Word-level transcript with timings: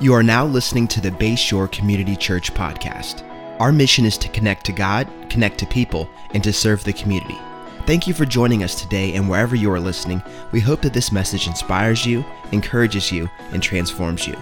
You 0.00 0.14
are 0.14 0.22
now 0.22 0.46
listening 0.46 0.88
to 0.88 1.00
the 1.02 1.10
Bayshore 1.10 1.70
Community 1.70 2.16
Church 2.16 2.54
podcast. 2.54 3.22
Our 3.60 3.70
mission 3.70 4.06
is 4.06 4.16
to 4.16 4.30
connect 4.30 4.64
to 4.64 4.72
God, 4.72 5.06
connect 5.28 5.58
to 5.58 5.66
people, 5.66 6.08
and 6.32 6.42
to 6.42 6.54
serve 6.54 6.82
the 6.82 6.94
community. 6.94 7.36
Thank 7.84 8.06
you 8.06 8.14
for 8.14 8.24
joining 8.24 8.62
us 8.62 8.80
today, 8.80 9.12
and 9.12 9.28
wherever 9.28 9.54
you 9.54 9.70
are 9.70 9.78
listening, 9.78 10.22
we 10.52 10.60
hope 10.60 10.80
that 10.80 10.94
this 10.94 11.12
message 11.12 11.46
inspires 11.46 12.06
you, 12.06 12.24
encourages 12.50 13.12
you, 13.12 13.28
and 13.52 13.62
transforms 13.62 14.26
you. 14.26 14.34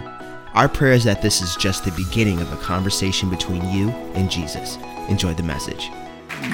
Our 0.54 0.69
prayer 0.69 0.92
is 0.92 1.03
that 1.03 1.22
this 1.22 1.42
is 1.42 1.56
just 1.56 1.85
the 1.85 1.90
beginning 1.90 2.40
of 2.40 2.53
a 2.53 2.56
conversation 2.59 3.29
between 3.29 3.69
you 3.69 3.90
and 4.15 4.31
Jesus. 4.31 4.79
Enjoy 5.09 5.35
the 5.35 5.43
message. 5.43 5.90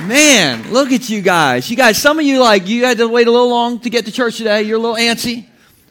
Man, 0.07 0.73
look 0.73 0.93
at 0.93 1.11
you 1.11 1.21
guys. 1.21 1.69
You 1.69 1.77
guys, 1.77 1.99
some 1.99 2.19
of 2.19 2.25
you 2.25 2.41
like 2.41 2.67
you 2.69 2.87
had 2.87 2.97
to 2.97 3.07
wait 3.07 3.27
a 3.27 3.31
little 3.31 3.51
long 3.51 3.81
to 3.81 3.91
get 3.91 4.07
to 4.07 4.13
church 4.13 4.39
today. 4.39 4.63
You're 4.63 4.79
a 4.79 4.81
little 4.81 4.97
antsy. 4.97 5.45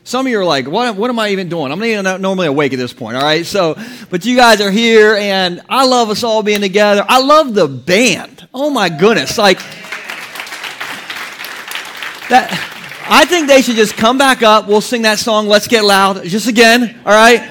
Some 0.06 0.26
of 0.26 0.32
you 0.32 0.40
are 0.40 0.46
like, 0.46 0.68
what, 0.68 0.98
what 0.98 1.10
am 1.10 1.18
I 1.18 1.30
even 1.30 1.48
doing? 1.48 1.72
I'm 1.72 1.80
not 2.04 2.20
normally 2.20 2.48
awake 2.48 2.74
at 2.74 2.80
this 2.80 2.92
point, 2.92 3.16
all 3.16 3.24
right? 3.24 3.46
So, 3.46 3.78
but 4.10 4.26
you 4.26 4.36
guys 4.36 4.60
are 4.60 4.70
here, 4.70 5.16
and 5.16 5.62
I 5.70 5.86
love 5.86 6.10
us 6.10 6.24
all 6.24 6.44
being 6.44 6.60
together. 6.60 7.06
I 7.08 7.22
love 7.22 7.54
the 7.54 7.70
band. 7.70 8.46
Oh 8.54 8.70
my 8.70 8.90
goodness. 8.90 9.38
Like, 9.38 9.60
that, 12.30 12.50
I 13.08 13.24
think 13.26 13.48
they 13.48 13.62
should 13.62 13.78
just 13.78 13.96
come 13.96 14.18
back 14.18 14.44
up. 14.44 14.68
We'll 14.68 14.82
sing 14.82 15.04
that 15.04 15.20
song, 15.20 15.48
Let's 15.48 15.68
Get 15.68 15.86
Loud, 15.86 16.24
just 16.26 16.50
again, 16.50 17.00
all 17.06 17.14
right? 17.14 17.50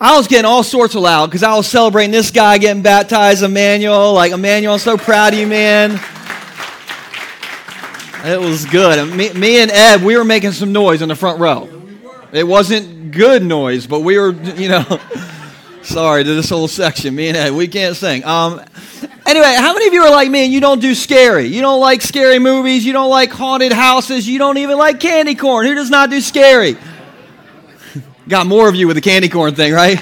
I 0.00 0.16
was 0.16 0.26
getting 0.26 0.46
all 0.46 0.62
sorts 0.62 0.94
of 0.94 1.02
loud 1.02 1.26
because 1.26 1.42
I 1.42 1.54
was 1.54 1.66
celebrating 1.66 2.12
this 2.12 2.30
guy 2.30 2.56
getting 2.56 2.82
baptized, 2.82 3.42
Emmanuel. 3.42 4.14
Like, 4.14 4.32
Emmanuel, 4.32 4.72
I'm 4.72 4.78
so 4.78 4.96
proud 4.96 5.34
of 5.34 5.38
you, 5.38 5.46
man. 5.46 6.00
It 8.24 8.40
was 8.40 8.64
good. 8.64 9.14
Me, 9.14 9.30
me 9.34 9.58
and 9.58 9.70
Ed, 9.70 10.02
we 10.02 10.16
were 10.16 10.24
making 10.24 10.52
some 10.52 10.72
noise 10.72 11.02
in 11.02 11.10
the 11.10 11.16
front 11.16 11.38
row. 11.38 11.79
It 12.32 12.46
wasn't 12.46 13.10
good 13.10 13.42
noise, 13.42 13.88
but 13.88 14.00
we 14.00 14.16
were, 14.16 14.30
you 14.30 14.68
know, 14.68 14.84
sorry 15.82 16.22
to 16.22 16.34
this 16.34 16.48
whole 16.48 16.68
section. 16.68 17.16
Me 17.16 17.28
and 17.28 17.36
Ed, 17.36 17.52
we 17.52 17.66
can't 17.66 17.96
sing. 17.96 18.24
Um, 18.24 18.60
anyway, 19.26 19.54
how 19.58 19.72
many 19.74 19.88
of 19.88 19.92
you 19.94 20.02
are 20.02 20.10
like 20.10 20.30
me 20.30 20.44
and 20.44 20.52
you 20.52 20.60
don't 20.60 20.80
do 20.80 20.94
scary? 20.94 21.46
You 21.46 21.60
don't 21.60 21.80
like 21.80 22.02
scary 22.02 22.38
movies. 22.38 22.86
You 22.86 22.92
don't 22.92 23.10
like 23.10 23.32
haunted 23.32 23.72
houses. 23.72 24.28
You 24.28 24.38
don't 24.38 24.58
even 24.58 24.78
like 24.78 25.00
candy 25.00 25.34
corn. 25.34 25.66
Who 25.66 25.74
does 25.74 25.90
not 25.90 26.08
do 26.08 26.20
scary? 26.20 26.76
Got 28.28 28.46
more 28.46 28.68
of 28.68 28.76
you 28.76 28.86
with 28.86 28.94
the 28.94 29.02
candy 29.02 29.28
corn 29.28 29.56
thing, 29.56 29.72
right? 29.72 29.98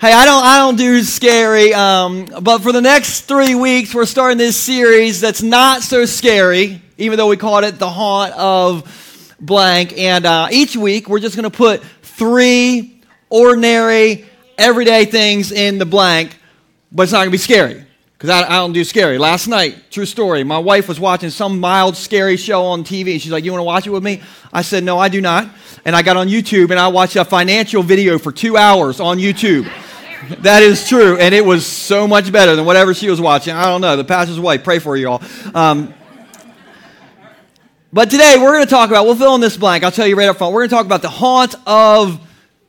Hey, 0.00 0.14
I 0.14 0.24
don't, 0.24 0.42
I 0.42 0.56
don't 0.56 0.76
do 0.76 1.02
scary, 1.02 1.74
um, 1.74 2.24
but 2.40 2.60
for 2.60 2.72
the 2.72 2.80
next 2.80 3.26
three 3.26 3.54
weeks, 3.54 3.94
we're 3.94 4.06
starting 4.06 4.38
this 4.38 4.56
series 4.56 5.20
that's 5.20 5.42
not 5.42 5.82
so 5.82 6.06
scary, 6.06 6.80
even 6.96 7.18
though 7.18 7.28
we 7.28 7.36
called 7.36 7.64
it 7.64 7.78
The 7.78 7.90
Haunt 7.90 8.32
of 8.32 9.09
blank. 9.40 9.96
And 9.96 10.26
uh, 10.26 10.48
each 10.50 10.76
week, 10.76 11.08
we're 11.08 11.20
just 11.20 11.36
going 11.36 11.50
to 11.50 11.56
put 11.56 11.82
three 12.02 13.02
ordinary, 13.28 14.26
everyday 14.58 15.04
things 15.04 15.52
in 15.52 15.78
the 15.78 15.86
blank, 15.86 16.36
but 16.92 17.04
it's 17.04 17.12
not 17.12 17.18
going 17.18 17.28
to 17.28 17.32
be 17.32 17.38
scary 17.38 17.84
because 18.20 18.30
I, 18.30 18.46
I, 18.46 18.56
don't 18.56 18.74
do 18.74 18.84
scary. 18.84 19.16
Last 19.16 19.46
night, 19.46 19.90
true 19.90 20.04
story, 20.04 20.44
my 20.44 20.58
wife 20.58 20.88
was 20.88 21.00
watching 21.00 21.30
some 21.30 21.58
mild, 21.58 21.96
scary 21.96 22.36
show 22.36 22.66
on 22.66 22.84
TV. 22.84 23.18
She's 23.18 23.30
like, 23.30 23.44
You 23.44 23.52
want 23.52 23.60
to 23.60 23.64
watch 23.64 23.86
it 23.86 23.90
with 23.90 24.02
me? 24.02 24.20
I 24.52 24.60
said, 24.60 24.84
No, 24.84 24.98
I 24.98 25.08
do 25.08 25.22
not. 25.22 25.48
And 25.86 25.96
I 25.96 26.02
got 26.02 26.18
on 26.18 26.28
YouTube 26.28 26.70
and 26.70 26.78
I 26.78 26.88
watched 26.88 27.16
a 27.16 27.24
financial 27.24 27.82
video 27.82 28.18
for 28.18 28.30
two 28.30 28.58
hours 28.58 29.00
on 29.00 29.16
YouTube. 29.16 29.70
that 30.40 30.62
is 30.62 30.86
true. 30.86 31.16
And 31.16 31.34
it 31.34 31.44
was 31.44 31.64
so 31.64 32.06
much 32.06 32.30
better 32.30 32.56
than 32.56 32.66
whatever 32.66 32.92
she 32.92 33.08
was 33.08 33.20
watching. 33.20 33.54
I 33.54 33.64
don't 33.64 33.80
know. 33.80 33.96
The 33.96 34.04
pastor's 34.04 34.38
wife, 34.38 34.64
pray 34.64 34.80
for 34.80 34.96
you 34.96 35.08
all. 35.08 35.22
Um, 35.54 35.94
but 37.92 38.10
today 38.10 38.36
we're 38.38 38.52
going 38.52 38.64
to 38.64 38.70
talk 38.70 38.90
about, 38.90 39.04
we'll 39.04 39.16
fill 39.16 39.34
in 39.34 39.40
this 39.40 39.56
blank. 39.56 39.82
I'll 39.84 39.90
tell 39.90 40.06
you 40.06 40.16
right 40.16 40.28
up 40.28 40.38
front. 40.38 40.52
We're 40.52 40.60
going 40.60 40.70
to 40.70 40.76
talk 40.76 40.86
about 40.86 41.02
the 41.02 41.08
haunt 41.08 41.54
of 41.66 42.20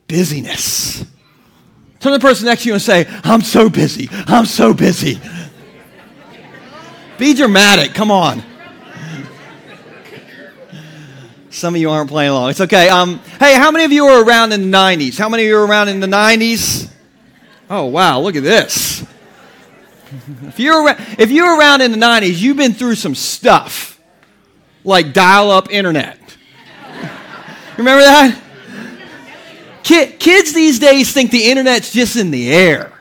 busyness. 0.08 1.06
Turn 2.00 2.14
to 2.14 2.18
the 2.18 2.20
person 2.20 2.48
next 2.48 2.64
to 2.64 2.70
you 2.70 2.74
and 2.74 2.82
say, 2.82 3.06
I'm 3.24 3.42
so 3.42 3.70
busy. 3.70 4.10
I'm 4.12 4.46
so 4.46 4.74
busy. 4.74 5.22
Be 7.20 7.36
dramatic. 7.36 7.94
Come 7.94 8.10
on. 8.10 8.44
Some 11.52 11.76
of 11.76 11.82
you 11.82 11.92
aren't 11.92 12.10
playing 12.10 12.32
along. 12.32 12.50
It's 12.50 12.62
okay. 12.62 12.90
Um, 12.90 13.20
hey, 13.40 13.56
how 13.56 13.70
many 13.70 13.86
of 13.86 13.92
you 13.92 14.06
were 14.06 14.24
around 14.24 14.54
in 14.54 14.72
the 14.72 14.78
90s? 14.78 15.20
How 15.20 15.30
many 15.30 15.44
of 15.44 15.50
you 15.50 15.56
were 15.56 15.68
around 15.68 15.90
in 15.90 16.00
the 16.00 16.08
90s? 16.08 16.90
Oh, 17.70 17.86
wow. 17.86 18.22
Look 18.22 18.36
at 18.36 18.44
this. 18.44 19.06
If 20.48 20.60
you're, 20.60 20.90
if 21.20 21.30
you're 21.30 21.60
around 21.60 21.82
in 21.82 21.92
the 21.92 21.98
90s, 21.98 22.42
you've 22.42 22.58
been 22.58 22.74
through 22.74 22.96
some 22.96 23.14
stuff 23.14 23.91
like 24.84 25.14
dial 25.14 25.52
up 25.52 25.72
internet. 25.72 26.18
Remember 27.78 28.02
that? 28.02 28.42
kids 29.84 30.54
these 30.54 30.80
days 30.80 31.12
think 31.12 31.32
the 31.32 31.50
internet's 31.50 31.92
just 31.92 32.16
in 32.16 32.32
the 32.32 32.54
air. 32.54 32.94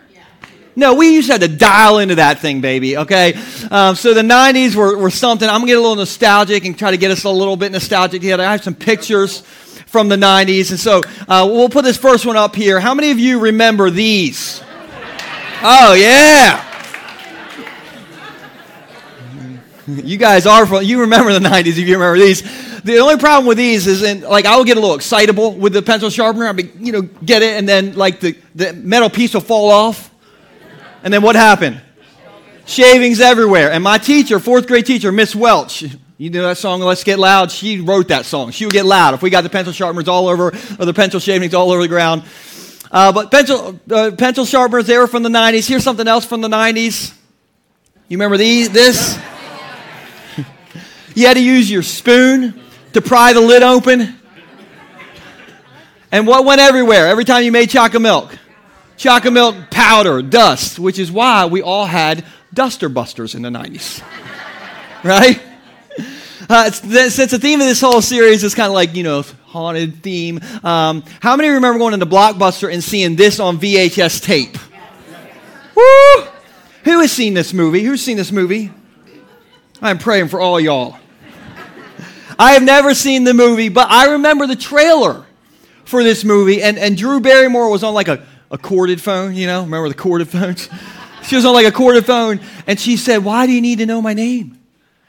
No, 0.77 0.95
we 0.95 1.15
used 1.15 1.27
to 1.27 1.35
have 1.35 1.43
to 1.43 1.49
dial 1.49 1.99
into 1.99 2.15
that 2.15 2.39
thing, 2.39 2.61
baby, 2.61 2.97
okay? 2.97 3.35
Um, 3.71 3.97
so 3.97 4.15
the 4.15 4.23
90s 4.23 4.75
were, 4.75 4.97
were 4.97 5.11
something. 5.11 5.49
I'm 5.49 5.59
going 5.59 5.67
to 5.67 5.73
get 5.73 5.79
a 5.79 5.81
little 5.81 5.97
nostalgic 5.97 6.65
and 6.65 6.79
try 6.79 6.91
to 6.91 6.97
get 6.97 7.11
us 7.11 7.25
a 7.25 7.31
little 7.31 7.57
bit 7.57 7.73
nostalgic 7.73 8.23
here. 8.23 8.41
I 8.41 8.53
have 8.53 8.63
some 8.63 8.75
pictures 8.75 9.41
from 9.87 10.09
the 10.09 10.17
90s. 10.17 10.71
And 10.71 10.79
so 10.79 11.03
uh, 11.29 11.47
we'll 11.51 11.69
put 11.69 11.85
this 11.85 11.97
first 11.97 12.25
one 12.25 12.37
up 12.37 12.55
here. 12.55 12.81
How 12.81 12.95
many 12.95 13.11
of 13.11 13.19
you 13.19 13.41
remember 13.41 13.91
these? 13.91 14.63
Oh, 15.63 15.95
yeah. 15.95 16.70
You 19.99 20.17
guys 20.17 20.47
are 20.47 20.67
from, 20.67 20.83
you 20.85 21.01
remember 21.01 21.33
the 21.33 21.41
90s 21.41 21.67
if 21.67 21.79
you 21.79 21.95
remember 21.95 22.19
these. 22.19 22.43
The 22.83 22.99
only 22.99 23.17
problem 23.17 23.47
with 23.47 23.59
these 23.59 23.87
is, 23.87 24.03
in, 24.03 24.23
like, 24.23 24.47
I 24.47 24.57
will 24.57 24.65
get 24.65 24.77
a 24.77 24.81
little 24.81 24.97
excitable 24.97 25.53
with 25.53 25.73
the 25.73 25.83
pencil 25.83 26.11
sharpener. 26.11 26.47
I'll 26.47 26.55
be, 26.55 26.71
you 26.79 26.93
know, 26.93 27.03
get 27.03 27.43
it, 27.43 27.59
and 27.59 27.69
then, 27.69 27.95
like, 27.95 28.21
the, 28.21 28.37
the 28.55 28.73
metal 28.73 29.11
piece 29.11 29.35
will 29.35 29.41
fall 29.41 29.71
off. 29.71 30.11
And 31.03 31.13
then 31.13 31.23
what 31.23 31.37
happened? 31.37 31.81
Shavings 32.67 33.21
everywhere. 33.21 33.73
And 33.73 33.83
my 33.83 33.99
teacher, 33.99 34.39
fourth 34.39 34.67
grade 34.67 34.87
teacher, 34.87 35.13
Miss 35.13 35.35
Welch, 35.35 35.85
you 36.19 36.29
know 36.29 36.43
that 36.43 36.59
song, 36.59 36.81
Let's 36.81 37.03
Get 37.03 37.19
Loud? 37.19 37.51
She 37.51 37.81
wrote 37.81 38.09
that 38.09 38.27
song. 38.27 38.51
She 38.51 38.67
would 38.67 38.75
get 38.75 38.85
loud 38.85 39.15
if 39.15 39.23
we 39.23 39.31
got 39.31 39.41
the 39.41 39.49
pencil 39.49 39.73
sharpeners 39.73 40.07
all 40.07 40.29
over, 40.29 40.49
or 40.49 40.85
the 40.85 40.93
pencil 40.93 41.19
shavings 41.19 41.55
all 41.55 41.71
over 41.71 41.81
the 41.81 41.89
ground. 41.89 42.25
Uh, 42.91 43.11
but 43.13 43.31
pencil, 43.31 43.81
uh, 43.91 44.11
pencil 44.19 44.45
sharpeners, 44.45 44.87
they 44.87 44.99
were 44.99 45.07
from 45.07 45.23
the 45.23 45.31
90s. 45.31 45.67
Here's 45.67 45.83
something 45.83 46.07
else 46.07 46.27
from 46.27 46.43
the 46.43 46.49
90s. 46.49 47.15
You 48.09 48.17
remember 48.19 48.37
these? 48.37 48.69
This? 48.69 49.19
You 51.15 51.27
had 51.27 51.35
to 51.35 51.43
use 51.43 51.71
your 51.71 51.83
spoon 51.83 52.61
to 52.93 53.01
pry 53.01 53.33
the 53.33 53.41
lid 53.41 53.63
open. 53.63 54.17
And 56.13 56.27
what 56.27 56.45
went 56.45 56.61
everywhere 56.61 57.07
every 57.07 57.25
time 57.25 57.45
you 57.45 57.53
made 57.53 57.71
chocolate 57.71 58.03
milk? 58.03 58.37
Chocolate 58.97 59.33
milk 59.33 59.57
powder, 59.71 60.23
dust, 60.23 60.79
which 60.79 60.99
is 60.99 61.11
why 61.11 61.47
we 61.47 61.63
all 61.63 61.87
had 61.87 62.25
duster 62.53 62.89
busters 62.89 63.35
in 63.35 63.43
the 63.43 63.49
90s. 63.49 64.03
right? 65.05 65.41
Uh, 66.49 66.71
since 66.71 67.31
the 67.31 67.39
theme 67.39 67.61
of 67.61 67.67
this 67.67 67.81
whole 67.81 68.03
series 68.03 68.43
is 68.43 68.55
kind 68.55 68.67
of 68.67 68.75
like, 68.75 68.95
you 68.95 69.03
know, 69.03 69.23
haunted 69.45 70.03
theme, 70.03 70.41
um, 70.65 71.05
how 71.21 71.37
many 71.37 71.49
remember 71.49 71.79
going 71.79 71.95
into 71.95 72.07
Blockbuster 72.07 72.73
and 72.73 72.83
seeing 72.83 73.17
this 73.17 73.39
on 73.41 73.59
VHS 73.59 74.23
tape? 74.23 74.59
Woo! 75.77 76.25
Who 76.85 77.01
has 77.01 77.13
seen 77.13 77.35
this 77.35 77.53
movie? 77.53 77.83
Who's 77.83 78.03
seen 78.03 78.17
this 78.17 78.33
movie? 78.33 78.71
I'm 79.81 79.99
praying 79.99 80.29
for 80.29 80.41
all 80.41 80.61
y'all. 80.61 81.00
I 82.41 82.53
have 82.53 82.63
never 82.63 82.95
seen 82.95 83.25
the 83.25 83.35
movie, 83.35 83.69
but 83.69 83.91
I 83.91 84.13
remember 84.13 84.47
the 84.47 84.57
trailer 84.57 85.27
for 85.85 86.03
this 86.03 86.25
movie, 86.25 86.63
and, 86.63 86.79
and 86.79 86.97
Drew 86.97 87.21
Barrymore 87.21 87.69
was 87.69 87.85
on 87.85 87.93
like 87.93 88.09
a, 88.09 88.27
a 88.51 88.57
corded 88.57 88.99
phone, 88.99 89.35
you 89.35 89.47
know? 89.47 89.61
Remember 89.65 89.91
the 89.91 89.95
corded 89.95 90.31
phones? 90.31 90.67
she 91.23 91.37
was 91.37 91.45
on 91.45 91.53
like 91.53 91.67
a 91.67 91.71
corded 91.71 92.07
phone, 92.07 92.41
and 92.67 92.81
she 92.81 92.97
said, 92.97 93.19
Why 93.19 93.47
do 93.47 93.53
you 93.53 93.61
need 93.61 93.81
to 93.81 93.87
know 93.87 94.01
my 94.01 94.15
name? 94.15 94.59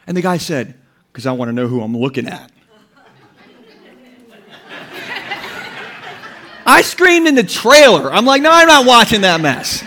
And 0.06 0.18
the 0.18 0.22
guy 0.22 0.40
said, 0.40 0.76
Because 1.14 1.26
I 1.26 1.32
want 1.32 1.48
to 1.48 1.54
know 1.54 1.70
who 1.70 1.82
I'm 1.82 1.96
looking 1.96 2.28
at. 2.28 2.52
I 6.66 6.82
screamed 6.82 7.30
in 7.30 7.36
the 7.36 7.44
trailer. 7.44 8.12
I'm 8.12 8.26
like, 8.26 8.42
No, 8.42 8.52
I'm 8.52 8.68
not 8.68 8.86
watching 8.86 9.22
that 9.22 9.40
mess. 9.40 9.86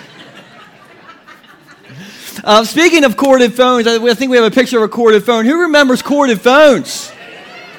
Uh, 2.43 2.65
speaking 2.65 3.05
of 3.05 3.19
corded 3.19 3.53
phones, 3.53 3.87
I, 3.87 4.15
think 4.15 4.31
we 4.31 4.39
have 4.39 4.51
a 4.51 4.55
picture 4.55 4.79
of 4.79 4.85
a 4.85 4.89
corded 4.89 5.25
phone. 5.25 5.45
Who 5.45 5.61
remembers 5.61 6.01
corded 6.01 6.41
phones? 6.41 7.11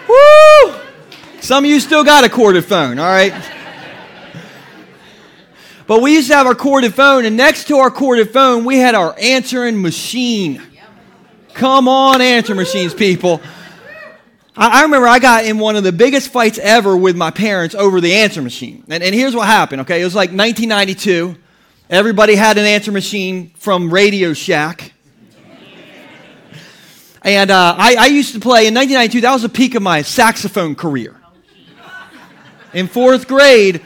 Woo! 0.07 0.75
Some 1.42 1.63
of 1.63 1.69
you 1.69 1.80
still 1.80 2.04
got 2.04 2.24
a 2.24 2.30
corded 2.30 2.66
phone, 2.66 2.98
all 3.00 3.06
right? 3.06 3.34
But 5.88 6.02
we 6.02 6.13
used 6.13 6.30
to 6.30 6.36
have 6.36 6.48
our 6.48 6.56
corded 6.56 6.96
phone, 6.96 7.25
and 7.25 7.38
next 7.38 7.68
to 7.68 7.78
our 7.78 7.92
corded 7.92 8.31
phone, 8.31 8.66
we 8.66 8.78
had 8.78 8.96
our 8.96 9.16
answering 9.19 9.81
machine. 9.81 10.62
Come 11.54 11.88
on, 11.88 12.22
answer 12.22 12.56
machines, 12.56 12.94
people. 12.94 13.42
I, 14.57 14.84
remember 14.84 15.07
I 15.07 15.19
got 15.19 15.46
in 15.46 15.60
one 15.60 15.75
of 15.75 15.84
the 15.84 15.92
biggest 15.92 16.30
fights 16.30 16.57
ever 16.57 16.96
with 16.96 17.16
my 17.16 17.30
parents 17.30 17.75
over 17.75 18.00
the 18.00 18.13
answer 18.13 18.42
machine. 18.42 18.84
And, 18.88 19.04
and 19.04 19.13
here's 19.13 19.36
what 19.36 19.48
happened, 19.48 19.81
okay? 19.81 20.02
It 20.02 20.06
was 20.06 20.16
like 20.16 20.30
1992. 20.30 21.36
Everybody 21.90 22.36
had 22.36 22.57
an 22.57 22.66
answer 22.66 22.92
machine 22.92 23.52
from 23.57 23.94
Radio 23.94 24.34
Shack. 24.34 24.94
And 27.25 27.50
uh, 27.50 27.75
I, 27.75 27.95
I 27.95 28.06
used 28.06 28.36
to 28.36 28.39
play 28.39 28.68
in 28.68 28.75
1992, 28.75 29.22
that 29.22 29.33
was 29.33 29.42
the 29.42 29.50
peak 29.50 29.74
of 29.74 29.81
my 29.81 30.04
saxophone 30.04 30.75
career. 30.75 31.19
In 32.72 32.88
fourth 32.88 33.27
grade, 33.27 33.81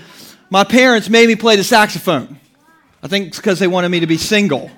my 0.50 0.66
parents 0.66 1.10
made 1.10 1.26
me 1.28 1.38
play 1.38 1.56
the 1.56 1.64
saxophone. 1.64 2.38
I 3.02 3.08
think 3.08 3.28
it's 3.28 3.38
because 3.38 3.58
they 3.58 3.68
wanted 3.68 3.90
me 3.90 4.02
to 4.02 4.08
be 4.08 4.18
single. 4.18 4.70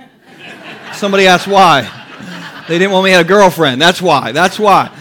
Somebody 0.94 1.25
asked 1.25 1.48
why. 1.48 1.90
They 2.68 2.78
didn't 2.78 2.92
want 2.92 3.06
me 3.06 3.10
to 3.10 3.18
have 3.18 3.25
a 3.25 3.28
girlfriend. 3.28 3.81
That's 3.81 4.00
why. 4.00 4.31
That's 4.31 4.60
why. 4.60 4.96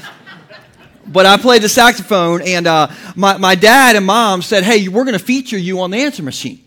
But 1.06 1.27
I 1.27 1.37
played 1.37 1.61
the 1.61 1.69
saxophone, 1.69 2.41
and 2.41 2.67
uh, 2.67 2.89
my, 3.15 3.37
my 3.37 3.56
dad 3.56 3.95
and 3.95 4.06
mom 4.06 4.41
said, 4.41 4.65
Hey, 4.65 4.89
we're 4.89 5.05
going 5.05 5.19
to 5.19 5.23
feature 5.23 5.59
you 5.59 5.81
on 5.81 5.91
the 5.91 5.99
answer 5.99 6.23
machine. 6.23 6.65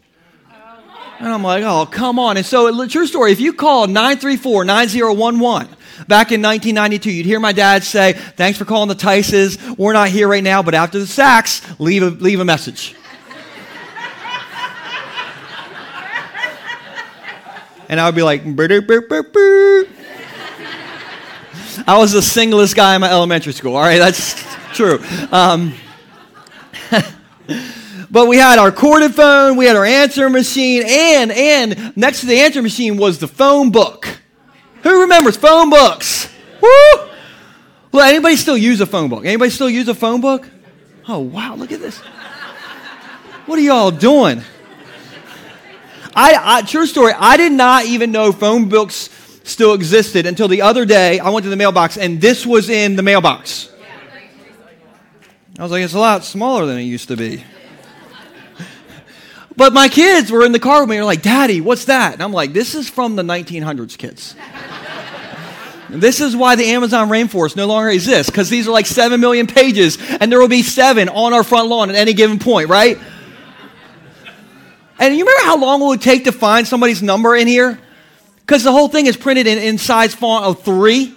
And 1.23 1.31
I'm 1.31 1.41
like, 1.41 1.63
Oh, 1.63 1.85
come 1.85 2.19
on. 2.19 2.35
And 2.35 2.45
so, 2.45 2.85
true 2.85 3.07
story, 3.07 3.31
if 3.31 3.39
you 3.39 3.53
call 3.53 3.87
934 3.87 4.65
9011, 4.65 5.69
back 6.05 6.33
in 6.33 6.41
1992, 6.41 7.11
you'd 7.11 7.25
hear 7.25 7.39
my 7.39 7.53
dad 7.53 7.85
say, 7.85 8.11
Thanks 8.11 8.59
for 8.59 8.65
calling 8.65 8.89
the 8.89 8.95
Tices. 8.95 9.77
We're 9.77 9.93
not 9.93 10.09
here 10.09 10.27
right 10.27 10.43
now, 10.43 10.61
but 10.61 10.73
after 10.73 10.99
the 10.99 11.07
sax, 11.07 11.61
leave 11.79 12.03
a, 12.03 12.07
leave 12.07 12.41
a 12.41 12.45
message. 12.45 12.93
and 17.87 18.01
I 18.01 18.05
would 18.05 18.15
be 18.15 18.23
like, 18.23 18.41
I 21.87 21.97
was 21.97 22.11
the 22.11 22.21
singlest 22.21 22.75
guy 22.75 22.95
in 22.95 23.01
my 23.01 23.09
elementary 23.09 23.53
school. 23.53 23.77
All 23.77 23.81
right, 23.81 23.97
that's 23.97 24.43
true. 24.73 24.99
Um, 25.31 25.73
but 28.13 28.27
we 28.27 28.37
had 28.37 28.59
our 28.59 28.71
corded 28.71 29.15
phone, 29.15 29.57
we 29.57 29.65
had 29.65 29.75
our 29.75 29.83
answer 29.83 30.29
machine, 30.29 30.83
and 30.85 31.31
and 31.31 31.97
next 31.97 32.19
to 32.19 32.27
the 32.27 32.41
answer 32.41 32.61
machine 32.61 32.95
was 32.95 33.17
the 33.17 33.27
phone 33.27 33.71
book. 33.71 34.07
Who 34.83 35.01
remembers 35.01 35.35
phone 35.35 35.71
books? 35.71 36.31
Woo! 36.61 36.69
Well, 37.91 38.07
anybody 38.07 38.35
still 38.35 38.55
use 38.55 38.79
a 38.81 38.85
phone 38.85 39.09
book? 39.09 39.25
Anybody 39.25 39.49
still 39.49 39.69
use 39.69 39.87
a 39.87 39.95
phone 39.95 40.21
book? 40.21 40.47
Oh 41.07 41.19
wow, 41.21 41.55
look 41.55 41.71
at 41.71 41.79
this. 41.79 41.97
What 43.47 43.57
are 43.57 43.63
y'all 43.63 43.89
doing? 43.89 44.43
I, 46.15 46.59
I 46.59 46.61
true 46.61 46.85
story. 46.85 47.13
I 47.17 47.35
did 47.35 47.51
not 47.51 47.85
even 47.85 48.11
know 48.11 48.31
phone 48.31 48.69
books 48.69 49.09
still 49.43 49.73
existed 49.73 50.27
until 50.27 50.47
the 50.47 50.61
other 50.61 50.85
day. 50.85 51.17
I 51.17 51.31
went 51.31 51.45
to 51.45 51.49
the 51.49 51.55
mailbox 51.55 51.97
and 51.97 52.21
this 52.21 52.45
was 52.45 52.69
in 52.69 52.95
the 52.95 53.01
mailbox. 53.01 53.71
I 55.57 55.63
was 55.63 55.71
like, 55.71 55.83
it's 55.83 55.95
a 55.95 55.99
lot 55.99 56.23
smaller 56.23 56.67
than 56.67 56.77
it 56.77 56.83
used 56.83 57.07
to 57.07 57.17
be. 57.17 57.43
But 59.55 59.73
my 59.73 59.87
kids 59.87 60.31
were 60.31 60.45
in 60.45 60.51
the 60.51 60.59
car 60.59 60.81
with 60.81 60.89
me. 60.89 60.95
They're 60.95 61.05
like, 61.05 61.21
Daddy, 61.21 61.61
what's 61.61 61.85
that? 61.85 62.13
And 62.13 62.23
I'm 62.23 62.33
like, 62.33 62.53
this 62.53 62.73
is 62.75 62.89
from 62.89 63.15
the 63.15 63.23
1900s, 63.23 63.97
kids. 63.97 64.35
this 65.89 66.21
is 66.21 66.35
why 66.35 66.55
the 66.55 66.65
Amazon 66.65 67.09
rainforest 67.09 67.55
no 67.55 67.67
longer 67.67 67.89
exists, 67.89 68.31
because 68.31 68.49
these 68.49 68.67
are 68.67 68.71
like 68.71 68.87
7 68.87 69.19
million 69.19 69.45
pages, 69.45 69.97
and 70.19 70.31
there 70.31 70.39
will 70.39 70.47
be 70.47 70.63
seven 70.63 71.07
on 71.07 71.33
our 71.33 71.43
front 71.43 71.69
lawn 71.69 71.89
at 71.89 71.95
any 71.95 72.13
given 72.13 72.39
point, 72.39 72.69
right? 72.69 72.97
And 74.99 75.15
you 75.15 75.25
remember 75.25 75.45
how 75.45 75.57
long 75.57 75.81
it 75.81 75.85
would 75.85 76.01
take 76.01 76.23
to 76.25 76.31
find 76.31 76.67
somebody's 76.67 77.03
number 77.03 77.35
in 77.35 77.47
here? 77.47 77.79
Because 78.37 78.63
the 78.63 78.71
whole 78.71 78.87
thing 78.87 79.05
is 79.05 79.17
printed 79.17 79.47
in, 79.47 79.57
in 79.57 79.77
size 79.77 80.15
font 80.15 80.45
of 80.45 80.63
three. 80.63 81.13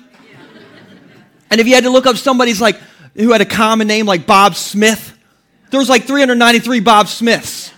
And 1.50 1.60
if 1.60 1.66
you 1.66 1.74
had 1.74 1.84
to 1.84 1.90
look 1.90 2.06
up 2.06 2.16
somebody's 2.16 2.60
like 2.60 2.76
who 3.14 3.32
had 3.32 3.40
a 3.40 3.46
common 3.46 3.86
name 3.86 4.06
like 4.06 4.26
Bob 4.26 4.56
Smith, 4.56 5.16
there 5.70 5.78
was 5.78 5.88
like 5.88 6.04
393 6.04 6.80
Bob 6.80 7.08
Smiths. 7.08 7.72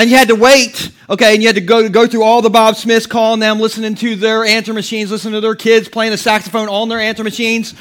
And 0.00 0.08
you 0.08 0.16
had 0.16 0.28
to 0.28 0.34
wait, 0.34 0.92
okay, 1.10 1.34
and 1.34 1.42
you 1.42 1.48
had 1.50 1.56
to 1.56 1.60
go, 1.60 1.86
go 1.90 2.06
through 2.06 2.22
all 2.22 2.40
the 2.40 2.48
Bob 2.48 2.76
Smiths, 2.76 3.04
calling 3.04 3.38
them, 3.38 3.60
listening 3.60 3.94
to 3.96 4.16
their 4.16 4.46
answer 4.46 4.72
machines, 4.72 5.10
listening 5.10 5.34
to 5.34 5.42
their 5.42 5.54
kids 5.54 5.90
playing 5.90 6.10
the 6.10 6.16
saxophone 6.16 6.70
on 6.70 6.88
their 6.88 6.98
answer 6.98 7.22
machines. 7.22 7.74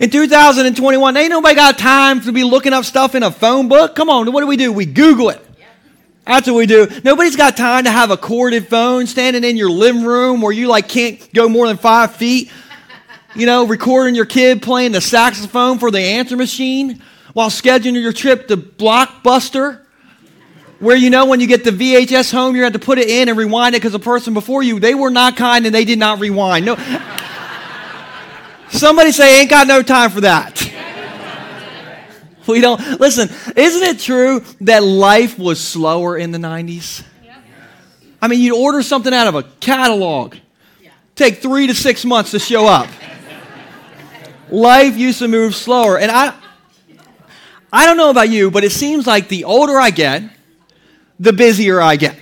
In 0.00 0.10
2021, 0.10 1.16
ain't 1.16 1.30
nobody 1.30 1.54
got 1.54 1.78
time 1.78 2.22
to 2.22 2.32
be 2.32 2.42
looking 2.42 2.72
up 2.72 2.84
stuff 2.84 3.14
in 3.14 3.22
a 3.22 3.30
phone 3.30 3.68
book. 3.68 3.94
Come 3.94 4.10
on, 4.10 4.32
what 4.32 4.40
do 4.40 4.48
we 4.48 4.56
do? 4.56 4.72
We 4.72 4.84
Google 4.84 5.30
it. 5.30 5.46
That's 6.26 6.48
what 6.48 6.56
we 6.56 6.66
do. 6.66 6.88
Nobody's 7.04 7.36
got 7.36 7.56
time 7.56 7.84
to 7.84 7.90
have 7.92 8.10
a 8.10 8.16
corded 8.16 8.66
phone 8.66 9.06
standing 9.06 9.44
in 9.44 9.56
your 9.56 9.70
living 9.70 10.02
room 10.02 10.40
where 10.40 10.52
you 10.52 10.66
like 10.66 10.88
can't 10.88 11.32
go 11.32 11.48
more 11.48 11.68
than 11.68 11.76
five 11.76 12.16
feet. 12.16 12.50
You 13.36 13.46
know, 13.46 13.64
recording 13.64 14.16
your 14.16 14.26
kid 14.26 14.60
playing 14.60 14.90
the 14.90 15.00
saxophone 15.00 15.78
for 15.78 15.92
the 15.92 16.00
answer 16.00 16.36
machine 16.36 17.00
while 17.32 17.48
scheduling 17.48 18.02
your 18.02 18.12
trip 18.12 18.48
to 18.48 18.56
Blockbuster, 18.56 19.82
where 20.80 20.96
you 20.96 21.10
know 21.10 21.26
when 21.26 21.40
you 21.40 21.46
get 21.46 21.62
the 21.62 21.70
VHS 21.70 22.32
home, 22.32 22.56
you 22.56 22.64
have 22.64 22.72
to 22.72 22.78
put 22.78 22.98
it 22.98 23.08
in 23.08 23.28
and 23.28 23.38
rewind 23.38 23.74
it 23.74 23.78
because 23.78 23.92
the 23.92 23.98
person 23.98 24.34
before 24.34 24.62
you, 24.62 24.80
they 24.80 24.94
were 24.94 25.10
not 25.10 25.36
kind 25.36 25.66
and 25.66 25.74
they 25.74 25.84
did 25.84 25.98
not 25.98 26.18
rewind. 26.18 26.64
No. 26.64 26.76
Somebody 28.70 29.12
say, 29.12 29.40
ain't 29.40 29.50
got 29.50 29.66
no 29.66 29.82
time 29.82 30.10
for 30.10 30.22
that. 30.22 30.66
We 32.46 32.60
don't, 32.60 32.80
listen, 32.98 33.28
isn't 33.54 33.82
it 33.82 34.00
true 34.00 34.42
that 34.62 34.82
life 34.82 35.38
was 35.38 35.60
slower 35.60 36.16
in 36.16 36.32
the 36.32 36.38
90s? 36.38 37.04
I 38.20 38.26
mean, 38.26 38.40
you'd 38.40 38.56
order 38.56 38.82
something 38.82 39.14
out 39.14 39.28
of 39.28 39.36
a 39.36 39.44
catalog, 39.60 40.34
take 41.14 41.38
three 41.38 41.68
to 41.68 41.74
six 41.74 42.04
months 42.04 42.32
to 42.32 42.40
show 42.40 42.66
up. 42.66 42.88
life 44.50 44.96
used 44.96 45.20
to 45.20 45.28
move 45.28 45.54
slower. 45.54 45.96
And 45.96 46.10
I, 46.10 46.34
I 47.72 47.86
don't 47.86 47.96
know 47.96 48.10
about 48.10 48.30
you, 48.30 48.50
but 48.50 48.64
it 48.64 48.72
seems 48.72 49.06
like 49.06 49.28
the 49.28 49.44
older 49.44 49.78
I 49.78 49.90
get, 49.90 50.24
the 51.20 51.32
busier 51.32 51.80
I 51.80 51.94
get. 51.94 52.18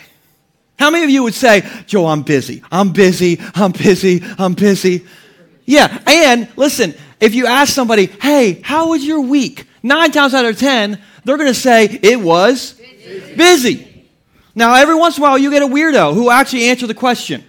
How 0.78 0.90
many 0.90 1.04
of 1.04 1.10
you 1.10 1.22
would 1.22 1.34
say, 1.34 1.68
Joe, 1.86 2.06
I'm 2.06 2.22
busy, 2.22 2.62
I'm 2.70 2.92
busy, 2.92 3.40
I'm 3.54 3.72
busy, 3.72 4.22
I'm 4.38 4.52
busy? 4.52 5.06
Yeah, 5.64 6.02
and 6.06 6.48
listen, 6.56 6.94
if 7.20 7.34
you 7.34 7.46
ask 7.46 7.72
somebody, 7.72 8.06
hey, 8.06 8.60
how 8.62 8.90
was 8.90 9.04
your 9.04 9.20
week? 9.20 9.66
Nine 9.82 10.10
times 10.10 10.34
out 10.34 10.44
of 10.44 10.58
ten, 10.58 11.00
they're 11.24 11.36
going 11.36 11.48
to 11.48 11.54
say 11.54 11.84
it 11.86 12.20
was 12.20 12.74
busy. 13.36 14.06
Now, 14.54 14.74
every 14.74 14.94
once 14.94 15.16
in 15.16 15.22
a 15.22 15.26
while, 15.26 15.38
you 15.38 15.50
get 15.50 15.62
a 15.62 15.66
weirdo 15.66 16.14
who 16.14 16.30
actually 16.30 16.68
answer 16.68 16.86
the 16.86 16.94
question. 16.94 17.44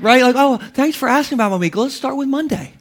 Right? 0.00 0.22
Like, 0.22 0.36
oh, 0.36 0.58
thanks 0.58 0.96
for 0.96 1.08
asking 1.08 1.36
about 1.36 1.50
my 1.50 1.56
week. 1.56 1.74
Let's 1.76 1.94
start 1.94 2.16
with 2.16 2.28
Monday. 2.28 2.72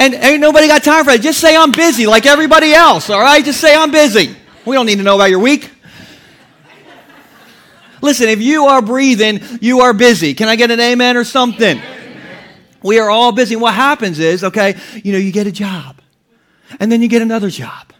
And 0.00 0.14
ain't 0.14 0.40
nobody 0.40 0.66
got 0.66 0.82
time 0.82 1.04
for 1.04 1.12
that. 1.12 1.20
Just 1.20 1.38
say 1.40 1.54
I'm 1.54 1.72
busy 1.72 2.06
like 2.06 2.24
everybody 2.24 2.72
else, 2.72 3.10
all 3.10 3.20
right? 3.20 3.44
Just 3.44 3.60
say 3.60 3.76
I'm 3.76 3.90
busy. 3.90 4.34
We 4.64 4.74
don't 4.74 4.86
need 4.86 4.96
to 4.96 5.02
know 5.02 5.14
about 5.14 5.30
your 5.30 5.40
week. 5.40 5.70
Listen, 8.02 8.30
if 8.30 8.40
you 8.40 8.64
are 8.64 8.80
breathing, 8.80 9.40
you 9.60 9.80
are 9.80 9.92
busy. 9.92 10.32
Can 10.32 10.48
I 10.48 10.56
get 10.56 10.70
an 10.70 10.80
amen 10.80 11.18
or 11.18 11.24
something? 11.24 11.80
We 12.82 12.98
are 12.98 13.10
all 13.10 13.32
busy. 13.32 13.56
What 13.56 13.74
happens 13.74 14.18
is, 14.18 14.42
okay, 14.42 14.76
you 15.04 15.12
know, 15.12 15.18
you 15.18 15.32
get 15.32 15.46
a 15.46 15.52
job, 15.52 16.00
and 16.78 16.90
then 16.90 17.02
you 17.02 17.08
get 17.08 17.20
another 17.20 17.50
job, 17.50 17.92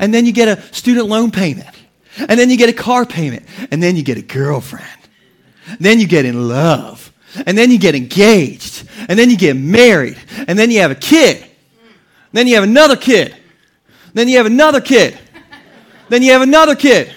and 0.00 0.14
then 0.14 0.24
you 0.24 0.32
get 0.32 0.48
a 0.48 0.62
student 0.74 1.08
loan 1.08 1.30
payment, 1.30 1.68
and 2.16 2.40
then 2.40 2.48
you 2.48 2.56
get 2.56 2.70
a 2.70 2.72
car 2.72 3.04
payment, 3.04 3.44
and 3.70 3.82
then 3.82 3.94
you 3.94 4.02
get 4.02 4.16
a 4.16 4.22
girlfriend. 4.22 4.86
Then 5.78 6.00
you 6.00 6.06
get 6.06 6.24
in 6.24 6.48
love, 6.48 7.01
and 7.46 7.56
then 7.56 7.70
you 7.70 7.78
get 7.78 7.94
engaged, 7.94 8.88
and 9.08 9.18
then 9.18 9.30
you 9.30 9.36
get 9.36 9.56
married, 9.56 10.18
and 10.48 10.58
then 10.58 10.70
you 10.70 10.80
have 10.80 10.90
a 10.90 10.96
kid. 10.96 11.44
Then 12.32 12.46
you 12.46 12.54
have 12.54 12.64
another 12.64 12.96
kid. 12.96 13.34
Then 14.14 14.28
you 14.28 14.36
have 14.38 14.46
another 14.46 14.80
kid. 14.80 15.18
Then 16.08 16.22
you 16.22 16.32
have 16.32 16.42
another 16.42 16.74
kid. 16.74 17.12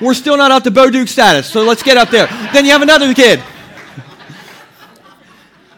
We're 0.00 0.14
still 0.14 0.36
not 0.36 0.50
up 0.50 0.64
to 0.64 0.70
Bo 0.70 0.90
status, 1.06 1.46
so 1.46 1.62
let's 1.62 1.82
get 1.82 1.96
up 1.96 2.10
there. 2.10 2.26
Then 2.52 2.64
you 2.64 2.72
have 2.72 2.82
another 2.82 3.12
kid. 3.14 3.42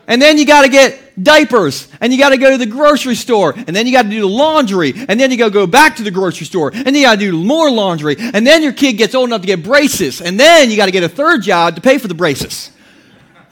And 0.06 0.20
then 0.20 0.36
you 0.36 0.46
got 0.46 0.62
to 0.62 0.68
get 0.68 1.22
diapers, 1.22 1.88
and 2.00 2.12
you 2.12 2.18
got 2.18 2.30
to 2.30 2.36
go 2.36 2.50
to 2.50 2.58
the 2.58 2.66
grocery 2.66 3.14
store, 3.14 3.54
and 3.56 3.74
then 3.74 3.86
you 3.86 3.92
got 3.92 4.02
to 4.02 4.10
do 4.10 4.20
the 4.20 4.26
laundry, 4.26 4.92
and 5.08 5.18
then 5.18 5.30
you 5.30 5.36
got 5.36 5.46
to 5.46 5.52
go 5.52 5.66
back 5.66 5.96
to 5.96 6.02
the 6.02 6.10
grocery 6.10 6.46
store, 6.46 6.72
and 6.74 6.94
you 6.94 7.02
got 7.02 7.14
to 7.14 7.20
do 7.20 7.32
more 7.32 7.70
laundry, 7.70 8.16
and 8.18 8.46
then 8.46 8.62
your 8.62 8.72
kid 8.72 8.94
gets 8.94 9.14
old 9.14 9.28
enough 9.28 9.40
to 9.40 9.46
get 9.46 9.62
braces, 9.62 10.20
and 10.20 10.38
then 10.38 10.70
you 10.70 10.76
got 10.76 10.86
to 10.86 10.92
get 10.92 11.04
a 11.04 11.08
third 11.08 11.42
job 11.42 11.76
to 11.76 11.80
pay 11.80 11.98
for 11.98 12.08
the 12.08 12.14
braces. 12.14 12.70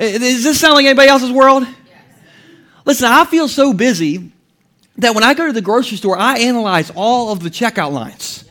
Eh, 0.02 0.16
eh, 0.16 0.18
does 0.18 0.42
this 0.42 0.58
sound 0.58 0.74
like 0.74 0.84
anybody 0.84 1.08
else's 1.08 1.30
world? 1.30 1.64
Listen, 2.84 3.06
I 3.06 3.24
feel 3.24 3.46
so 3.46 3.72
busy 3.72 4.32
that 4.96 5.14
when 5.14 5.22
I 5.22 5.32
go 5.32 5.46
to 5.46 5.52
the 5.52 5.62
grocery 5.62 5.96
store, 5.96 6.18
I 6.18 6.40
analyze 6.40 6.90
all 6.96 7.30
of 7.30 7.40
the 7.40 7.48
checkout 7.48 7.92
lines. 7.92 8.44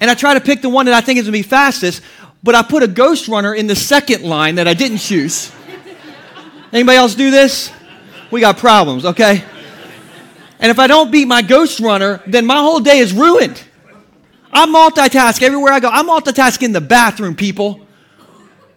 And 0.00 0.10
I 0.10 0.14
try 0.14 0.34
to 0.34 0.42
pick 0.42 0.60
the 0.60 0.68
one 0.68 0.84
that 0.84 0.94
I 0.94 1.00
think 1.00 1.18
is 1.18 1.24
going 1.24 1.32
to 1.32 1.38
be 1.38 1.42
fastest, 1.42 2.02
but 2.42 2.54
I 2.54 2.62
put 2.62 2.82
a 2.82 2.86
ghost 2.86 3.28
runner 3.28 3.54
in 3.54 3.66
the 3.66 3.74
second 3.74 4.22
line 4.24 4.56
that 4.56 4.68
I 4.68 4.74
didn't 4.74 4.98
choose. 4.98 5.50
Anybody 6.70 6.98
else 6.98 7.14
do 7.14 7.30
this? 7.30 7.72
We 8.30 8.42
got 8.42 8.58
problems, 8.58 9.06
okay? 9.06 9.42
And 10.58 10.70
if 10.70 10.78
I 10.78 10.86
don't 10.86 11.10
beat 11.10 11.26
my 11.26 11.40
ghost 11.40 11.80
runner, 11.80 12.22
then 12.26 12.44
my 12.44 12.58
whole 12.58 12.80
day 12.80 12.98
is 12.98 13.14
ruined. 13.14 13.62
I 14.52 14.66
multitask 14.66 15.42
everywhere 15.42 15.72
I 15.72 15.80
go. 15.80 15.88
I 15.88 16.02
multitask 16.02 16.62
in 16.62 16.72
the 16.72 16.82
bathroom, 16.82 17.34
people. 17.34 17.83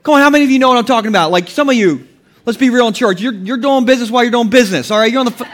Come 0.08 0.14
on, 0.14 0.22
how 0.22 0.30
many 0.30 0.46
of 0.46 0.52
you 0.52 0.58
know 0.58 0.70
what 0.70 0.78
I'm 0.78 0.86
talking 0.86 1.10
about? 1.10 1.32
Like 1.32 1.50
some 1.50 1.68
of 1.68 1.76
you, 1.76 2.08
let's 2.46 2.58
be 2.58 2.70
real 2.70 2.88
in 2.88 2.94
church. 2.94 3.20
You're, 3.20 3.34
you're 3.34 3.58
doing 3.58 3.84
business 3.84 4.10
while 4.10 4.24
you're 4.24 4.32
doing 4.32 4.50
business, 4.50 4.90
all 4.90 4.98
right? 4.98 5.12
You're 5.12 5.20
on 5.20 5.26
the. 5.26 5.34
F- 5.34 5.52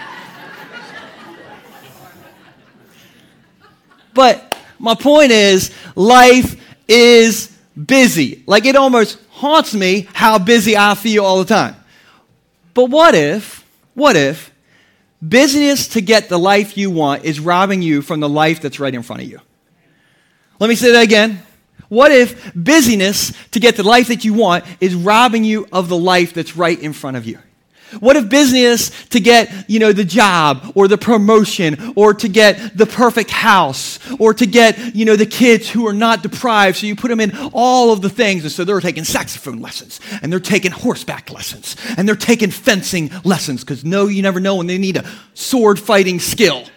but 4.14 4.56
my 4.78 4.94
point 4.94 5.32
is, 5.32 5.74
life 5.96 6.56
is 6.88 7.52
busy. 7.84 8.44
Like 8.46 8.68
it 8.68 8.76
almost 8.76 9.18
haunts 9.32 9.74
me 9.74 10.08
how 10.14 10.38
busy 10.38 10.78
I 10.78 10.94
feel 10.94 11.26
all 11.26 11.40
the 11.40 11.46
time. 11.46 11.76
But 12.76 12.92
what 12.92 13.16
if, 13.16 13.68
what 13.96 14.16
if 14.16 14.54
busyness 15.20 15.88
to 15.88 16.02
get 16.02 16.30
the 16.30 16.38
life 16.38 16.78
you 16.78 16.92
want 16.92 17.26
is 17.26 17.40
robbing 17.40 17.82
you 17.82 18.04
from 18.04 18.20
the 18.20 18.30
life 18.30 18.62
that's 18.62 18.80
right 18.80 18.94
in 18.94 19.02
front 19.02 19.24
of 19.24 19.28
you? 19.28 19.40
Let 20.60 20.68
me 20.68 20.76
say 20.76 20.92
that 20.92 21.02
again. 21.02 21.42
What 21.94 22.12
if 22.12 22.52
busyness 22.56 23.34
to 23.52 23.60
get 23.60 23.76
the 23.76 23.84
life 23.84 24.08
that 24.08 24.26
you 24.26 24.34
want 24.34 24.66
is 24.82 24.96
robbing 24.96 25.44
you 25.44 25.68
of 25.72 25.90
the 25.90 25.98
life 25.98 26.34
that's 26.34 26.58
right 26.58 26.80
in 26.80 26.92
front 26.92 27.18
of 27.18 27.28
you? 27.28 27.38
What 28.00 28.16
if 28.16 28.30
business 28.30 28.90
to 29.10 29.20
get, 29.20 29.70
you 29.70 29.78
know, 29.78 29.94
the 29.94 30.04
job 30.04 30.72
or 30.74 30.88
the 30.88 30.98
promotion 30.98 31.94
or 31.96 32.16
to 32.16 32.28
get 32.28 32.76
the 32.76 32.88
perfect 32.88 33.30
house 33.30 34.00
or 34.20 34.34
to 34.34 34.48
get, 34.48 34.96
you 34.96 35.06
know, 35.06 35.16
the 35.16 35.28
kids 35.28 35.70
who 35.70 35.86
are 35.86 35.94
not 35.94 36.24
deprived, 36.24 36.78
so 36.78 36.88
you 36.88 36.96
put 36.96 37.10
them 37.10 37.20
in 37.20 37.32
all 37.54 37.94
of 37.94 38.02
the 38.02 38.10
things. 38.10 38.42
And 38.42 38.52
so 38.52 38.64
they're 38.64 38.80
taking 38.80 39.04
saxophone 39.04 39.62
lessons 39.62 40.00
and 40.24 40.34
they're 40.34 40.40
taking 40.40 40.72
horseback 40.72 41.30
lessons 41.30 41.76
and 41.96 42.08
they're 42.08 42.16
taking 42.16 42.50
fencing 42.50 43.12
lessons 43.24 43.62
because 43.62 43.86
no, 43.86 44.08
you 44.08 44.24
never 44.24 44.40
know 44.40 44.56
when 44.56 44.66
they 44.66 44.80
need 44.80 44.98
a 44.98 45.08
sword 45.36 45.80
fighting 45.80 46.20
skill. 46.20 46.64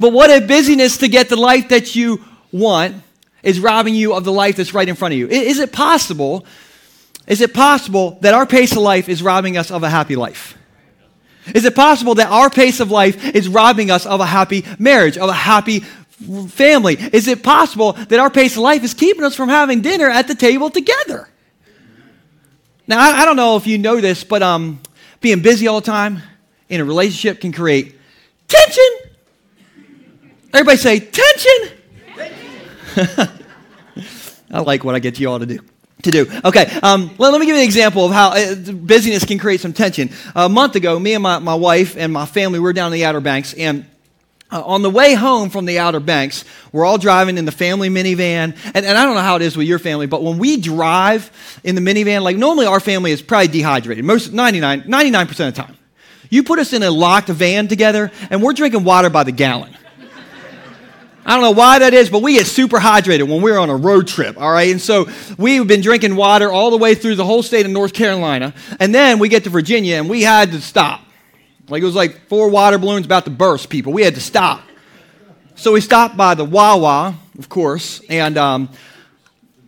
but 0.00 0.14
what 0.14 0.30
if 0.30 0.48
busyness 0.48 0.96
to 0.96 1.08
get 1.08 1.28
the 1.28 1.36
life 1.36 1.68
that 1.68 1.94
you 1.94 2.24
want 2.52 2.96
is 3.42 3.58
robbing 3.58 3.94
you 3.94 4.14
of 4.14 4.24
the 4.24 4.32
life 4.32 4.56
that's 4.56 4.74
right 4.74 4.88
in 4.88 4.94
front 4.94 5.14
of 5.14 5.18
you? 5.18 5.28
Is 5.28 5.58
it 5.58 5.72
possible 5.72 6.46
is 7.26 7.40
it 7.40 7.54
possible 7.54 8.18
that 8.22 8.34
our 8.34 8.46
pace 8.46 8.72
of 8.72 8.78
life 8.78 9.08
is 9.08 9.22
robbing 9.22 9.56
us 9.56 9.70
of 9.70 9.82
a 9.82 9.88
happy 9.88 10.16
life? 10.16 10.58
Is 11.54 11.64
it 11.64 11.74
possible 11.74 12.14
that 12.16 12.28
our 12.28 12.50
pace 12.50 12.80
of 12.80 12.90
life 12.90 13.34
is 13.34 13.48
robbing 13.48 13.90
us 13.90 14.06
of 14.06 14.20
a 14.20 14.26
happy 14.26 14.64
marriage, 14.78 15.18
of 15.18 15.28
a 15.28 15.34
happy 15.34 15.80
family? 15.80 16.94
Is 16.94 17.28
it 17.28 17.42
possible 17.42 17.92
that 17.92 18.18
our 18.18 18.30
pace 18.30 18.56
of 18.56 18.62
life 18.62 18.84
is 18.84 18.94
keeping 18.94 19.24
us 19.24 19.34
from 19.34 19.48
having 19.48 19.80
dinner 19.82 20.08
at 20.08 20.28
the 20.28 20.34
table 20.34 20.70
together? 20.70 21.28
Now, 22.86 23.00
I, 23.00 23.22
I 23.22 23.24
don't 23.24 23.36
know 23.36 23.56
if 23.56 23.66
you 23.66 23.78
know 23.78 24.00
this, 24.00 24.24
but 24.24 24.42
um, 24.42 24.80
being 25.20 25.40
busy 25.40 25.68
all 25.68 25.80
the 25.80 25.86
time 25.86 26.22
in 26.68 26.80
a 26.80 26.84
relationship 26.84 27.40
can 27.40 27.52
create 27.52 27.96
tension. 28.48 29.12
Everybody 30.52 30.78
say, 30.78 31.00
tension. 31.00 31.78
I 34.50 34.60
like 34.60 34.84
what 34.84 34.94
I 34.94 34.98
get 34.98 35.18
you 35.18 35.30
all 35.30 35.38
to 35.38 35.46
do 35.46 35.60
to 36.02 36.10
do. 36.10 36.26
Okay, 36.44 36.66
um, 36.82 37.14
let, 37.18 37.32
let, 37.32 37.40
me 37.40 37.46
give 37.46 37.54
you 37.54 37.62
an 37.62 37.66
example 37.66 38.04
of 38.04 38.12
how 38.12 38.30
uh, 38.30 38.54
busyness 38.72 39.24
can 39.24 39.38
create 39.38 39.60
some 39.60 39.72
tension. 39.72 40.10
A 40.34 40.48
month 40.48 40.74
ago, 40.74 40.98
me 40.98 41.14
and 41.14 41.22
my, 41.22 41.38
my 41.38 41.54
wife 41.54 41.96
and 41.96 42.12
my 42.12 42.26
family 42.26 42.58
were 42.58 42.72
down 42.72 42.88
in 42.88 42.98
the 42.98 43.04
Outer 43.04 43.20
Banks, 43.20 43.54
and 43.54 43.86
uh, 44.50 44.62
on 44.64 44.82
the 44.82 44.90
way 44.90 45.14
home 45.14 45.48
from 45.48 45.64
the 45.64 45.78
Outer 45.78 46.00
Banks, 46.00 46.44
we're 46.72 46.84
all 46.84 46.98
driving 46.98 47.38
in 47.38 47.44
the 47.44 47.52
family 47.52 47.88
minivan. 47.88 48.56
And, 48.74 48.84
and 48.84 48.98
I 48.98 49.04
don't 49.04 49.14
know 49.14 49.22
how 49.22 49.36
it 49.36 49.42
is 49.42 49.56
with 49.56 49.66
your 49.66 49.78
family, 49.78 50.06
but 50.06 50.22
when 50.22 50.38
we 50.38 50.60
drive 50.60 51.30
in 51.64 51.74
the 51.74 51.80
minivan, 51.80 52.22
like 52.22 52.36
normally 52.36 52.66
our 52.66 52.80
family 52.80 53.12
is 53.12 53.22
probably 53.22 53.48
dehydrated, 53.48 54.04
most 54.04 54.32
99, 54.32 54.82
99% 54.82 55.30
of 55.30 55.36
the 55.36 55.52
time. 55.52 55.76
You 56.28 56.42
put 56.42 56.58
us 56.58 56.72
in 56.72 56.82
a 56.82 56.90
locked 56.90 57.28
van 57.28 57.68
together, 57.68 58.10
and 58.30 58.42
we're 58.42 58.52
drinking 58.54 58.84
water 58.84 59.08
by 59.08 59.22
the 59.22 59.32
gallon. 59.32 59.76
I 61.24 61.34
don't 61.34 61.42
know 61.42 61.52
why 61.52 61.78
that 61.78 61.94
is, 61.94 62.10
but 62.10 62.22
we 62.22 62.34
get 62.34 62.46
super 62.46 62.78
hydrated 62.78 63.28
when 63.28 63.42
we're 63.42 63.58
on 63.58 63.70
a 63.70 63.76
road 63.76 64.08
trip, 64.08 64.40
all 64.40 64.50
right? 64.50 64.70
And 64.70 64.80
so 64.80 65.06
we've 65.38 65.66
been 65.66 65.80
drinking 65.80 66.16
water 66.16 66.50
all 66.50 66.70
the 66.70 66.76
way 66.76 66.96
through 66.96 67.14
the 67.14 67.24
whole 67.24 67.42
state 67.42 67.64
of 67.64 67.70
North 67.70 67.92
Carolina. 67.92 68.52
And 68.80 68.92
then 68.92 69.20
we 69.20 69.28
get 69.28 69.44
to 69.44 69.50
Virginia 69.50 69.96
and 69.96 70.10
we 70.10 70.22
had 70.22 70.50
to 70.50 70.60
stop. 70.60 71.00
Like 71.68 71.82
it 71.82 71.86
was 71.86 71.94
like 71.94 72.26
four 72.28 72.48
water 72.48 72.76
balloons 72.76 73.06
about 73.06 73.24
to 73.26 73.30
burst, 73.30 73.70
people. 73.70 73.92
We 73.92 74.02
had 74.02 74.16
to 74.16 74.20
stop. 74.20 74.62
So 75.54 75.72
we 75.72 75.80
stopped 75.80 76.16
by 76.16 76.34
the 76.34 76.44
Wawa, 76.44 77.14
of 77.38 77.48
course. 77.48 78.02
And, 78.08 78.36
um, 78.36 78.68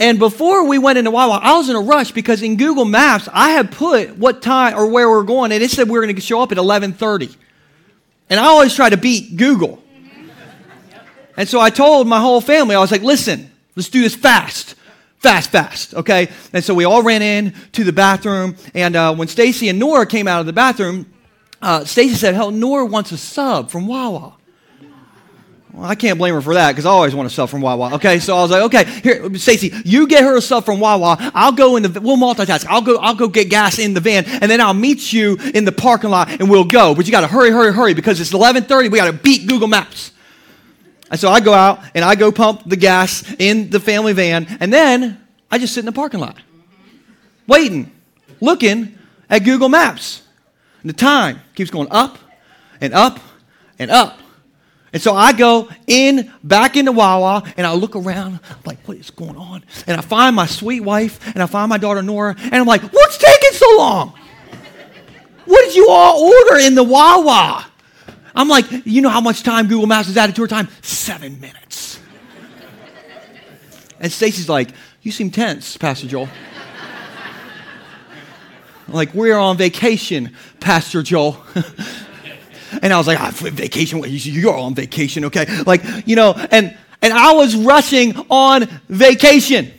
and 0.00 0.18
before 0.18 0.66
we 0.66 0.78
went 0.78 0.98
into 0.98 1.12
Wawa, 1.12 1.38
I 1.40 1.56
was 1.56 1.68
in 1.68 1.76
a 1.76 1.80
rush 1.80 2.10
because 2.10 2.42
in 2.42 2.56
Google 2.56 2.84
Maps, 2.84 3.28
I 3.32 3.50
had 3.50 3.70
put 3.70 4.18
what 4.18 4.42
time 4.42 4.76
or 4.76 4.88
where 4.88 5.08
we 5.08 5.14
we're 5.14 5.22
going, 5.22 5.52
and 5.52 5.62
it 5.62 5.70
said 5.70 5.88
we 5.88 5.96
were 5.96 6.04
going 6.04 6.14
to 6.14 6.20
show 6.20 6.42
up 6.42 6.50
at 6.50 6.58
1130. 6.58 7.30
And 8.28 8.40
I 8.40 8.46
always 8.46 8.74
try 8.74 8.90
to 8.90 8.96
beat 8.96 9.36
Google. 9.36 9.83
And 11.36 11.48
so 11.48 11.60
I 11.60 11.70
told 11.70 12.06
my 12.06 12.20
whole 12.20 12.40
family, 12.40 12.74
I 12.74 12.80
was 12.80 12.92
like, 12.92 13.02
listen, 13.02 13.50
let's 13.76 13.88
do 13.88 14.00
this 14.00 14.14
fast. 14.14 14.76
Fast, 15.18 15.50
fast, 15.50 15.94
okay? 15.94 16.28
And 16.52 16.62
so 16.62 16.74
we 16.74 16.84
all 16.84 17.02
ran 17.02 17.22
in 17.22 17.54
to 17.72 17.82
the 17.82 17.92
bathroom. 17.92 18.56
And 18.74 18.94
uh, 18.94 19.14
when 19.14 19.26
Stacy 19.26 19.68
and 19.68 19.78
Nora 19.78 20.06
came 20.06 20.28
out 20.28 20.40
of 20.40 20.46
the 20.46 20.52
bathroom, 20.52 21.06
uh, 21.62 21.84
Stacy 21.84 22.14
said, 22.14 22.34
hell, 22.34 22.50
Nora 22.50 22.84
wants 22.84 23.10
a 23.10 23.16
sub 23.16 23.70
from 23.70 23.86
Wawa. 23.86 24.34
Well, 25.74 25.86
I 25.86 25.96
can't 25.96 26.18
blame 26.18 26.34
her 26.34 26.40
for 26.40 26.54
that 26.54 26.70
because 26.70 26.86
I 26.86 26.90
always 26.90 27.16
want 27.16 27.26
a 27.26 27.30
sub 27.30 27.48
from 27.48 27.60
Wawa. 27.60 27.94
Okay, 27.94 28.20
so 28.20 28.36
I 28.36 28.42
was 28.42 28.50
like, 28.52 28.62
okay, 28.64 28.84
here, 28.84 29.34
Stacy, 29.34 29.72
you 29.84 30.06
get 30.06 30.22
her 30.22 30.36
a 30.36 30.40
sub 30.40 30.64
from 30.64 30.78
Wawa. 30.78 31.16
I'll 31.34 31.50
go 31.50 31.76
in 31.76 31.82
the, 31.82 32.00
we'll 32.00 32.16
multitask. 32.16 32.64
I'll 32.66 32.82
go, 32.82 32.96
I'll 32.98 33.16
go 33.16 33.26
get 33.26 33.50
gas 33.50 33.80
in 33.80 33.92
the 33.92 34.00
van, 34.00 34.24
and 34.24 34.48
then 34.48 34.60
I'll 34.60 34.72
meet 34.74 35.12
you 35.12 35.36
in 35.52 35.64
the 35.64 35.72
parking 35.72 36.10
lot, 36.10 36.30
and 36.30 36.48
we'll 36.48 36.64
go. 36.64 36.94
But 36.94 37.06
you 37.06 37.12
got 37.12 37.22
to 37.22 37.26
hurry, 37.26 37.50
hurry, 37.50 37.72
hurry 37.72 37.94
because 37.94 38.20
it's 38.20 38.32
11:30. 38.32 38.88
We 38.88 38.98
got 38.98 39.06
to 39.06 39.12
beat 39.12 39.48
Google 39.48 39.66
Maps. 39.66 40.12
And 41.14 41.20
so 41.20 41.30
I 41.30 41.38
go 41.38 41.52
out 41.52 41.78
and 41.94 42.04
I 42.04 42.16
go 42.16 42.32
pump 42.32 42.62
the 42.66 42.74
gas 42.74 43.22
in 43.38 43.70
the 43.70 43.78
family 43.78 44.12
van, 44.12 44.48
and 44.58 44.72
then 44.72 45.24
I 45.48 45.58
just 45.58 45.72
sit 45.72 45.78
in 45.78 45.86
the 45.86 45.92
parking 45.92 46.18
lot, 46.18 46.36
waiting, 47.46 47.92
looking 48.40 48.98
at 49.30 49.44
Google 49.44 49.68
Maps. 49.68 50.22
And 50.82 50.90
the 50.90 50.94
time 50.94 51.40
keeps 51.54 51.70
going 51.70 51.86
up 51.92 52.18
and 52.80 52.92
up 52.92 53.20
and 53.78 53.92
up. 53.92 54.18
And 54.92 55.00
so 55.00 55.14
I 55.14 55.32
go 55.32 55.68
in, 55.86 56.32
back 56.42 56.76
into 56.76 56.90
Wawa, 56.90 57.44
and 57.56 57.64
I 57.64 57.74
look 57.74 57.94
around, 57.94 58.40
I'm 58.50 58.56
like, 58.64 58.80
what 58.88 58.96
is 58.96 59.10
going 59.12 59.36
on? 59.36 59.62
And 59.86 59.96
I 59.96 60.00
find 60.00 60.34
my 60.34 60.46
sweet 60.46 60.80
wife, 60.80 61.24
and 61.32 61.40
I 61.44 61.46
find 61.46 61.68
my 61.68 61.78
daughter 61.78 62.02
Nora, 62.02 62.34
and 62.36 62.56
I'm 62.56 62.66
like, 62.66 62.82
what's 62.92 63.18
taking 63.18 63.52
so 63.52 63.76
long? 63.78 64.14
What 65.44 65.60
did 65.60 65.76
you 65.76 65.86
all 65.90 66.24
order 66.24 66.58
in 66.58 66.74
the 66.74 66.82
Wawa? 66.82 67.66
I'm 68.34 68.48
like, 68.48 68.66
you 68.84 69.00
know 69.00 69.08
how 69.08 69.20
much 69.20 69.42
time 69.42 69.68
Google 69.68 69.86
Maps 69.86 70.08
has 70.08 70.16
added 70.16 70.34
to 70.36 70.42
her 70.42 70.48
time? 70.48 70.68
Seven 70.82 71.40
minutes. 71.40 72.00
and 74.00 74.10
Stacy's 74.10 74.48
like, 74.48 74.70
you 75.02 75.12
seem 75.12 75.30
tense, 75.30 75.76
Pastor 75.76 76.08
Joel. 76.08 76.28
like, 78.88 79.14
we're 79.14 79.36
on 79.36 79.56
vacation, 79.56 80.34
Pastor 80.58 81.02
Joel. 81.02 81.40
and 82.82 82.92
I 82.92 82.98
was 82.98 83.06
like, 83.06 83.20
i 83.20 83.28
ah, 83.28 83.30
vacation? 83.30 84.02
You're 84.04 84.56
on 84.56 84.74
vacation, 84.74 85.26
okay? 85.26 85.46
Like, 85.62 85.82
you 86.06 86.16
know, 86.16 86.32
and, 86.50 86.76
and 87.02 87.12
I 87.12 87.34
was 87.34 87.54
rushing 87.54 88.16
on 88.30 88.66
vacation. 88.88 89.70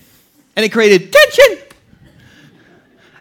And 0.55 0.63
it 0.63 0.71
created 0.71 1.11
tension. 1.11 1.65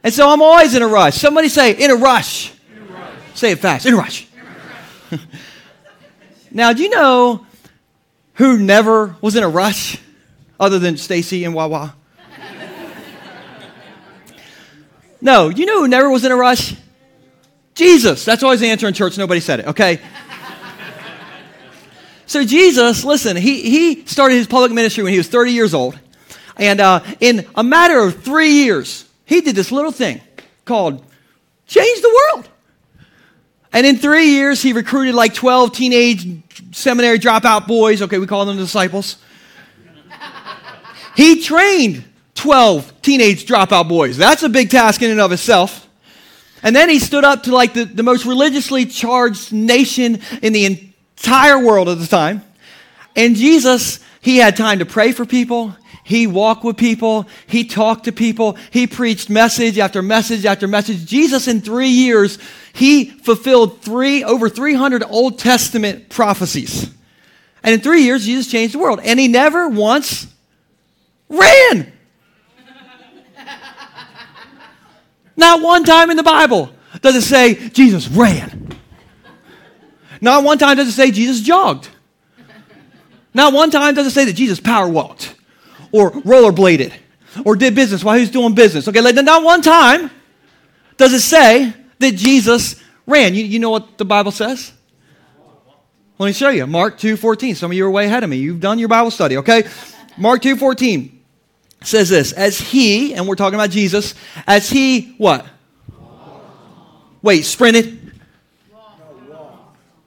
And 0.05 0.15
so 0.15 0.31
I'm 0.31 0.43
always 0.43 0.75
in 0.75 0.83
a 0.83 0.87
rush. 0.87 1.17
Somebody 1.17 1.49
say, 1.49 1.73
in 1.73 1.91
a 1.91 1.97
rush. 1.97 2.53
In 2.71 2.83
a 2.83 2.93
rush. 2.93 3.15
Say 3.35 3.51
it 3.51 3.59
fast, 3.59 3.87
in 3.87 3.95
a 3.95 3.97
rush. 3.97 4.29
now, 6.51 6.73
do 6.73 6.83
you 6.83 6.91
know 6.91 7.47
who 8.35 8.59
never 8.59 9.17
was 9.21 9.37
in 9.37 9.43
a 9.43 9.49
rush 9.49 9.99
other 10.59 10.79
than 10.79 10.97
Stacy 10.97 11.45
and 11.45 11.55
Wawa? 11.55 11.95
no, 15.21 15.49
you 15.49 15.67
know 15.67 15.81
who 15.81 15.89
never 15.89 16.11
was 16.11 16.25
in 16.25 16.33
a 16.33 16.37
rush? 16.37 16.75
Jesus. 17.75 18.25
That's 18.25 18.43
always 18.43 18.61
the 18.61 18.69
answer 18.69 18.87
in 18.87 18.95
church. 18.95 19.19
Nobody 19.19 19.41
said 19.41 19.61
it, 19.61 19.67
okay? 19.67 20.01
so, 22.27 22.45
Jesus, 22.45 23.05
listen, 23.05 23.37
he, 23.37 23.63
he 23.63 24.07
started 24.07 24.37
his 24.37 24.47
public 24.47 24.73
ministry 24.73 25.03
when 25.03 25.13
he 25.13 25.19
was 25.19 25.29
30 25.29 25.53
years 25.53 25.75
old. 25.75 25.99
And 26.57 26.81
uh, 26.81 27.01
in 27.21 27.47
a 27.55 27.65
matter 27.65 27.99
of 27.99 28.23
three 28.23 28.51
years, 28.51 29.09
he 29.25 29.41
did 29.41 29.57
this 29.57 29.73
little 29.73 29.91
thing 29.91 30.21
called 30.65 31.05
change 31.67 32.01
the 32.01 32.31
world. 32.33 32.49
And 33.75 33.85
in 33.85 33.99
three 33.99 34.29
years, 34.29 34.63
he 34.63 34.73
recruited 34.73 35.17
like 35.17 35.35
12 35.35 35.73
teenage 35.73 36.29
seminary 36.71 37.19
dropout 37.19 37.67
boys. 37.67 38.01
Okay, 38.03 38.19
we 38.19 38.27
call 38.27 38.47
them 38.47 38.57
disciples. 38.57 39.17
he 41.17 41.43
trained 41.43 42.05
12 42.37 43.03
teenage 43.03 43.47
dropout 43.47 43.89
boys. 43.89 44.17
That's 44.17 44.45
a 44.45 44.49
big 44.49 44.71
task 44.71 45.03
in 45.03 45.11
and 45.11 45.21
of 45.21 45.33
itself. 45.33 45.89
And 46.63 46.75
then 46.75 46.89
he 46.89 47.01
stood 47.01 47.25
up 47.25 47.43
to 47.43 47.53
like 47.53 47.75
the, 47.75 47.85
the 47.85 48.05
most 48.05 48.25
religiously 48.25 48.87
charged 48.87 49.53
nation 49.53 50.21
in 50.41 50.53
the 50.53 50.67
entire 50.67 51.59
world 51.59 51.89
at 51.89 51.99
the 51.99 52.07
time. 52.07 52.45
And 53.17 53.35
Jesus, 53.35 53.99
he 54.21 54.37
had 54.37 54.57
time 54.57 54.79
to 54.79 54.87
pray 54.87 55.11
for 55.11 55.27
people. 55.27 55.77
He 56.05 56.27
walked 56.27 56.65
with 56.65 56.77
people. 56.77 57.27
He 57.47 57.65
talked 57.65 58.05
to 58.05 58.13
people. 58.13 58.59
He 58.71 58.87
preached 58.87 59.31
message 59.31 59.79
after 59.79 60.03
message 60.03 60.45
after 60.45 60.69
message. 60.69 61.07
Jesus, 61.07 61.49
in 61.49 61.63
three 61.63 61.89
years, 61.89 62.39
he 62.75 63.07
fulfilled 63.07 63.81
three, 63.81 64.23
over 64.23 64.51
300 64.51 65.03
Old 65.03 65.39
Testament 65.39 66.11
prophecies. 66.11 66.91
And 67.63 67.75
in 67.75 67.81
three 67.81 68.03
years, 68.03 68.27
Jesus 68.27 68.53
changed 68.53 68.75
the 68.75 68.81
world. 68.81 69.01
And 69.03 69.19
he 69.19 69.29
never 69.29 69.67
once 69.67 70.27
ran. 71.31 71.91
Not 75.37 75.63
one 75.63 75.85
time 75.85 76.11
in 76.11 76.19
the 76.19 76.23
Bible 76.23 76.71
does 77.01 77.17
it 77.17 77.23
say 77.23 77.55
Jesus 77.71 78.09
ran. 78.09 78.77
Not 80.21 80.45
one 80.45 80.59
time 80.59 80.77
does 80.77 80.89
it 80.89 80.93
say 80.93 81.11
Jesus 81.11 81.41
jogged. 81.41 81.89
Not 83.33 83.55
one 83.55 83.71
time 83.71 83.95
does 83.95 84.07
it 84.07 84.11
say 84.11 84.27
that 84.27 84.35
Jesus 84.35 84.61
power 84.61 84.87
walked 84.87 85.34
or 85.95 86.11
rollerbladed 86.11 86.93
or 87.45 87.55
did 87.55 87.73
business 87.77 88.03
while 88.03 88.17
he 88.17 88.23
was 88.23 88.31
doing 88.31 88.53
business. 88.53 88.89
Okay, 88.89 89.01
like 89.01 89.15
not 89.15 89.45
one 89.45 89.63
time 89.63 90.11
does 90.97 91.13
it 91.13 91.21
say 91.21 91.73
that 92.01 92.17
Jesus 92.17 92.83
ran. 93.07 93.33
You, 93.33 93.45
you 93.45 93.61
know 93.61 93.71
what 93.71 93.97
the 93.97 94.05
Bible 94.05 94.33
says? 94.33 94.73
Let 96.19 96.27
me 96.27 96.33
show 96.33 96.49
you. 96.49 96.67
Mark 96.67 96.99
2.14. 96.99 97.55
Some 97.55 97.71
of 97.71 97.77
you 97.77 97.87
are 97.87 97.91
way 97.91 98.07
ahead 98.07 98.25
of 98.25 98.31
me. 98.31 98.39
You've 98.39 98.61
done 98.61 98.81
your 98.81 98.89
Bible 98.89 99.13
study, 99.13 99.37
okay? 99.37 99.65
Mark 100.17 100.43
2.14 100.43 101.13
says 101.85 102.09
this. 102.09 102.33
As 102.33 102.59
he, 102.59 103.15
and 103.15 103.29
we're 103.29 103.37
talking 103.37 103.55
about 103.55 103.71
Jesus, 103.71 104.17
as 104.49 104.69
he, 104.69 105.15
what? 105.19 105.47
Wait, 107.23 107.43
sprinted? 107.43 108.21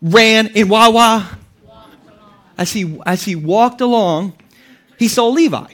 Ran 0.01 0.47
in 0.47 0.67
Wawa? 0.67 1.37
As 2.57 2.73
he, 2.73 2.99
as 3.05 3.23
he 3.23 3.35
walked 3.35 3.79
along, 3.79 4.33
he 4.97 5.07
saw 5.07 5.27
Levi, 5.27 5.73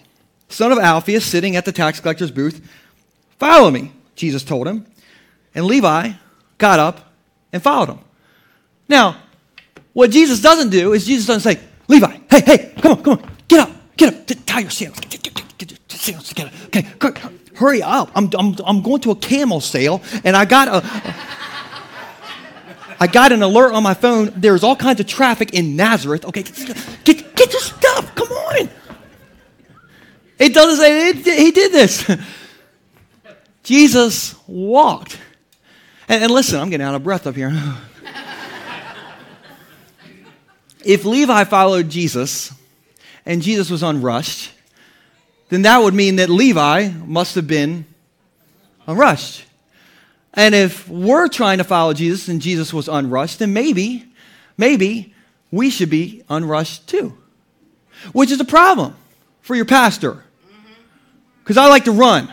son 0.54 0.72
of 0.72 0.80
Alphaeus, 0.80 1.26
sitting 1.26 1.56
at 1.56 1.66
the 1.66 1.72
tax 1.72 2.00
collector's 2.00 2.32
booth. 2.32 2.62
Follow 3.40 3.72
me, 3.72 3.92
Jesus 4.16 4.44
told 4.44 4.68
him. 4.68 4.86
And 5.56 5.66
Levi 5.66 6.12
got 6.58 6.80
up 6.80 7.14
and 7.52 7.62
followed 7.62 7.90
him. 7.90 8.00
Now, 8.88 9.18
what 9.94 10.12
Jesus 10.12 10.42
doesn't 10.42 10.70
do 10.70 10.94
is 10.94 11.06
Jesus 11.06 11.28
doesn't 11.28 11.42
say, 11.42 11.62
Levi, 11.88 12.18
hey, 12.30 12.42
hey, 12.42 12.74
come 12.82 12.94
on, 12.94 13.04
come 13.04 13.20
on, 13.20 13.32
get 13.48 13.60
up, 13.60 13.72
get 13.98 14.14
up, 14.14 14.46
tie 14.46 14.60
your 14.60 14.70
sandals, 14.70 15.00
get, 15.02 15.22
get, 15.22 15.58
get, 15.58 15.72
your 15.72 15.80
sandals 15.90 16.30
together. 16.30 16.52
Okay, 16.66 16.88
hurry 17.56 17.82
up. 17.82 18.12
I'm, 18.16 18.30
I'm, 18.38 18.56
I'm 18.66 18.82
going 18.82 19.02
to 19.02 19.12
a 19.12 19.16
camel 19.16 19.62
sale, 19.62 20.02
and 20.24 20.36
I 20.36 20.46
got 20.46 20.68
a, 20.68 20.78
a 20.78 21.16
I 23.00 23.08
got 23.08 23.34
an 23.34 23.44
alert 23.44 23.74
on 23.74 23.84
my 23.84 23.94
phone. 23.94 24.32
There's 24.36 24.64
all 24.64 24.78
kinds 24.78 25.02
of 25.02 25.08
traffic 25.08 25.54
in 25.54 25.76
Nazareth. 25.76 26.24
Okay, 26.24 26.44
get, 27.04 27.36
get 27.36 27.52
your 27.52 27.62
stuff. 27.62 28.16
Come 28.16 28.30
on. 28.30 28.70
It 30.44 30.54
doesn't 30.54 30.78
say 30.78 31.14
he 31.14 31.52
did 31.52 31.72
this. 31.72 32.06
Jesus 33.64 34.36
walked. 34.46 35.18
And, 36.10 36.26
and 36.26 36.34
listen, 36.34 36.60
I'm 36.60 36.70
getting 36.70 36.86
out 36.86 36.96
of 36.96 37.04
breath 37.04 37.26
up 37.28 37.36
here. 37.36 37.54
if 40.84 41.06
Levi 41.06 41.46
followed 41.46 41.90
Jesus 41.90 42.52
and 43.26 43.42
Jesus 43.42 43.70
was 43.70 43.84
unrushed, 43.84 44.52
then 45.48 45.62
that 45.62 45.78
would 45.78 45.94
mean 45.94 46.18
that 46.18 46.30
Levi 46.30 46.90
must 46.90 47.36
have 47.36 47.48
been 47.48 47.86
unrushed. 48.86 49.46
And 50.34 50.54
if 50.54 50.90
we're 50.90 51.30
trying 51.30 51.60
to 51.60 51.64
follow 51.64 51.94
Jesus 51.94 52.28
and 52.28 52.42
Jesus 52.42 52.74
was 52.74 52.90
unrushed, 52.90 53.40
then 53.40 53.54
maybe, 53.54 54.12
maybe 54.58 55.16
we 55.52 55.70
should 55.70 55.90
be 55.90 56.24
unrushed 56.28 56.86
too, 56.86 57.18
which 58.12 58.30
is 58.30 58.42
a 58.42 58.46
problem 58.46 58.98
for 59.40 59.56
your 59.56 59.64
pastor. 59.64 60.23
Because 61.44 61.58
I 61.58 61.68
like 61.68 61.86
to 61.86 61.92
run. 61.92 62.32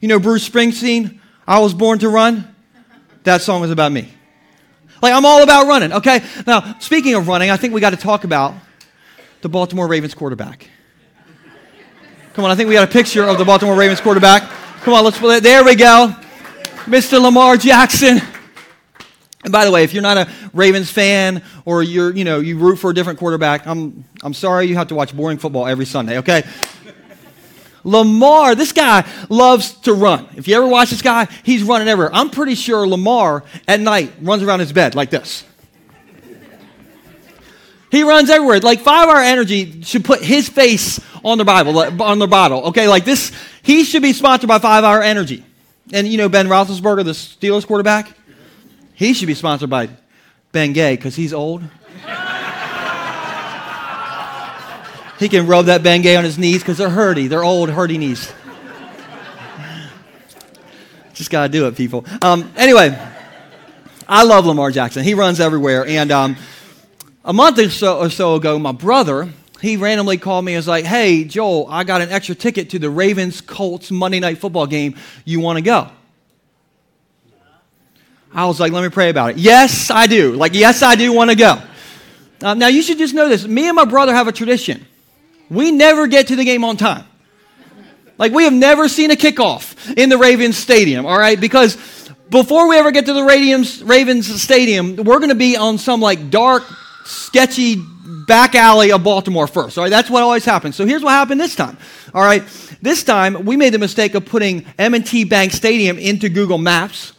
You 0.00 0.08
know, 0.08 0.20
Bruce 0.20 0.48
Springsteen, 0.48 1.18
I 1.46 1.58
was 1.58 1.74
born 1.74 1.98
to 1.98 2.08
run. 2.08 2.54
That 3.24 3.42
song 3.42 3.64
is 3.64 3.70
about 3.70 3.90
me. 3.90 4.08
Like, 5.02 5.12
I'm 5.12 5.26
all 5.26 5.42
about 5.42 5.66
running, 5.66 5.92
okay? 5.92 6.24
Now, 6.46 6.78
speaking 6.78 7.14
of 7.14 7.28
running, 7.28 7.50
I 7.50 7.56
think 7.56 7.74
we 7.74 7.80
got 7.80 7.90
to 7.90 7.96
talk 7.96 8.24
about 8.24 8.54
the 9.42 9.48
Baltimore 9.48 9.86
Ravens 9.86 10.14
quarterback. 10.14 10.68
Come 12.34 12.44
on, 12.44 12.50
I 12.50 12.54
think 12.54 12.68
we 12.68 12.74
got 12.74 12.88
a 12.88 12.92
picture 12.92 13.24
of 13.24 13.38
the 13.38 13.44
Baltimore 13.44 13.76
Ravens 13.76 14.00
quarterback. 14.00 14.48
Come 14.82 14.94
on, 14.94 15.04
let's, 15.04 15.18
play. 15.18 15.40
there 15.40 15.64
we 15.64 15.74
go. 15.74 16.14
Mr. 16.86 17.20
Lamar 17.20 17.56
Jackson. 17.56 18.20
And 19.44 19.52
by 19.52 19.64
the 19.64 19.70
way, 19.70 19.84
if 19.84 19.92
you're 19.92 20.02
not 20.02 20.16
a 20.16 20.28
Ravens 20.52 20.90
fan 20.90 21.42
or 21.64 21.82
you're, 21.82 22.14
you 22.14 22.24
know, 22.24 22.40
you 22.40 22.58
root 22.58 22.76
for 22.76 22.90
a 22.90 22.94
different 22.94 23.18
quarterback, 23.18 23.66
I'm, 23.66 24.04
I'm 24.22 24.34
sorry 24.34 24.66
you 24.66 24.74
have 24.76 24.88
to 24.88 24.94
watch 24.94 25.16
boring 25.16 25.38
football 25.38 25.66
every 25.66 25.86
Sunday, 25.86 26.18
okay? 26.18 26.42
Lamar, 27.84 28.54
this 28.54 28.72
guy 28.72 29.06
loves 29.28 29.72
to 29.80 29.94
run. 29.94 30.28
If 30.36 30.48
you 30.48 30.56
ever 30.56 30.66
watch 30.66 30.90
this 30.90 31.02
guy, 31.02 31.26
he's 31.42 31.62
running 31.62 31.88
everywhere. 31.88 32.14
I'm 32.14 32.30
pretty 32.30 32.54
sure 32.54 32.86
Lamar 32.86 33.44
at 33.66 33.80
night 33.80 34.12
runs 34.20 34.42
around 34.42 34.60
his 34.60 34.72
bed 34.72 34.94
like 34.94 35.10
this. 35.10 35.44
He 37.90 38.02
runs 38.02 38.28
everywhere. 38.28 38.60
Like 38.60 38.80
five 38.80 39.08
hour 39.08 39.20
energy 39.20 39.82
should 39.82 40.04
put 40.04 40.22
his 40.22 40.48
face 40.48 41.00
on 41.24 41.38
the 41.38 41.44
Bible, 41.44 41.78
on 42.02 42.18
the 42.18 42.26
bottle. 42.26 42.64
Okay, 42.66 42.88
like 42.88 43.04
this, 43.04 43.32
he 43.62 43.84
should 43.84 44.02
be 44.02 44.12
sponsored 44.12 44.48
by 44.48 44.58
five 44.58 44.84
hour 44.84 45.02
energy. 45.02 45.44
And 45.92 46.06
you 46.06 46.18
know 46.18 46.28
Ben 46.28 46.48
Roethlisberger, 46.48 47.04
the 47.04 47.12
Steelers 47.12 47.66
quarterback, 47.66 48.12
he 48.94 49.14
should 49.14 49.28
be 49.28 49.34
sponsored 49.34 49.70
by 49.70 49.88
Ben 50.52 50.72
Gay 50.72 50.96
because 50.96 51.16
he's 51.16 51.32
old. 51.32 51.62
He 55.18 55.28
can 55.28 55.46
rub 55.46 55.66
that 55.66 55.82
Bengay 55.82 56.16
on 56.16 56.24
his 56.24 56.38
knees 56.38 56.60
because 56.60 56.78
they're 56.78 56.88
hurty. 56.88 57.28
They're 57.28 57.44
old, 57.44 57.68
hurty 57.70 57.98
knees. 57.98 58.32
Just 61.12 61.30
got 61.30 61.42
to 61.42 61.48
do 61.48 61.66
it, 61.66 61.76
people. 61.76 62.06
Um, 62.22 62.52
anyway, 62.56 62.96
I 64.08 64.22
love 64.22 64.46
Lamar 64.46 64.70
Jackson. 64.70 65.02
He 65.02 65.14
runs 65.14 65.40
everywhere. 65.40 65.84
And 65.84 66.12
um, 66.12 66.36
a 67.24 67.32
month 67.32 67.58
or 67.58 67.68
so, 67.70 67.98
or 67.98 68.10
so 68.10 68.36
ago, 68.36 68.56
my 68.60 68.70
brother, 68.70 69.28
he 69.60 69.76
randomly 69.76 70.18
called 70.18 70.44
me 70.44 70.52
and 70.52 70.58
was 70.58 70.68
like, 70.68 70.84
hey, 70.84 71.24
Joel, 71.24 71.66
I 71.68 71.82
got 71.82 72.00
an 72.00 72.10
extra 72.10 72.36
ticket 72.36 72.70
to 72.70 72.78
the 72.78 72.88
Ravens 72.88 73.40
Colts 73.40 73.90
Monday 73.90 74.20
night 74.20 74.38
football 74.38 74.68
game. 74.68 74.94
You 75.24 75.40
want 75.40 75.56
to 75.56 75.62
go? 75.62 75.90
I 78.32 78.46
was 78.46 78.60
like, 78.60 78.70
let 78.70 78.84
me 78.84 78.90
pray 78.90 79.10
about 79.10 79.30
it. 79.30 79.38
Yes, 79.38 79.90
I 79.90 80.06
do. 80.06 80.34
Like, 80.34 80.54
yes, 80.54 80.82
I 80.82 80.94
do 80.94 81.12
want 81.12 81.30
to 81.30 81.36
go. 81.36 81.60
Uh, 82.40 82.54
now, 82.54 82.68
you 82.68 82.82
should 82.82 82.98
just 82.98 83.14
know 83.14 83.28
this. 83.28 83.44
Me 83.44 83.66
and 83.66 83.74
my 83.74 83.86
brother 83.86 84.14
have 84.14 84.28
a 84.28 84.32
tradition. 84.32 84.86
We 85.50 85.70
never 85.70 86.06
get 86.06 86.28
to 86.28 86.36
the 86.36 86.44
game 86.44 86.64
on 86.64 86.76
time. 86.76 87.04
Like, 88.18 88.32
we 88.32 88.44
have 88.44 88.52
never 88.52 88.88
seen 88.88 89.10
a 89.10 89.14
kickoff 89.14 89.96
in 89.96 90.08
the 90.08 90.18
Ravens 90.18 90.56
Stadium, 90.56 91.06
all 91.06 91.18
right? 91.18 91.40
Because 91.40 91.76
before 92.30 92.68
we 92.68 92.76
ever 92.76 92.90
get 92.90 93.06
to 93.06 93.12
the 93.12 93.22
Ravens, 93.22 93.82
Ravens 93.82 94.42
Stadium, 94.42 94.96
we're 94.96 95.18
going 95.18 95.30
to 95.30 95.34
be 95.34 95.56
on 95.56 95.78
some 95.78 96.00
like 96.00 96.30
dark, 96.30 96.64
sketchy 97.04 97.76
back 98.26 98.54
alley 98.54 98.92
of 98.92 99.02
Baltimore 99.04 99.46
first. 99.46 99.78
All 99.78 99.84
right, 99.84 99.90
that's 99.90 100.10
what 100.10 100.22
always 100.22 100.44
happens. 100.44 100.76
So 100.76 100.84
here's 100.84 101.02
what 101.02 101.12
happened 101.12 101.40
this 101.40 101.54
time. 101.54 101.78
All 102.12 102.22
right, 102.22 102.42
this 102.82 103.02
time 103.04 103.44
we 103.44 103.56
made 103.56 103.72
the 103.72 103.78
mistake 103.78 104.14
of 104.14 104.26
putting 104.26 104.66
M&T 104.78 105.24
Bank 105.24 105.52
Stadium 105.52 105.98
into 105.98 106.28
Google 106.28 106.58
Maps 106.58 107.12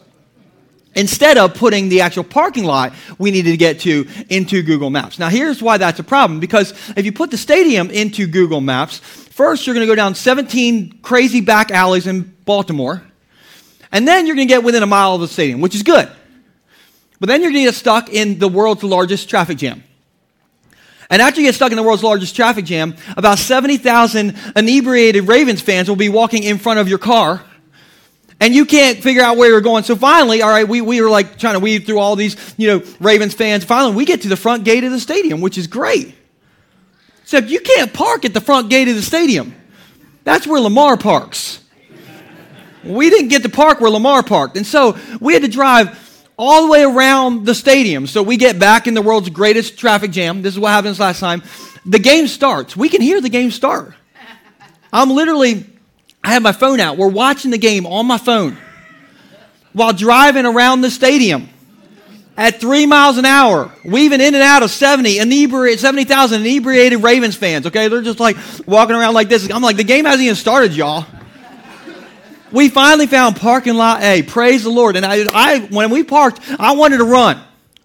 instead 0.96 1.38
of 1.38 1.54
putting 1.54 1.90
the 1.90 2.02
actual 2.02 2.24
parking 2.24 2.64
lot 2.64 2.94
we 3.18 3.32
needed 3.32 3.52
to 3.52 3.58
get 3.58 3.80
to 3.82 4.08
into 4.30 4.62
Google 4.62 4.90
Maps. 4.90 5.20
Now, 5.20 5.30
here's 5.30 5.62
why 5.62 5.78
that's 5.78 6.00
a 6.00 6.04
problem 6.04 6.40
because 6.40 6.72
if 6.96 7.06
you 7.06 7.12
put 7.12 7.32
the 7.32 7.38
stadium 7.38 7.90
into 7.90 8.28
Google 8.28 8.62
Maps, 8.62 8.98
first 8.98 9.66
you're 9.66 9.74
going 9.74 9.86
to 9.86 9.92
go 9.92 9.96
down 9.96 10.16
17 10.16 11.00
crazy 11.02 11.42
back 11.42 11.72
alleys 11.72 12.08
in 12.08 12.36
Baltimore, 12.46 13.04
and 13.92 14.08
then 14.08 14.26
you're 14.26 14.36
going 14.36 14.48
to 14.48 14.54
get 14.54 14.64
within 14.64 14.84
a 14.84 14.88
mile 14.88 15.16
of 15.16 15.22
the 15.22 15.28
stadium, 15.28 15.62
which 15.62 15.76
is 15.76 15.84
good. 15.84 16.10
But 17.20 17.28
then 17.28 17.42
you're 17.42 17.52
going 17.52 17.66
to 17.66 17.72
get 17.72 17.76
stuck 17.76 18.10
in 18.10 18.40
the 18.40 18.48
world's 18.48 18.84
largest 18.84 19.30
traffic 19.30 19.58
jam. 19.58 19.84
And 21.10 21.22
after 21.22 21.42
you 21.42 21.48
get 21.48 21.56
stuck 21.56 21.72
in 21.72 21.76
the 21.76 21.84
world's 21.84 22.04
largest 22.04 22.36
traffic 22.36 22.66
jam, 22.66 22.96
about 23.18 23.40
70,000 23.40 24.38
inebriated 24.56 25.28
Ravens 25.28 25.60
fans 25.60 25.90
will 25.90 25.96
be 25.96 26.10
walking 26.10 26.44
in 26.44 26.60
front 26.60 26.80
of 26.80 26.88
your 26.88 27.00
car 27.00 27.44
and 28.40 28.54
you 28.54 28.66
can't 28.66 29.00
figure 29.00 29.22
out 29.22 29.38
where 29.38 29.50
you're 29.50 29.62
going. 29.62 29.84
So 29.84 29.96
finally, 29.96 30.42
all 30.42 30.50
right, 30.50 30.68
we, 30.68 30.82
we 30.82 31.02
were 31.02 31.10
like 31.10 31.38
trying 31.38 31.56
to 31.56 31.60
weed 31.60 31.86
through 31.86 32.00
all 32.00 32.16
these, 32.16 32.56
you 32.58 32.68
know, 32.68 32.86
Ravens 33.00 33.34
fans. 33.34 33.64
Finally, 33.66 33.96
we 33.96 34.06
get 34.06 34.22
to 34.22 34.28
the 34.30 34.38
front 34.38 34.64
gate 34.64 34.84
of 34.84 34.92
the 34.92 35.00
stadium, 35.00 35.42
which 35.42 35.58
is 35.58 35.68
great. 35.68 36.16
Except 37.22 37.48
you 37.48 37.60
can't 37.60 37.94
park 37.94 38.26
at 38.26 38.34
the 38.34 38.42
front 38.42 38.70
gate 38.70 38.88
of 38.88 38.96
the 38.96 39.02
stadium. 39.02 39.56
That's 40.24 40.48
where 40.48 40.60
Lamar 40.60 40.98
parks. 40.98 41.64
We 42.84 43.10
didn't 43.10 43.28
get 43.28 43.44
to 43.44 43.50
park 43.50 43.82
where 43.82 43.92
Lamar 43.92 44.24
parked. 44.24 44.56
And 44.56 44.66
so 44.66 44.98
we 45.20 45.34
had 45.34 45.44
to 45.44 45.48
drive 45.50 46.26
all 46.38 46.66
the 46.66 46.72
way 46.72 46.84
around 46.84 47.46
the 47.46 47.54
stadium. 47.54 48.08
So 48.08 48.24
we 48.24 48.38
get 48.38 48.58
back 48.58 48.88
in 48.88 48.94
the 48.94 49.02
world's 49.02 49.30
greatest 49.30 49.78
traffic 49.78 50.12
jam. 50.12 50.42
This 50.42 50.54
is 50.54 50.60
what 50.60 50.70
happens 50.70 51.00
last 51.00 51.20
time. 51.20 51.44
The 51.86 52.00
game 52.00 52.28
starts. 52.28 52.78
We 52.78 52.88
can 52.88 53.02
hear 53.02 53.20
the 53.20 53.30
game 53.30 53.52
start. 53.52 53.94
I'm 54.92 55.12
literally 55.12 55.69
I 56.24 56.34
have 56.34 56.42
my 56.42 56.52
phone 56.52 56.80
out. 56.80 56.98
We're 56.98 57.08
watching 57.08 57.52
the 57.52 57.58
game 57.58 57.86
on 57.86 58.06
my 58.06 58.18
phone 58.18 58.58
while 59.74 59.94
driving 59.94 60.46
around 60.46 60.82
the 60.82 60.92
stadium 60.92 61.50
at 62.38 62.60
three 62.62 62.86
miles 62.86 63.18
an 63.18 63.26
hour, 63.26 63.72
weaving 63.84 64.22
in 64.22 64.34
and 64.34 64.44
out 64.44 64.64
of 64.64 64.72
70, 64.72 65.20
inebriated, 65.20 65.80
70,000 65.80 66.42
inebriated 66.42 67.04
Ravens 67.04 67.36
fans, 67.36 67.68
okay? 67.68 67.88
They're 67.90 68.02
just 68.02 68.20
like 68.20 68.38
walking 68.66 68.96
around 68.96 69.14
like 69.14 69.28
this. 69.28 69.50
I'm 69.50 69.62
like, 69.62 69.76
the 69.76 69.84
game 69.84 70.06
hasn't 70.06 70.24
even 70.24 70.36
started, 70.36 70.74
y'all. 70.74 71.06
We 72.52 72.70
finally 72.70 73.08
found 73.08 73.36
parking 73.36 73.76
lot 73.76 74.02
A. 74.02 74.24
Praise 74.24 74.64
the 74.64 74.70
Lord. 74.70 74.96
And 74.96 75.06
I, 75.06 75.26
I 75.34 75.60
when 75.70 75.92
we 75.92 76.04
parked, 76.04 76.40
I 76.60 76.72
wanted 76.72 76.98
to 76.98 77.04
run, 77.04 77.40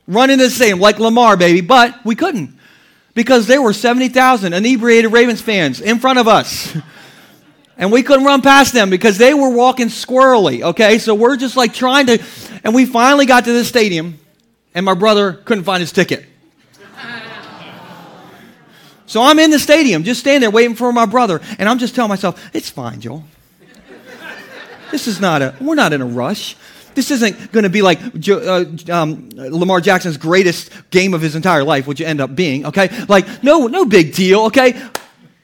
run 0.06 0.30
into 0.30 0.44
the 0.44 0.50
stadium 0.50 0.80
like 0.80 0.98
Lamar, 0.98 1.36
baby, 1.36 1.60
but 1.60 2.04
we 2.04 2.14
couldn't 2.14 2.58
because 3.14 3.46
there 3.46 3.60
were 3.60 3.72
70,000 3.72 4.52
inebriated 4.52 5.12
Ravens 5.12 5.42
fans 5.42 5.80
in 5.80 5.98
front 5.98 6.18
of 6.18 6.28
us. 6.28 6.76
And 7.76 7.90
we 7.90 8.02
couldn't 8.02 8.24
run 8.24 8.40
past 8.40 8.72
them 8.72 8.88
because 8.88 9.18
they 9.18 9.34
were 9.34 9.50
walking 9.50 9.88
squirrely, 9.88 10.62
okay? 10.62 10.98
So 10.98 11.14
we're 11.14 11.37
just 11.37 11.56
like 11.56 11.74
trying 11.74 12.06
to, 12.06 12.22
and 12.62 12.74
we 12.74 12.87
finally 12.87 13.26
got 13.26 13.44
to 13.46 13.52
the 13.52 13.64
stadium, 13.64 14.18
and 14.74 14.87
my 14.87 14.94
brother 14.94 15.32
couldn't 15.32 15.64
find 15.64 15.80
his 15.80 15.90
ticket. 15.90 16.24
So 19.06 19.22
I'm 19.22 19.38
in 19.38 19.50
the 19.50 19.58
stadium, 19.58 20.02
just 20.02 20.20
standing 20.20 20.40
there 20.40 20.50
waiting 20.50 20.74
for 20.74 20.92
my 20.92 21.06
brother, 21.06 21.40
and 21.58 21.68
I'm 21.68 21.78
just 21.78 21.94
telling 21.94 22.08
myself, 22.08 22.42
it's 22.54 22.70
fine, 22.70 23.00
Joel. 23.00 23.24
This 24.90 25.06
is 25.06 25.20
not 25.20 25.42
a, 25.42 25.54
we're 25.60 25.74
not 25.74 25.92
in 25.92 26.00
a 26.00 26.06
rush. 26.06 26.56
This 26.94 27.10
isn't 27.10 27.50
going 27.50 27.64
to 27.64 27.70
be 27.70 27.82
like 27.82 27.98
uh, 28.28 28.64
um, 28.90 29.28
Lamar 29.34 29.80
Jackson's 29.80 30.16
greatest 30.16 30.70
game 30.90 31.12
of 31.12 31.20
his 31.20 31.34
entire 31.34 31.64
life, 31.64 31.87
which 31.88 31.98
you 31.98 32.06
end 32.06 32.20
up 32.20 32.37
being, 32.37 32.66
okay? 32.66 32.88
Like, 33.08 33.42
no, 33.42 33.66
no 33.66 33.84
big 33.84 34.14
deal, 34.14 34.46
okay? 34.46 34.80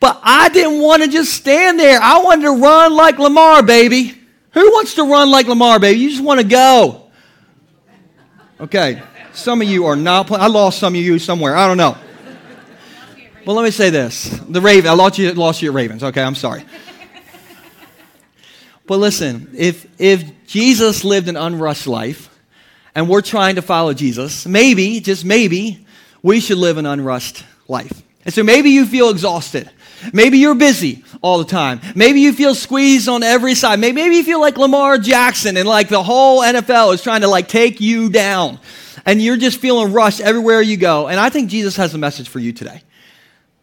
But 0.01 0.19
I 0.23 0.49
didn't 0.49 0.81
want 0.81 1.03
to 1.03 1.09
just 1.09 1.35
stand 1.35 1.79
there. 1.79 2.01
I 2.01 2.23
wanted 2.23 2.43
to 2.43 2.53
run 2.53 2.95
like 2.95 3.19
Lamar, 3.19 3.63
baby. 3.63 4.15
Who 4.53 4.71
wants 4.73 4.95
to 4.95 5.05
run 5.05 5.31
like 5.31 5.47
Lamar, 5.47 5.79
baby? 5.79 6.01
You 6.01 6.11
just 6.11 6.25
want 6.25 6.41
to 6.41 6.47
go. 6.47 7.11
Okay, 8.59 9.03
some 9.33 9.63
of 9.63 9.69
you 9.69 9.87
are 9.87 9.97
not 9.97 10.27
playing. 10.27 10.43
I 10.43 10.47
lost 10.47 10.79
some 10.79 10.95
of 10.95 11.01
you 11.01 11.19
somewhere. 11.19 11.57
I 11.57 11.67
don't 11.67 11.77
know. 11.77 11.97
Well, 13.47 13.57
let 13.57 13.65
me 13.65 13.71
say 13.71 13.91
this. 13.91 14.29
The 14.49 14.61
Raven, 14.61 14.91
I 14.91 14.95
lost 14.95 15.19
you, 15.19 15.33
lost 15.33 15.63
you 15.63 15.71
at 15.71 15.75
Ravens. 15.75 16.03
Okay, 16.03 16.23
I'm 16.23 16.35
sorry. 16.35 16.65
But 18.87 18.99
listen, 18.99 19.51
if, 19.57 19.87
if 20.01 20.47
Jesus 20.47 21.05
lived 21.05 21.29
an 21.29 21.37
unrushed 21.37 21.87
life 21.87 22.29
and 22.95 23.09
we're 23.09 23.23
trying 23.23 23.55
to 23.55 23.63
follow 23.63 23.95
Jesus, 23.95 24.47
maybe, 24.47 25.01
just 25.01 25.25
maybe, 25.25 25.87
we 26.23 26.41
should 26.41 26.59
live 26.59 26.77
an 26.77 26.87
unrushed 26.87 27.45
life. 27.69 28.03
And 28.25 28.35
so 28.35 28.43
maybe 28.43 28.71
you 28.71 28.85
feel 28.85 29.11
exhausted. 29.11 29.71
Maybe 30.13 30.39
you're 30.39 30.55
busy 30.55 31.05
all 31.23 31.39
the 31.39 31.45
time. 31.45 31.81
Maybe 31.95 32.21
you 32.21 32.33
feel 32.33 32.55
squeezed 32.55 33.09
on 33.09 33.23
every 33.23 33.55
side. 33.55 33.79
Maybe, 33.81 33.95
maybe 33.95 34.17
you 34.17 34.25
feel 34.25 34.41
like 34.41 34.57
Lamar 34.57 34.99
Jackson 34.99 35.57
and 35.57 35.69
like 35.69 35.89
the 35.89 36.03
whole 36.03 36.43
NFL 36.43 36.95
is 36.95 37.03
trying 37.03 37.21
to 37.23 37.29
like 37.29 37.49
take 37.49 37.81
you 37.81 38.11
down. 38.11 38.59
And 39.07 39.21
you're 39.21 39.37
just 39.37 39.61
feeling 39.61 39.93
rushed 39.93 40.21
everywhere 40.21 40.61
you 40.61 40.77
go. 40.77 41.09
And 41.09 41.19
I 41.19 41.31
think 41.31 41.51
Jesus 41.51 41.77
has 41.77 41.95
a 41.95 41.99
message 41.99 42.29
for 42.29 42.39
you 42.39 42.53
today. 42.53 42.83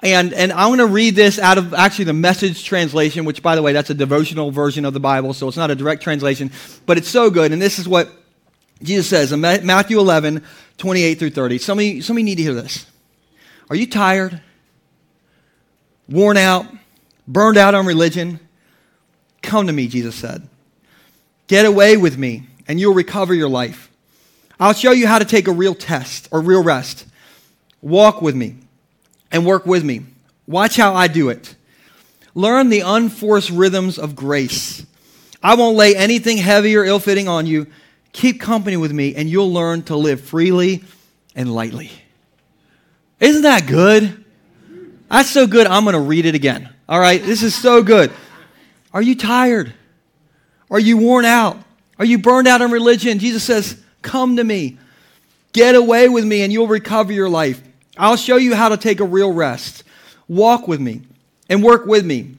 And, 0.02 0.34
and 0.34 0.52
I'm 0.52 0.70
going 0.70 0.80
to 0.80 0.86
read 0.86 1.16
this 1.16 1.40
out 1.40 1.58
of 1.58 1.74
actually 1.74 2.06
the 2.06 2.14
message 2.14 2.64
translation, 2.64 3.26
which, 3.26 3.42
by 3.42 3.56
the 3.56 3.64
way, 3.64 3.74
that's 3.74 3.90
a 3.90 3.96
devotional 3.96 4.52
version 4.52 4.86
of 4.86 4.94
the 4.94 5.00
Bible, 5.00 5.34
so 5.34 5.48
it's 5.48 5.58
not 5.58 5.72
a 5.72 5.76
direct 5.76 6.04
translation, 6.04 6.52
but 6.86 6.98
it's 6.98 7.10
so 7.10 7.32
good. 7.32 7.52
And 7.52 7.60
this 7.60 7.80
is 7.80 7.88
what 7.88 8.10
Jesus 8.84 9.10
says 9.10 9.32
in 9.32 9.42
Matthew 9.42 10.00
11, 10.00 10.44
28 10.78 11.18
through 11.18 11.30
30. 11.32 11.58
Some 11.58 11.80
of 11.80 11.86
you, 11.86 12.02
some 12.04 12.16
of 12.16 12.20
you 12.20 12.26
need 12.26 12.36
to 12.36 12.44
hear 12.44 12.54
this. 12.54 12.86
Are 13.72 13.76
you 13.76 13.88
tired, 13.88 14.40
worn 16.10 16.38
out, 16.38 16.66
burned 17.28 17.58
out 17.58 17.76
on 17.76 17.86
religion? 17.86 18.40
Come 19.42 19.68
to 19.68 19.74
me, 19.74 19.88
Jesus 19.88 20.16
said. 20.16 20.48
Get 21.48 21.66
away 21.66 21.98
with 21.98 22.18
me, 22.18 22.44
and 22.68 22.80
you'll 22.80 22.94
recover 22.94 23.34
your 23.34 23.50
life. 23.50 23.90
I'll 24.60 24.74
show 24.74 24.92
you 24.92 25.08
how 25.08 25.20
to 25.20 25.26
take 25.26 25.48
a 25.48 25.52
real 25.52 25.76
test 25.76 26.28
or 26.32 26.42
real 26.42 26.64
rest. 26.64 27.06
Walk 27.82 28.22
with 28.22 28.36
me 28.36 28.56
and 29.32 29.46
work 29.46 29.66
with 29.66 29.84
me. 29.84 30.06
Watch 30.48 30.76
how 30.76 30.94
I 30.94 31.08
do 31.08 31.30
it. 31.30 31.56
Learn 32.34 32.70
the 32.70 32.82
unforced 32.82 33.50
rhythms 33.50 33.98
of 33.98 34.16
grace. 34.16 34.86
I 35.42 35.56
won't 35.56 35.78
lay 35.78 35.96
anything 35.96 36.38
heavy 36.38 36.76
or 36.76 36.84
ill 36.84 37.00
fitting 37.00 37.28
on 37.28 37.46
you. 37.46 37.68
Keep 38.14 38.42
company 38.42 38.78
with 38.78 38.92
me, 38.92 39.16
and 39.16 39.30
you'll 39.30 39.52
learn 39.52 39.84
to 39.84 39.96
live 39.96 40.22
freely 40.22 40.84
and 41.36 41.54
lightly. 41.54 41.92
Isn't 43.20 43.44
that 43.44 43.68
good? 43.68 44.26
That's 45.10 45.30
so 45.30 45.48
good, 45.48 45.68
I'm 45.68 45.84
going 45.84 45.94
to 45.94 46.00
read 46.00 46.26
it 46.26 46.36
again. 46.36 46.74
All 46.90 47.00
right? 47.00 47.22
This 47.22 47.44
is 47.44 47.56
so 47.56 47.82
good. 47.82 48.12
Are 48.94 49.02
you 49.02 49.16
tired? 49.16 49.74
Are 50.70 50.80
you 50.80 50.98
worn 50.98 51.26
out? 51.26 51.58
Are 52.00 52.06
you 52.06 52.18
burned 52.18 52.48
out 52.48 52.62
in 52.62 52.72
religion? 52.72 53.20
Jesus 53.20 53.44
says, 53.44 53.82
Come 54.02 54.38
to 54.38 54.44
me. 54.44 54.78
Get 55.54 55.76
away 55.76 56.08
with 56.10 56.26
me, 56.26 56.44
and 56.44 56.54
you'll 56.54 56.68
recover 56.68 57.12
your 57.12 57.30
life. 57.30 57.62
I'll 57.98 58.18
show 58.18 58.38
you 58.38 58.54
how 58.54 58.70
to 58.70 58.78
take 58.78 59.00
a 59.00 59.06
real 59.06 59.32
rest. 59.32 59.84
Walk 60.28 60.68
with 60.68 60.80
me 60.80 61.02
and 61.50 61.64
work 61.64 61.86
with 61.86 62.06
me. 62.06 62.36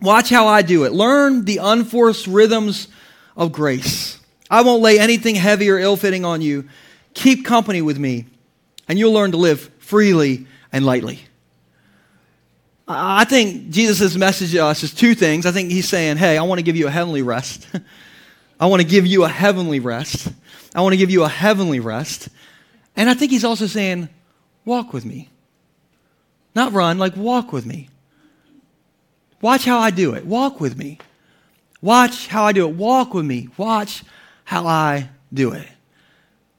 Watch 0.00 0.30
how 0.30 0.46
I 0.46 0.62
do 0.62 0.84
it. 0.84 0.92
Learn 0.92 1.44
the 1.44 1.58
unforced 1.58 2.26
rhythms 2.26 2.88
of 3.36 3.52
grace. 3.52 4.18
I 4.50 4.62
won't 4.62 4.82
lay 4.82 4.98
anything 4.98 5.36
heavy 5.36 5.70
or 5.70 5.78
ill 5.78 5.96
fitting 5.96 6.24
on 6.24 6.42
you. 6.42 6.68
Keep 7.14 7.44
company 7.44 7.82
with 7.82 7.98
me, 7.98 8.26
and 8.88 8.98
you'll 8.98 9.12
learn 9.12 9.30
to 9.30 9.36
live 9.36 9.70
freely 9.78 10.46
and 10.72 10.84
lightly. 10.84 11.20
I 12.92 13.24
think 13.24 13.70
Jesus' 13.70 14.16
message 14.16 14.52
to 14.52 14.58
us 14.58 14.82
is 14.82 14.92
two 14.92 15.14
things. 15.14 15.46
I 15.46 15.52
think 15.52 15.70
he's 15.70 15.88
saying, 15.88 16.16
Hey, 16.16 16.36
I 16.36 16.42
want 16.42 16.58
to 16.58 16.62
give 16.62 16.76
you 16.76 16.86
a 16.88 16.90
heavenly 16.90 17.22
rest. 17.22 17.68
I 18.60 18.66
want 18.66 18.82
to 18.82 18.88
give 18.88 19.06
you 19.06 19.24
a 19.24 19.28
heavenly 19.28 19.80
rest. 19.80 20.28
I 20.74 20.80
want 20.82 20.92
to 20.92 20.96
give 20.96 21.10
you 21.10 21.24
a 21.24 21.28
heavenly 21.28 21.80
rest. 21.80 22.28
And 22.96 23.08
I 23.08 23.14
think 23.14 23.30
he's 23.30 23.44
also 23.44 23.66
saying, 23.66 24.08
Walk 24.64 24.92
with 24.92 25.04
me. 25.04 25.30
Not 26.54 26.72
run, 26.72 26.98
like 26.98 27.16
walk 27.16 27.52
with 27.52 27.64
me. 27.64 27.88
Watch 29.40 29.64
how 29.64 29.78
I 29.78 29.90
do 29.90 30.14
it. 30.14 30.26
Walk 30.26 30.60
with 30.60 30.76
me. 30.76 30.98
Watch 31.80 32.26
how 32.26 32.44
I 32.44 32.52
do 32.52 32.68
it. 32.68 32.74
Walk 32.74 33.14
with 33.14 33.24
me. 33.24 33.48
Watch 33.56 34.02
how 34.44 34.66
I 34.66 35.08
do 35.32 35.52
it. 35.52 35.66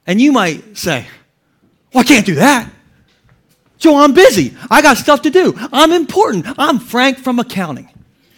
And 0.07 0.19
you 0.19 0.31
might 0.31 0.77
say, 0.77 1.05
Well, 1.93 2.01
I 2.01 2.07
can't 2.07 2.25
do 2.25 2.35
that. 2.35 2.71
Joe, 3.81 3.97
I'm 3.97 4.13
busy. 4.13 4.55
I 4.69 4.81
got 4.83 4.97
stuff 4.97 5.23
to 5.23 5.31
do. 5.31 5.55
I'm 5.73 5.91
important. 5.91 6.45
I'm 6.59 6.77
Frank 6.77 7.17
from 7.17 7.39
accounting. 7.39 7.89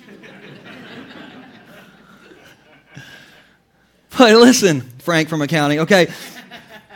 but 4.17 4.33
listen, 4.35 4.79
Frank 4.99 5.27
from 5.27 5.41
accounting, 5.41 5.81
okay? 5.81 6.07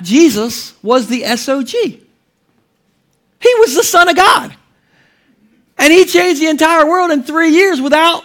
Jesus 0.01 0.81
was 0.81 1.07
the 1.07 1.23
SOG. 1.23 1.73
He 1.73 3.53
was 3.55 3.75
the 3.75 3.83
Son 3.83 4.07
of 4.07 4.15
God. 4.15 4.55
And 5.77 5.91
he 5.91 6.05
changed 6.05 6.41
the 6.41 6.47
entire 6.47 6.87
world 6.87 7.11
in 7.11 7.23
three 7.23 7.49
years 7.49 7.81
without 7.81 8.23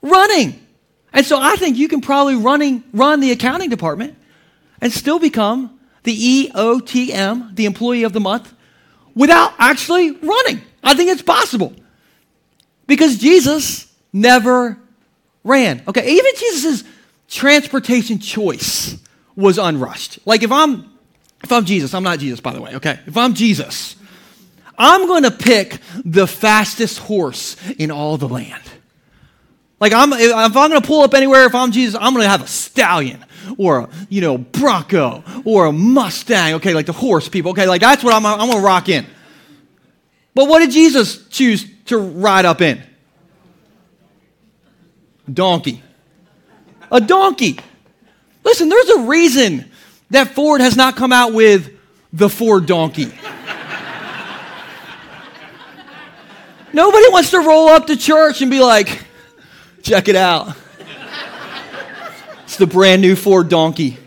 running. 0.00 0.66
And 1.12 1.26
so 1.26 1.38
I 1.38 1.56
think 1.56 1.76
you 1.76 1.88
can 1.88 2.00
probably 2.00 2.36
running, 2.36 2.84
run 2.94 3.20
the 3.20 3.32
accounting 3.32 3.68
department 3.68 4.16
and 4.80 4.90
still 4.90 5.18
become 5.18 5.78
the 6.04 6.48
EOTM, 6.48 7.54
the 7.54 7.66
employee 7.66 8.04
of 8.04 8.14
the 8.14 8.20
month, 8.20 8.54
without 9.18 9.52
actually 9.58 10.12
running. 10.12 10.62
I 10.82 10.94
think 10.94 11.10
it's 11.10 11.22
possible. 11.22 11.74
Because 12.86 13.18
Jesus 13.18 13.92
never 14.12 14.78
ran. 15.44 15.82
Okay, 15.86 16.12
even 16.12 16.32
Jesus' 16.36 16.84
transportation 17.28 18.20
choice 18.20 18.96
was 19.36 19.58
unrushed. 19.58 20.20
Like 20.24 20.42
if 20.42 20.52
I'm 20.52 20.90
if 21.42 21.52
I'm 21.52 21.64
Jesus, 21.64 21.92
I'm 21.92 22.04
not 22.04 22.20
Jesus 22.20 22.40
by 22.40 22.52
the 22.54 22.62
way, 22.62 22.76
okay? 22.76 23.00
If 23.06 23.16
I'm 23.16 23.34
Jesus, 23.34 23.96
I'm 24.78 25.06
going 25.06 25.24
to 25.24 25.30
pick 25.30 25.78
the 26.04 26.26
fastest 26.26 27.00
horse 27.00 27.56
in 27.72 27.90
all 27.90 28.16
the 28.16 28.28
land. 28.28 28.62
Like 29.80 29.92
I'm, 29.92 30.12
if 30.12 30.32
I'm 30.32 30.70
going 30.70 30.80
to 30.80 30.86
pull 30.86 31.02
up 31.02 31.14
anywhere, 31.14 31.44
if 31.44 31.54
I'm 31.54 31.72
Jesus, 31.72 31.98
I'm 32.00 32.12
going 32.12 32.24
to 32.24 32.28
have 32.28 32.42
a 32.42 32.46
stallion 32.46 33.24
or 33.56 33.80
a, 33.80 33.88
you 34.08 34.20
know, 34.20 34.38
bronco 34.38 35.22
or 35.44 35.66
a 35.66 35.72
Mustang. 35.72 36.54
Okay, 36.54 36.74
like 36.74 36.86
the 36.86 36.92
horse 36.92 37.28
people. 37.28 37.52
Okay, 37.52 37.66
like 37.66 37.80
that's 37.80 38.04
what 38.04 38.14
I'm, 38.14 38.26
I'm 38.26 38.38
going 38.38 38.58
to 38.58 38.64
rock 38.64 38.88
in. 38.88 39.06
But 40.34 40.48
what 40.48 40.60
did 40.60 40.70
Jesus 40.70 41.26
choose 41.28 41.66
to 41.86 41.98
ride 41.98 42.44
up 42.44 42.60
in? 42.60 42.82
Donkey. 45.32 45.82
A 46.90 47.00
donkey. 47.00 47.58
Listen, 48.44 48.68
there's 48.68 48.88
a 48.90 49.00
reason 49.02 49.70
that 50.10 50.34
Ford 50.34 50.60
has 50.60 50.76
not 50.76 50.96
come 50.96 51.12
out 51.12 51.32
with 51.32 51.70
the 52.12 52.28
Ford 52.28 52.66
donkey. 52.66 53.12
Nobody 56.72 57.06
wants 57.10 57.30
to 57.30 57.38
roll 57.38 57.68
up 57.68 57.86
to 57.86 57.96
church 57.96 58.40
and 58.42 58.50
be 58.50 58.60
like, 58.60 59.04
check 59.82 60.08
it 60.08 60.16
out. 60.16 60.54
It's 62.48 62.56
the 62.56 62.66
brand 62.66 63.02
new 63.02 63.14
Ford 63.14 63.50
donkey. 63.50 63.98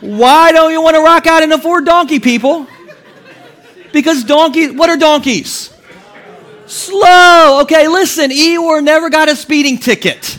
Why 0.00 0.50
don't 0.50 0.72
you 0.72 0.82
want 0.82 0.96
to 0.96 1.02
rock 1.02 1.28
out 1.28 1.44
in 1.44 1.52
a 1.52 1.58
Ford 1.58 1.84
donkey, 1.84 2.18
people? 2.18 2.66
Because 3.92 4.24
donkeys, 4.24 4.72
what 4.72 4.90
are 4.90 4.96
donkeys? 4.96 5.72
Slow. 6.66 7.60
Okay, 7.62 7.86
listen, 7.86 8.32
Eeyore 8.32 8.82
never 8.82 9.10
got 9.10 9.28
a 9.28 9.36
speeding 9.36 9.78
ticket. 9.78 10.36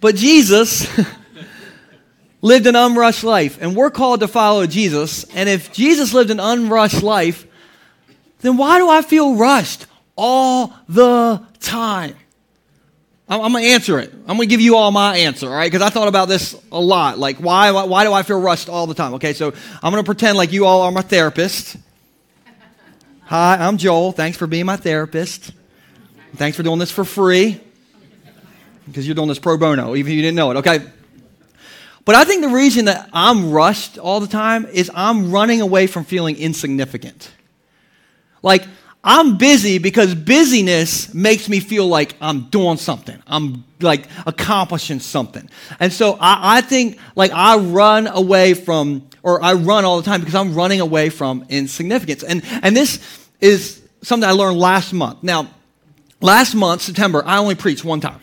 But 0.00 0.14
Jesus 0.14 0.88
lived 2.40 2.66
an 2.66 2.76
unrushed 2.76 3.24
life, 3.24 3.58
and 3.60 3.76
we're 3.76 3.90
called 3.90 4.20
to 4.20 4.28
follow 4.28 4.66
Jesus. 4.66 5.24
And 5.34 5.50
if 5.50 5.70
Jesus 5.70 6.14
lived 6.14 6.30
an 6.30 6.40
unrushed 6.40 7.02
life, 7.02 7.44
then 8.40 8.56
why 8.56 8.78
do 8.78 8.88
I 8.88 9.02
feel 9.02 9.36
rushed 9.36 9.86
all 10.16 10.74
the 10.88 11.42
time? 11.60 12.14
I'm, 13.28 13.52
going 13.52 13.64
to 13.64 13.70
answer 13.70 13.98
it. 13.98 14.10
I'm 14.12 14.36
going 14.36 14.40
to 14.40 14.46
give 14.46 14.62
you 14.62 14.76
all 14.76 14.90
my 14.90 15.18
answer, 15.18 15.48
all 15.48 15.54
right? 15.54 15.70
Because 15.70 15.82
I 15.82 15.90
thought 15.90 16.08
about 16.08 16.28
this 16.28 16.56
a 16.72 16.80
lot. 16.80 17.18
Like, 17.18 17.36
why, 17.36 17.70
why 17.72 18.04
do 18.04 18.12
I 18.12 18.22
feel 18.22 18.40
rushed 18.40 18.70
all 18.70 18.86
the 18.86 18.94
time? 18.94 19.14
Okay, 19.14 19.34
so 19.34 19.52
I'm 19.82 19.92
going 19.92 20.02
to 20.02 20.06
pretend 20.06 20.38
like 20.38 20.50
you 20.50 20.64
all 20.64 20.80
are 20.82 20.90
my 20.90 21.02
therapist. 21.02 21.76
Hi, 23.24 23.58
I'm 23.60 23.76
Joel. 23.76 24.12
Thanks 24.12 24.38
for 24.38 24.46
being 24.46 24.64
my 24.64 24.76
therapist. 24.76 25.52
Thanks 26.36 26.56
for 26.56 26.62
doing 26.62 26.78
this 26.78 26.90
for 26.90 27.04
free 27.04 27.60
because 28.86 29.06
you're 29.06 29.14
doing 29.14 29.28
this 29.28 29.38
pro 29.38 29.58
bono, 29.58 29.94
even 29.94 30.10
if 30.10 30.16
you 30.16 30.22
didn't 30.22 30.36
know 30.36 30.50
it, 30.50 30.56
okay? 30.58 30.80
But 32.06 32.14
I 32.14 32.24
think 32.24 32.40
the 32.40 32.48
reason 32.48 32.86
that 32.86 33.10
I'm 33.12 33.50
rushed 33.50 33.98
all 33.98 34.20
the 34.20 34.26
time 34.26 34.64
is 34.64 34.90
I'm 34.94 35.30
running 35.30 35.60
away 35.60 35.86
from 35.86 36.04
feeling 36.04 36.36
insignificant. 36.36 37.30
Like, 38.42 38.64
I'm 39.04 39.38
busy 39.38 39.78
because 39.78 40.14
busyness 40.14 41.14
makes 41.14 41.48
me 41.48 41.60
feel 41.60 41.86
like 41.86 42.14
I'm 42.20 42.42
doing 42.50 42.76
something. 42.76 43.22
I'm 43.26 43.64
like 43.80 44.06
accomplishing 44.26 45.00
something. 45.00 45.48
And 45.78 45.92
so 45.92 46.18
I, 46.20 46.58
I 46.58 46.60
think 46.60 46.98
like 47.14 47.30
I 47.32 47.58
run 47.58 48.08
away 48.08 48.54
from, 48.54 49.08
or 49.22 49.42
I 49.42 49.54
run 49.54 49.84
all 49.84 49.98
the 49.98 50.02
time 50.02 50.20
because 50.20 50.34
I'm 50.34 50.54
running 50.54 50.80
away 50.80 51.10
from 51.10 51.46
insignificance. 51.48 52.24
And, 52.24 52.42
and 52.62 52.76
this 52.76 53.28
is 53.40 53.80
something 54.02 54.28
I 54.28 54.32
learned 54.32 54.58
last 54.58 54.92
month. 54.92 55.22
Now, 55.22 55.48
last 56.20 56.54
month, 56.54 56.82
September, 56.82 57.22
I 57.24 57.38
only 57.38 57.54
preached 57.54 57.84
one 57.84 58.00
time. 58.00 58.20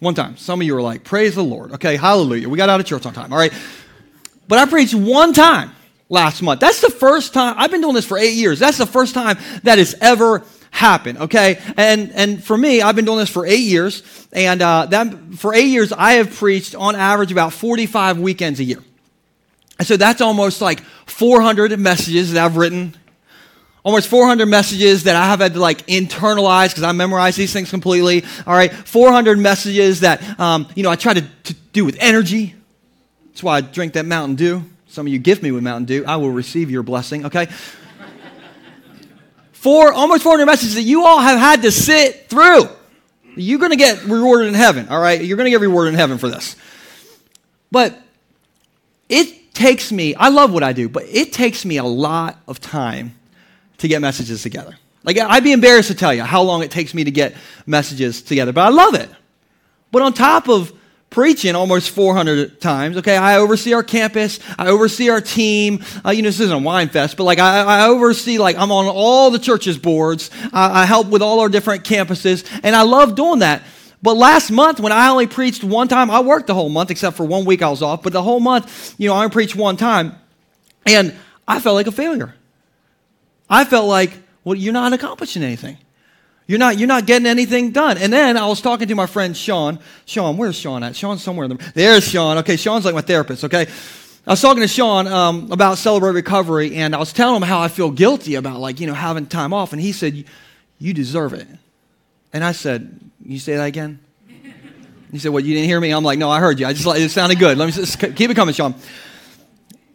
One 0.00 0.14
time. 0.14 0.36
Some 0.38 0.60
of 0.60 0.66
you 0.66 0.76
are 0.76 0.82
like, 0.82 1.04
praise 1.04 1.34
the 1.34 1.44
Lord. 1.44 1.72
Okay, 1.72 1.96
hallelujah. 1.96 2.48
We 2.48 2.56
got 2.56 2.68
out 2.68 2.80
of 2.80 2.86
church 2.86 3.04
on 3.04 3.12
time, 3.12 3.32
all 3.32 3.38
right? 3.38 3.52
But 4.46 4.58
I 4.58 4.66
preached 4.66 4.94
one 4.94 5.34
time 5.34 5.72
last 6.08 6.42
month. 6.42 6.60
That's 6.60 6.80
the 6.80 6.90
first 6.90 7.34
time, 7.34 7.54
I've 7.58 7.70
been 7.70 7.80
doing 7.80 7.94
this 7.94 8.06
for 8.06 8.18
eight 8.18 8.34
years. 8.34 8.58
That's 8.58 8.78
the 8.78 8.86
first 8.86 9.14
time 9.14 9.38
that 9.62 9.78
has 9.78 9.94
ever 10.00 10.44
happened, 10.70 11.18
okay? 11.18 11.60
And, 11.76 12.12
and 12.12 12.42
for 12.42 12.56
me, 12.56 12.82
I've 12.82 12.96
been 12.96 13.04
doing 13.04 13.18
this 13.18 13.30
for 13.30 13.46
eight 13.46 13.64
years. 13.64 14.02
And 14.32 14.62
uh, 14.62 14.86
that, 14.86 15.14
for 15.36 15.54
eight 15.54 15.68
years, 15.68 15.92
I 15.92 16.14
have 16.14 16.34
preached 16.34 16.74
on 16.74 16.94
average 16.96 17.32
about 17.32 17.52
45 17.52 18.18
weekends 18.18 18.60
a 18.60 18.64
year. 18.64 18.82
And 19.78 19.86
so 19.86 19.96
that's 19.96 20.20
almost 20.20 20.60
like 20.60 20.80
400 21.06 21.78
messages 21.78 22.32
that 22.32 22.44
I've 22.44 22.56
written 22.56 22.94
almost 23.84 24.08
400 24.08 24.44
messages 24.44 25.04
that 25.04 25.16
I 25.16 25.24
have 25.24 25.40
had 25.40 25.54
to 25.54 25.60
like 25.60 25.86
internalize 25.86 26.68
because 26.68 26.82
I 26.82 26.92
memorize 26.92 27.36
these 27.36 27.54
things 27.54 27.70
completely. 27.70 28.22
All 28.46 28.52
right, 28.52 28.70
400 28.70 29.38
messages 29.38 30.00
that 30.00 30.38
um, 30.38 30.68
you 30.74 30.82
know 30.82 30.90
I 30.90 30.96
try 30.96 31.14
to, 31.14 31.22
to 31.22 31.54
do 31.72 31.86
with 31.86 31.96
energy. 31.98 32.54
That's 33.28 33.42
why 33.42 33.56
I 33.56 33.60
drink 33.62 33.94
that 33.94 34.04
Mountain 34.04 34.36
Dew. 34.36 34.62
Some 34.88 35.06
of 35.06 35.12
you 35.12 35.18
gift 35.18 35.42
me 35.42 35.52
with 35.52 35.62
Mountain 35.62 35.84
Dew. 35.84 36.04
I 36.06 36.16
will 36.16 36.30
receive 36.30 36.70
your 36.70 36.82
blessing. 36.82 37.26
Okay. 37.26 37.48
Four, 39.52 39.92
almost 39.92 40.22
400 40.22 40.46
messages 40.46 40.76
that 40.76 40.82
you 40.82 41.04
all 41.04 41.20
have 41.20 41.38
had 41.38 41.62
to 41.62 41.70
sit 41.70 42.28
through. 42.28 42.68
You're 43.36 43.58
going 43.58 43.70
to 43.70 43.76
get 43.76 44.04
rewarded 44.04 44.48
in 44.48 44.54
heaven, 44.54 44.88
all 44.88 45.00
right? 45.00 45.22
You're 45.22 45.36
going 45.36 45.46
to 45.46 45.50
get 45.50 45.60
rewarded 45.60 45.94
in 45.94 45.98
heaven 45.98 46.16
for 46.18 46.28
this. 46.28 46.56
But 47.70 48.00
it 49.08 49.52
takes 49.54 49.92
me, 49.92 50.14
I 50.14 50.28
love 50.28 50.52
what 50.52 50.62
I 50.62 50.72
do, 50.72 50.88
but 50.88 51.04
it 51.04 51.32
takes 51.32 51.64
me 51.64 51.76
a 51.76 51.84
lot 51.84 52.38
of 52.46 52.60
time 52.60 53.14
to 53.78 53.88
get 53.88 54.00
messages 54.00 54.42
together. 54.42 54.76
Like, 55.04 55.18
I'd 55.18 55.44
be 55.44 55.52
embarrassed 55.52 55.88
to 55.88 55.94
tell 55.94 56.14
you 56.14 56.22
how 56.22 56.42
long 56.42 56.62
it 56.62 56.70
takes 56.70 56.94
me 56.94 57.04
to 57.04 57.10
get 57.10 57.34
messages 57.66 58.22
together, 58.22 58.52
but 58.52 58.62
I 58.64 58.68
love 58.70 58.94
it. 58.94 59.10
But 59.90 60.02
on 60.02 60.12
top 60.14 60.48
of 60.48 60.72
preaching 61.10 61.54
almost 61.54 61.90
400 61.90 62.60
times, 62.60 62.96
okay, 62.98 63.16
I 63.16 63.38
oversee 63.38 63.72
our 63.72 63.82
campus, 63.82 64.38
I 64.58 64.68
oversee 64.68 65.08
our 65.08 65.20
team. 65.20 65.82
Uh, 66.04 66.10
you 66.10 66.22
know, 66.22 66.28
this 66.28 66.40
isn't 66.40 66.54
a 66.54 66.62
wine 66.62 66.88
fest, 66.88 67.16
but 67.16 67.24
like, 67.24 67.38
I, 67.38 67.62
I 67.62 67.88
oversee, 67.88 68.38
like, 68.38 68.56
I'm 68.56 68.70
on 68.70 68.86
all 68.86 69.30
the 69.30 69.38
church's 69.38 69.78
boards, 69.78 70.30
I, 70.52 70.82
I 70.82 70.84
help 70.84 71.08
with 71.08 71.22
all 71.22 71.40
our 71.40 71.48
different 71.48 71.84
campuses, 71.84 72.48
and 72.62 72.76
I 72.76 72.82
love 72.82 73.14
doing 73.14 73.40
that. 73.40 73.62
But 74.02 74.16
last 74.16 74.50
month, 74.50 74.78
when 74.78 74.92
I 74.92 75.08
only 75.08 75.26
preached 75.26 75.64
one 75.64 75.88
time, 75.88 76.10
I 76.10 76.20
worked 76.20 76.46
the 76.46 76.54
whole 76.54 76.68
month, 76.68 76.90
except 76.90 77.16
for 77.16 77.24
one 77.24 77.44
week 77.44 77.62
I 77.62 77.70
was 77.70 77.82
off, 77.82 78.02
but 78.02 78.12
the 78.12 78.22
whole 78.22 78.40
month, 78.40 78.94
you 78.98 79.08
know, 79.08 79.14
I 79.14 79.24
only 79.24 79.30
preached 79.30 79.56
one 79.56 79.76
time, 79.76 80.14
and 80.86 81.16
I 81.46 81.58
felt 81.60 81.74
like 81.74 81.86
a 81.86 81.92
failure. 81.92 82.34
I 83.50 83.64
felt 83.64 83.88
like, 83.88 84.12
well, 84.44 84.54
you're 84.54 84.72
not 84.72 84.92
accomplishing 84.92 85.42
anything. 85.42 85.78
You're 86.48 86.58
not, 86.58 86.78
you're 86.78 86.88
not 86.88 87.04
getting 87.04 87.26
anything 87.26 87.72
done. 87.72 87.98
And 87.98 88.10
then 88.10 88.38
I 88.38 88.46
was 88.46 88.62
talking 88.62 88.88
to 88.88 88.94
my 88.94 89.04
friend 89.04 89.36
Sean. 89.36 89.78
Sean, 90.06 90.38
where's 90.38 90.56
Sean 90.56 90.82
at? 90.82 90.96
Sean's 90.96 91.22
somewhere 91.22 91.44
in 91.44 91.50
the. 91.56 91.72
There's 91.74 92.04
Sean. 92.04 92.38
Okay, 92.38 92.56
Sean's 92.56 92.86
like 92.86 92.94
my 92.94 93.02
therapist, 93.02 93.44
okay? 93.44 93.66
I 94.26 94.30
was 94.30 94.40
talking 94.40 94.62
to 94.62 94.68
Sean 94.68 95.06
um, 95.06 95.52
about 95.52 95.76
Celebrate 95.76 96.12
Recovery, 96.12 96.74
and 96.76 96.94
I 96.94 96.98
was 96.98 97.12
telling 97.12 97.36
him 97.36 97.42
how 97.42 97.60
I 97.60 97.68
feel 97.68 97.90
guilty 97.90 98.34
about, 98.34 98.60
like, 98.60 98.80
you 98.80 98.86
know, 98.86 98.94
having 98.94 99.26
time 99.26 99.52
off. 99.52 99.74
And 99.74 99.80
he 99.80 99.92
said, 99.92 100.24
You 100.78 100.94
deserve 100.94 101.34
it. 101.34 101.46
And 102.32 102.42
I 102.42 102.52
said, 102.52 102.98
You 103.22 103.38
say 103.38 103.56
that 103.56 103.64
again? 103.64 104.00
He 105.12 105.18
said, 105.18 105.32
What, 105.32 105.44
you 105.44 105.54
didn't 105.54 105.68
hear 105.68 105.80
me? 105.80 105.90
I'm 105.90 106.02
like, 106.02 106.18
No, 106.18 106.30
I 106.30 106.40
heard 106.40 106.58
you. 106.58 106.66
I 106.66 106.72
just, 106.72 106.86
like 106.86 107.00
it 107.00 107.10
sounded 107.10 107.38
good. 107.38 107.58
Let 107.58 107.66
me 107.66 107.72
just 107.72 107.98
keep 107.98 108.30
it 108.30 108.34
coming, 108.34 108.54
Sean. 108.54 108.74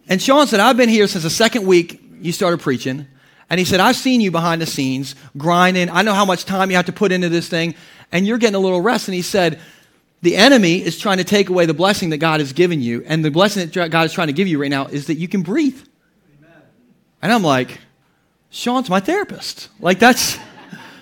And 0.07 0.21
Sean 0.21 0.45
said, 0.45 0.59
I've 0.59 0.77
been 0.77 0.89
here 0.89 1.07
since 1.07 1.23
the 1.23 1.31
second 1.31 1.65
week 1.65 1.99
you 2.21 2.31
started 2.31 2.59
preaching. 2.59 3.07
And 3.49 3.59
he 3.59 3.65
said, 3.65 3.79
I've 3.79 3.95
seen 3.95 4.21
you 4.21 4.31
behind 4.31 4.61
the 4.61 4.65
scenes 4.65 5.15
grinding. 5.37 5.89
I 5.89 6.01
know 6.01 6.13
how 6.13 6.25
much 6.25 6.45
time 6.45 6.69
you 6.69 6.75
have 6.77 6.85
to 6.85 6.93
put 6.93 7.11
into 7.11 7.29
this 7.29 7.47
thing, 7.47 7.75
and 8.11 8.25
you're 8.25 8.37
getting 8.37 8.55
a 8.55 8.59
little 8.59 8.81
rest. 8.81 9.07
And 9.07 9.15
he 9.15 9.21
said, 9.21 9.59
The 10.21 10.35
enemy 10.35 10.77
is 10.83 10.97
trying 10.97 11.17
to 11.17 11.23
take 11.23 11.49
away 11.49 11.65
the 11.65 11.73
blessing 11.73 12.09
that 12.11 12.17
God 12.17 12.39
has 12.39 12.53
given 12.53 12.81
you. 12.81 13.03
And 13.05 13.23
the 13.23 13.31
blessing 13.31 13.67
that 13.67 13.89
God 13.89 14.05
is 14.05 14.13
trying 14.13 14.27
to 14.27 14.33
give 14.33 14.47
you 14.47 14.61
right 14.61 14.71
now 14.71 14.87
is 14.87 15.07
that 15.07 15.15
you 15.15 15.27
can 15.27 15.41
breathe. 15.41 15.79
Amen. 16.39 16.61
And 17.21 17.31
I'm 17.31 17.43
like, 17.43 17.79
Sean's 18.49 18.89
my 18.89 18.99
therapist. 18.99 19.69
Like, 19.79 19.99
that's. 19.99 20.37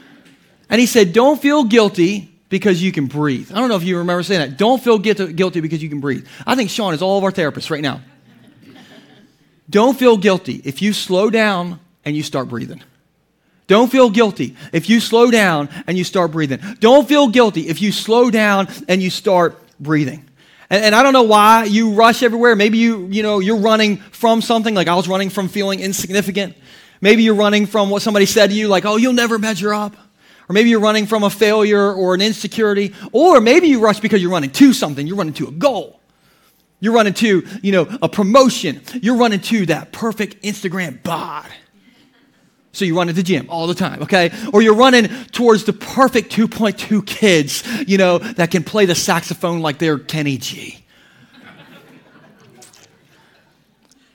and 0.69 0.79
he 0.79 0.87
said, 0.87 1.13
Don't 1.13 1.41
feel 1.41 1.63
guilty 1.63 2.31
because 2.49 2.83
you 2.83 2.91
can 2.91 3.07
breathe. 3.07 3.51
I 3.51 3.59
don't 3.59 3.69
know 3.69 3.77
if 3.77 3.83
you 3.83 3.97
remember 3.97 4.23
saying 4.23 4.41
that. 4.41 4.57
Don't 4.57 4.83
feel 4.83 4.99
guilty 4.99 5.61
because 5.61 5.81
you 5.81 5.89
can 5.89 6.01
breathe. 6.01 6.27
I 6.45 6.55
think 6.55 6.69
Sean 6.69 6.93
is 6.93 7.01
all 7.01 7.17
of 7.17 7.23
our 7.23 7.31
therapists 7.31 7.69
right 7.69 7.81
now. 7.81 8.01
Don't 9.69 9.97
feel 9.97 10.17
guilty. 10.17 10.61
If 10.65 10.81
you 10.81 10.91
slow 10.91 11.29
down 11.29 11.79
and 12.05 12.15
you 12.15 12.23
start 12.23 12.49
breathing. 12.49 12.81
Don't 13.67 13.91
feel 13.91 14.09
guilty 14.09 14.57
if 14.73 14.89
you 14.89 14.99
slow 14.99 15.31
down 15.31 15.69
and 15.87 15.97
you 15.97 16.03
start 16.03 16.31
breathing. 16.31 16.59
Don't 16.79 17.07
feel 17.07 17.29
guilty 17.29 17.69
if 17.69 17.81
you 17.81 17.91
slow 17.91 18.29
down 18.29 18.67
and 18.89 19.01
you 19.01 19.09
start 19.09 19.57
breathing. 19.79 20.27
And, 20.69 20.83
and, 20.83 20.95
I 20.95 21.03
don't 21.03 21.13
know 21.13 21.23
why 21.23 21.65
you 21.65 21.93
rush 21.93 22.23
everywhere. 22.23 22.55
Maybe 22.55 22.77
you, 22.77 23.07
you 23.07 23.23
know, 23.23 23.39
you're 23.39 23.59
running 23.59 23.97
from 23.97 24.41
something, 24.41 24.73
like 24.73 24.87
I 24.87 24.95
was 24.95 25.07
running 25.07 25.29
from 25.29 25.47
feeling 25.47 25.79
insignificant. 25.79 26.55
Maybe 27.01 27.23
you're 27.23 27.35
running 27.35 27.65
from 27.65 27.89
what 27.89 28.01
somebody 28.01 28.25
said 28.25 28.51
to 28.51 28.55
you, 28.55 28.67
like, 28.67 28.85
oh, 28.85 28.95
you'll 28.95 29.13
never 29.13 29.39
measure 29.39 29.73
up. 29.73 29.95
Or 30.49 30.53
maybe 30.53 30.69
you're 30.69 30.81
running 30.81 31.07
from 31.07 31.23
a 31.23 31.29
failure 31.29 31.93
or 31.93 32.13
an 32.13 32.21
insecurity. 32.21 32.93
Or 33.11 33.39
maybe 33.39 33.67
you 33.69 33.79
rush 33.79 33.99
because 33.99 34.21
you're 34.21 34.31
running 34.31 34.51
to 34.51 34.73
something. 34.73 35.07
You're 35.07 35.17
running 35.17 35.33
to 35.35 35.47
a 35.47 35.51
goal. 35.51 35.99
You're 36.81 36.93
running 36.93 37.13
to, 37.13 37.47
you 37.61 37.71
know, 37.71 37.87
a 38.01 38.09
promotion. 38.09 38.81
You're 39.01 39.15
running 39.15 39.39
to 39.39 39.65
that 39.67 39.93
perfect 39.93 40.43
Instagram 40.43 41.01
bod. 41.03 41.49
So 42.73 42.85
you 42.85 42.97
run 42.97 43.07
to 43.07 43.13
the 43.13 43.23
gym 43.23 43.47
all 43.49 43.67
the 43.67 43.75
time, 43.75 44.03
okay? 44.03 44.31
Or 44.53 44.61
you're 44.61 44.75
running 44.75 45.07
towards 45.31 45.65
the 45.65 45.73
perfect 45.73 46.31
2.2 46.31 47.05
kids, 47.05 47.67
you 47.87 47.97
know, 47.97 48.17
that 48.19 48.51
can 48.51 48.63
play 48.63 48.85
the 48.85 48.95
saxophone 48.95 49.61
like 49.61 49.77
they're 49.77 49.99
Kenny 49.99 50.37
G. 50.37 50.77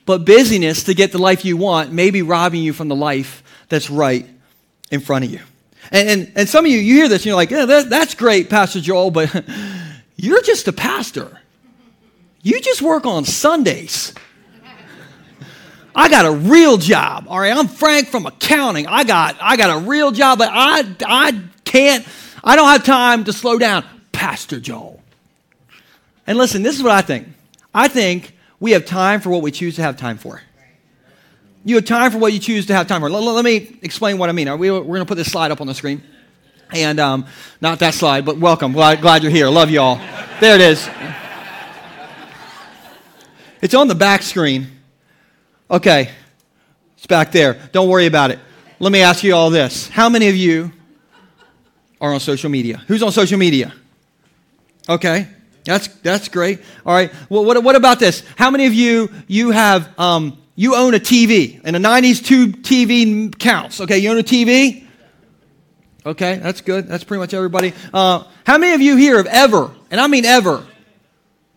but 0.06 0.24
busyness 0.24 0.84
to 0.84 0.94
get 0.94 1.12
the 1.12 1.18
life 1.18 1.44
you 1.44 1.56
want 1.56 1.92
may 1.92 2.10
be 2.10 2.22
robbing 2.22 2.62
you 2.62 2.72
from 2.72 2.88
the 2.88 2.94
life 2.94 3.42
that's 3.68 3.90
right 3.90 4.26
in 4.90 5.00
front 5.00 5.24
of 5.24 5.32
you. 5.32 5.40
And, 5.90 6.08
and, 6.08 6.32
and 6.36 6.48
some 6.48 6.64
of 6.64 6.70
you, 6.70 6.78
you 6.78 6.94
hear 6.94 7.08
this 7.08 7.22
and 7.22 7.26
you're 7.26 7.36
like, 7.36 7.50
yeah, 7.50 7.66
that, 7.66 7.90
that's 7.90 8.14
great, 8.14 8.48
Pastor 8.48 8.80
Joel, 8.80 9.10
but 9.10 9.44
you're 10.16 10.42
just 10.42 10.68
a 10.68 10.72
pastor. 10.72 11.40
You 12.42 12.60
just 12.60 12.80
work 12.80 13.04
on 13.04 13.24
Sundays. 13.24 14.14
I 15.96 16.10
got 16.10 16.26
a 16.26 16.30
real 16.30 16.76
job. 16.76 17.24
All 17.26 17.40
right, 17.40 17.56
I'm 17.56 17.68
Frank 17.68 18.08
from 18.08 18.26
accounting. 18.26 18.86
I 18.86 19.02
got 19.02 19.38
I 19.40 19.56
got 19.56 19.82
a 19.82 19.88
real 19.88 20.12
job, 20.12 20.38
but 20.38 20.50
I 20.52 20.84
I 21.06 21.42
can't 21.64 22.06
I 22.44 22.54
don't 22.54 22.68
have 22.68 22.84
time 22.84 23.24
to 23.24 23.32
slow 23.32 23.58
down. 23.58 23.82
Pastor 24.12 24.60
Joel. 24.60 25.02
And 26.26 26.36
listen, 26.36 26.62
this 26.62 26.76
is 26.76 26.82
what 26.82 26.92
I 26.92 27.00
think. 27.00 27.28
I 27.74 27.88
think 27.88 28.36
we 28.60 28.72
have 28.72 28.84
time 28.84 29.20
for 29.20 29.30
what 29.30 29.40
we 29.40 29.50
choose 29.50 29.76
to 29.76 29.82
have 29.82 29.96
time 29.96 30.18
for. 30.18 30.42
You 31.64 31.76
have 31.76 31.84
time 31.84 32.12
for 32.12 32.18
what 32.18 32.32
you 32.32 32.38
choose 32.38 32.66
to 32.66 32.74
have 32.74 32.86
time 32.86 33.00
for. 33.00 33.10
Let, 33.10 33.22
let 33.22 33.44
me 33.44 33.78
explain 33.82 34.18
what 34.18 34.28
I 34.28 34.32
mean. 34.32 34.58
We, 34.58 34.68
are 34.68 34.80
going 34.82 35.00
to 35.00 35.06
put 35.06 35.16
this 35.16 35.30
slide 35.30 35.50
up 35.50 35.60
on 35.60 35.66
the 35.66 35.74
screen. 35.74 36.02
And 36.72 37.00
um, 37.00 37.26
not 37.60 37.80
that 37.80 37.94
slide, 37.94 38.24
but 38.24 38.38
welcome. 38.38 38.72
Glad, 38.72 39.00
glad 39.00 39.22
you're 39.22 39.32
here. 39.32 39.48
Love 39.48 39.70
you 39.70 39.80
all. 39.80 39.96
There 40.40 40.54
it 40.54 40.60
is. 40.60 40.88
It's 43.60 43.74
on 43.74 43.88
the 43.88 43.94
back 43.94 44.22
screen. 44.22 44.75
Okay, 45.68 46.10
it's 46.96 47.06
back 47.06 47.32
there. 47.32 47.54
Don't 47.72 47.88
worry 47.88 48.06
about 48.06 48.30
it. 48.30 48.38
Let 48.78 48.92
me 48.92 49.00
ask 49.00 49.24
you 49.24 49.34
all 49.34 49.50
this. 49.50 49.88
How 49.88 50.08
many 50.08 50.28
of 50.28 50.36
you 50.36 50.70
are 52.00 52.14
on 52.14 52.20
social 52.20 52.50
media? 52.50 52.78
Who's 52.86 53.02
on 53.02 53.10
social 53.10 53.36
media? 53.36 53.74
Okay, 54.88 55.26
that's, 55.64 55.88
that's 55.88 56.28
great. 56.28 56.60
All 56.84 56.94
right, 56.94 57.12
well, 57.28 57.44
what, 57.44 57.60
what 57.64 57.74
about 57.74 57.98
this? 57.98 58.22
How 58.36 58.48
many 58.48 58.66
of 58.66 58.74
you, 58.74 59.10
you 59.26 59.50
have, 59.50 59.98
um, 59.98 60.38
you 60.54 60.76
own 60.76 60.94
a 60.94 61.00
TV, 61.00 61.60
and 61.64 61.74
a 61.74 61.80
90s 61.80 62.24
tube 62.24 62.62
TV 62.62 63.36
counts. 63.36 63.80
Okay, 63.80 63.98
you 63.98 64.10
own 64.10 64.18
a 64.18 64.22
TV? 64.22 64.86
Okay, 66.04 66.36
that's 66.36 66.60
good. 66.60 66.86
That's 66.86 67.02
pretty 67.02 67.18
much 67.18 67.34
everybody. 67.34 67.74
Uh, 67.92 68.22
how 68.46 68.56
many 68.56 68.72
of 68.72 68.80
you 68.80 68.96
here 68.96 69.16
have 69.16 69.26
ever, 69.26 69.72
and 69.90 70.00
I 70.00 70.06
mean 70.06 70.24
ever, 70.24 70.64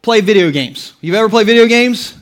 played 0.01 0.25
video 0.25 0.49
games? 0.49 0.95
You've 0.99 1.15
ever 1.15 1.29
played 1.29 1.45
video 1.45 1.67
games? 1.67 2.18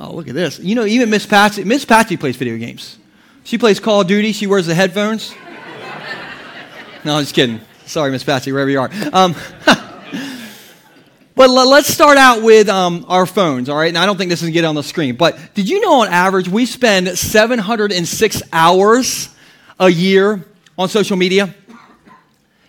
Oh, 0.00 0.14
look 0.14 0.28
at 0.28 0.34
this. 0.34 0.60
You 0.60 0.76
know, 0.76 0.84
even 0.84 1.10
Miss 1.10 1.26
Patsy, 1.26 1.64
Miss 1.64 1.84
Patsy 1.84 2.16
plays 2.16 2.36
video 2.36 2.56
games. 2.56 2.98
She 3.42 3.58
plays 3.58 3.80
Call 3.80 4.02
of 4.02 4.06
Duty. 4.06 4.30
She 4.30 4.46
wears 4.46 4.66
the 4.66 4.74
headphones. 4.74 5.34
no, 7.04 7.16
I'm 7.16 7.22
just 7.22 7.34
kidding. 7.34 7.60
Sorry, 7.84 8.12
Miss 8.12 8.22
Patsy, 8.22 8.52
wherever 8.52 8.70
you 8.70 8.80
are. 8.80 8.90
Um, 9.12 9.34
but 11.34 11.50
let's 11.50 11.88
start 11.88 12.16
out 12.16 12.42
with 12.42 12.68
um, 12.68 13.06
our 13.08 13.26
phones, 13.26 13.68
all 13.68 13.76
right? 13.76 13.88
And 13.88 13.98
I 13.98 14.06
don't 14.06 14.16
think 14.16 14.30
this 14.30 14.40
is 14.40 14.44
going 14.44 14.52
to 14.52 14.60
get 14.60 14.64
on 14.64 14.76
the 14.76 14.84
screen. 14.84 15.16
But 15.16 15.36
did 15.54 15.68
you 15.68 15.80
know 15.80 16.02
on 16.02 16.08
average 16.08 16.48
we 16.48 16.64
spend 16.64 17.08
706 17.18 18.42
hours 18.52 19.34
a 19.80 19.88
year 19.88 20.46
on 20.76 20.88
social 20.88 21.16
media? 21.16 21.52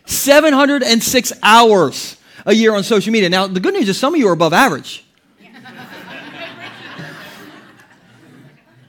706 0.06 1.34
hours 1.44 2.18
a 2.48 2.54
year 2.54 2.74
on 2.74 2.84
social 2.84 3.14
media. 3.14 3.30
Now, 3.30 3.46
the 3.46 3.60
good 3.60 3.76
news 3.76 3.88
is 3.88 4.00
some 4.00 4.16
of 4.16 4.20
you 4.20 4.28
are 4.30 4.34
above 4.34 4.54
average. 4.54 5.06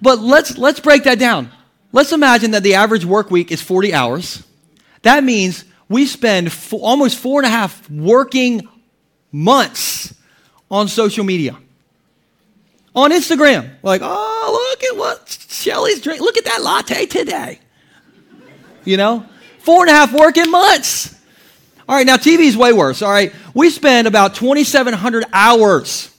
But 0.02 0.18
let's, 0.18 0.56
let's 0.58 0.80
break 0.80 1.04
that 1.04 1.18
down. 1.18 1.50
Let's 1.92 2.12
imagine 2.12 2.52
that 2.52 2.62
the 2.62 2.74
average 2.74 3.04
work 3.04 3.30
week 3.30 3.50
is 3.50 3.60
40 3.60 3.92
hours. 3.92 4.42
That 5.02 5.24
means 5.24 5.64
we 5.88 6.06
spend 6.06 6.52
four, 6.52 6.80
almost 6.80 7.18
four 7.18 7.40
and 7.40 7.46
a 7.46 7.50
half 7.50 7.90
working 7.90 8.68
months 9.32 10.14
on 10.70 10.88
social 10.88 11.24
media. 11.24 11.56
On 12.94 13.10
Instagram, 13.10 13.70
like, 13.82 14.00
oh, 14.04 14.70
look 14.70 14.84
at 14.84 14.96
what 14.96 15.28
Shelly's 15.48 16.00
drinking. 16.00 16.24
Look 16.24 16.36
at 16.36 16.44
that 16.44 16.62
latte 16.62 17.06
today. 17.06 17.60
You 18.84 18.96
know, 18.96 19.26
four 19.58 19.82
and 19.82 19.90
a 19.90 19.92
half 19.92 20.12
working 20.12 20.50
months. 20.50 21.14
All 21.88 21.96
right, 21.96 22.06
now 22.06 22.16
TV 22.16 22.40
is 22.40 22.56
way 22.56 22.72
worse. 22.72 23.02
All 23.02 23.10
right, 23.10 23.32
we 23.54 23.70
spend 23.70 24.06
about 24.06 24.34
2,700 24.34 25.24
hours 25.32 26.14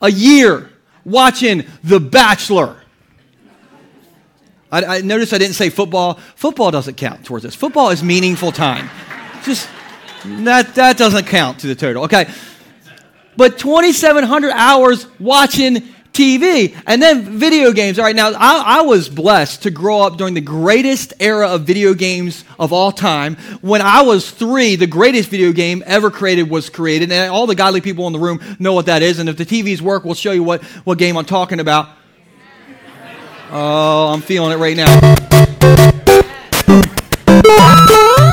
a 0.00 0.10
year 0.10 0.70
watching 1.04 1.64
The 1.82 2.00
Bachelor. 2.00 2.76
I, 4.70 4.84
I 4.84 5.00
noticed 5.00 5.32
I 5.32 5.38
didn't 5.38 5.54
say 5.54 5.70
football. 5.70 6.14
Football 6.36 6.70
doesn't 6.70 6.96
count 6.96 7.24
towards 7.24 7.44
this. 7.44 7.54
Football 7.54 7.90
is 7.90 8.02
meaningful 8.02 8.52
time. 8.52 8.90
Just 9.44 9.68
that 10.24 10.74
that 10.74 10.96
doesn't 10.96 11.26
count 11.26 11.60
to 11.60 11.66
the 11.66 11.74
total. 11.74 12.04
Okay, 12.04 12.30
but 13.36 13.58
2,700 13.58 14.50
hours 14.50 15.06
watching 15.20 15.94
TV 16.18 16.76
and 16.86 17.00
then 17.00 17.22
video 17.38 17.72
games. 17.72 17.98
All 17.98 18.04
right, 18.04 18.16
now 18.16 18.32
I, 18.32 18.80
I, 18.80 18.82
was 18.82 19.08
blessed 19.08 19.62
to 19.62 19.70
grow 19.70 20.00
up 20.00 20.16
during 20.16 20.34
the 20.34 20.40
greatest 20.40 21.14
era 21.20 21.46
of 21.46 21.62
video 21.62 21.94
games 21.94 22.42
of 22.58 22.72
all 22.72 22.90
time. 22.90 23.36
When 23.60 23.80
I 23.80 24.02
was 24.02 24.28
three, 24.28 24.74
the 24.74 24.88
greatest 24.88 25.28
video 25.28 25.52
game 25.52 25.84
ever 25.86 26.10
created 26.10 26.50
was 26.50 26.68
created, 26.68 27.12
and 27.12 27.30
all 27.30 27.46
the 27.46 27.54
godly 27.54 27.80
people 27.80 28.08
in 28.08 28.12
the 28.12 28.18
room 28.18 28.40
know 28.58 28.72
what 28.72 28.86
that 28.86 29.02
is. 29.02 29.20
And 29.20 29.28
if 29.28 29.36
the 29.36 29.46
TVs 29.46 29.80
work, 29.80 30.04
we'll 30.04 30.14
show 30.14 30.32
you 30.32 30.42
what, 30.42 30.64
what 30.84 30.98
game 30.98 31.16
I'm 31.16 31.24
talking 31.24 31.60
about. 31.60 31.88
Oh, 33.50 34.12
I'm 34.12 34.20
feeling 34.20 34.52
it 34.52 34.56
right 34.56 34.76
now. 34.76 34.92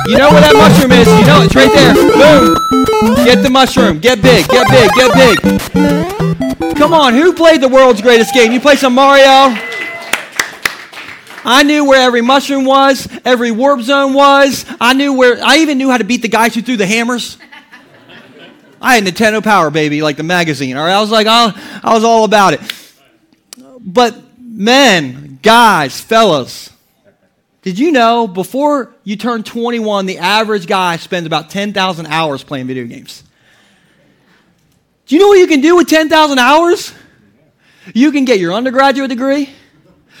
You 0.06 0.18
know 0.18 0.30
where 0.30 0.40
that 0.40 0.52
mushroom 0.54 0.92
is. 0.92 1.08
You 1.08 1.26
know 1.26 1.42
it's 1.42 1.54
right 1.56 1.72
there. 1.72 1.94
Boom. 1.94 3.24
Get 3.24 3.42
the 3.42 3.50
mushroom. 3.50 3.98
Get 3.98 4.20
big. 4.20 4.46
Get 4.48 4.68
big. 4.68 4.90
Get 4.94 5.12
big. 5.14 6.76
Come 6.76 6.92
on. 6.92 7.14
Who 7.14 7.32
played 7.32 7.62
the 7.62 7.68
world's 7.68 8.02
greatest 8.02 8.34
game? 8.34 8.52
You 8.52 8.60
play 8.60 8.76
some 8.76 8.94
Mario? 8.94 9.56
I 11.48 11.62
knew 11.62 11.84
where 11.84 12.02
every 12.02 12.22
mushroom 12.22 12.64
was, 12.64 13.08
every 13.24 13.52
warp 13.52 13.80
zone 13.80 14.14
was. 14.14 14.66
I 14.80 14.94
knew 14.94 15.12
where, 15.12 15.38
I 15.42 15.58
even 15.58 15.78
knew 15.78 15.88
how 15.88 15.96
to 15.96 16.02
beat 16.02 16.22
the 16.22 16.28
guys 16.28 16.56
who 16.56 16.60
threw 16.60 16.76
the 16.76 16.86
hammers. 16.86 17.38
I 18.82 18.96
had 18.96 19.04
Nintendo 19.04 19.42
Power, 19.42 19.70
baby, 19.70 20.02
like 20.02 20.16
the 20.16 20.24
magazine. 20.24 20.76
All 20.76 20.84
right, 20.84 20.92
I 20.92 21.00
was 21.00 21.12
like, 21.12 21.28
I, 21.28 21.52
I 21.84 21.94
was 21.94 22.02
all 22.02 22.24
about 22.24 22.54
it. 22.54 22.60
But 23.80 24.25
men, 24.56 25.38
guys, 25.42 26.00
fellas, 26.00 26.70
did 27.62 27.78
you 27.78 27.92
know 27.92 28.26
before 28.26 28.94
you 29.04 29.16
turn 29.16 29.42
21, 29.42 30.06
the 30.06 30.18
average 30.18 30.66
guy 30.66 30.96
spends 30.96 31.26
about 31.26 31.50
10,000 31.50 32.06
hours 32.06 32.42
playing 32.42 32.66
video 32.66 32.84
games? 32.84 33.22
Do 35.06 35.14
you 35.14 35.20
know 35.20 35.28
what 35.28 35.38
you 35.38 35.46
can 35.46 35.60
do 35.60 35.76
with 35.76 35.88
10,000 35.88 36.38
hours? 36.38 36.92
You 37.94 38.10
can 38.12 38.24
get 38.24 38.40
your 38.40 38.52
undergraduate 38.52 39.10
degree. 39.10 39.50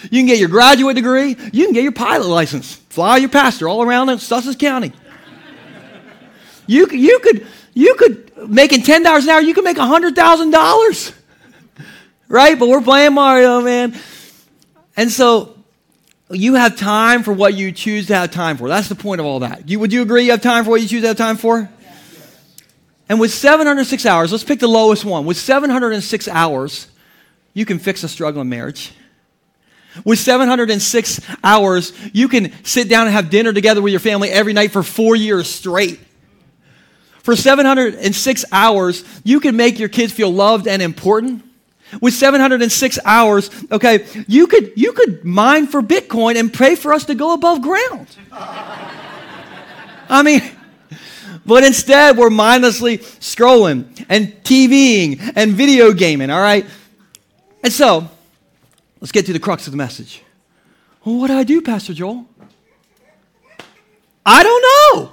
You 0.02 0.20
can 0.20 0.26
get 0.26 0.38
your 0.38 0.48
graduate 0.48 0.94
degree. 0.94 1.36
You 1.52 1.64
can 1.64 1.72
get 1.72 1.82
your 1.82 1.92
pilot 1.92 2.26
license. 2.26 2.74
Fly 2.74 3.16
your 3.16 3.28
pastor 3.28 3.68
all 3.68 3.82
around 3.82 4.16
Sussex 4.20 4.56
County. 4.56 4.92
You, 6.66 6.88
you 6.90 7.18
could, 7.20 7.46
you 7.74 7.94
could, 7.94 8.48
making 8.48 8.82
$10 8.82 9.22
an 9.22 9.28
hour, 9.28 9.40
you 9.40 9.54
could 9.54 9.64
make 9.64 9.76
$100,000. 9.76 11.14
Right? 12.28 12.58
But 12.58 12.68
we're 12.68 12.82
playing 12.82 13.14
Mario, 13.14 13.60
man. 13.60 13.96
And 14.96 15.10
so 15.10 15.54
you 16.30 16.54
have 16.54 16.76
time 16.76 17.22
for 17.22 17.32
what 17.32 17.54
you 17.54 17.70
choose 17.70 18.06
to 18.08 18.16
have 18.16 18.30
time 18.30 18.56
for. 18.56 18.68
That's 18.68 18.88
the 18.88 18.94
point 18.94 19.20
of 19.20 19.26
all 19.26 19.40
that. 19.40 19.68
You, 19.68 19.78
would 19.78 19.92
you 19.92 20.02
agree 20.02 20.24
you 20.24 20.30
have 20.32 20.40
time 20.40 20.64
for 20.64 20.70
what 20.70 20.80
you 20.80 20.88
choose 20.88 21.02
to 21.02 21.08
have 21.08 21.16
time 21.16 21.36
for? 21.36 21.68
And 23.08 23.20
with 23.20 23.32
706 23.32 24.04
hours, 24.04 24.32
let's 24.32 24.42
pick 24.42 24.58
the 24.58 24.66
lowest 24.66 25.04
one. 25.04 25.26
With 25.26 25.36
706 25.36 26.26
hours, 26.26 26.88
you 27.54 27.64
can 27.64 27.78
fix 27.78 28.02
a 28.02 28.08
struggling 28.08 28.48
marriage. 28.48 28.92
With 30.04 30.18
706 30.18 31.20
hours, 31.44 31.92
you 32.12 32.28
can 32.28 32.52
sit 32.64 32.88
down 32.88 33.06
and 33.06 33.14
have 33.14 33.30
dinner 33.30 33.52
together 33.52 33.80
with 33.80 33.92
your 33.92 34.00
family 34.00 34.28
every 34.30 34.52
night 34.52 34.72
for 34.72 34.82
four 34.82 35.14
years 35.14 35.48
straight. 35.48 36.00
For 37.22 37.36
706 37.36 38.44
hours, 38.50 39.04
you 39.24 39.40
can 39.40 39.56
make 39.56 39.78
your 39.78 39.88
kids 39.88 40.12
feel 40.12 40.32
loved 40.32 40.66
and 40.66 40.82
important 40.82 41.45
with 42.00 42.14
706 42.14 42.98
hours, 43.04 43.50
okay, 43.70 44.06
you 44.26 44.46
could, 44.46 44.72
you 44.76 44.92
could 44.92 45.24
mine 45.24 45.66
for 45.66 45.82
Bitcoin 45.82 46.38
and 46.38 46.52
pray 46.52 46.74
for 46.74 46.92
us 46.92 47.04
to 47.06 47.14
go 47.14 47.32
above 47.32 47.62
ground. 47.62 48.08
I 50.08 50.22
mean, 50.22 50.42
but 51.44 51.64
instead 51.64 52.16
we're 52.16 52.30
mindlessly 52.30 52.98
scrolling 52.98 54.04
and 54.08 54.32
TVing 54.42 55.32
and 55.36 55.52
video 55.52 55.92
gaming, 55.92 56.30
all 56.30 56.40
right? 56.40 56.66
And 57.62 57.72
so, 57.72 58.08
let's 59.00 59.12
get 59.12 59.26
to 59.26 59.32
the 59.32 59.40
crux 59.40 59.66
of 59.66 59.72
the 59.72 59.76
message. 59.76 60.22
Well, 61.04 61.16
what 61.16 61.28
do 61.28 61.34
I 61.34 61.44
do, 61.44 61.62
Pastor 61.62 61.94
Joel? 61.94 62.26
I 64.24 64.42
don't 64.42 64.96
know. 64.96 65.12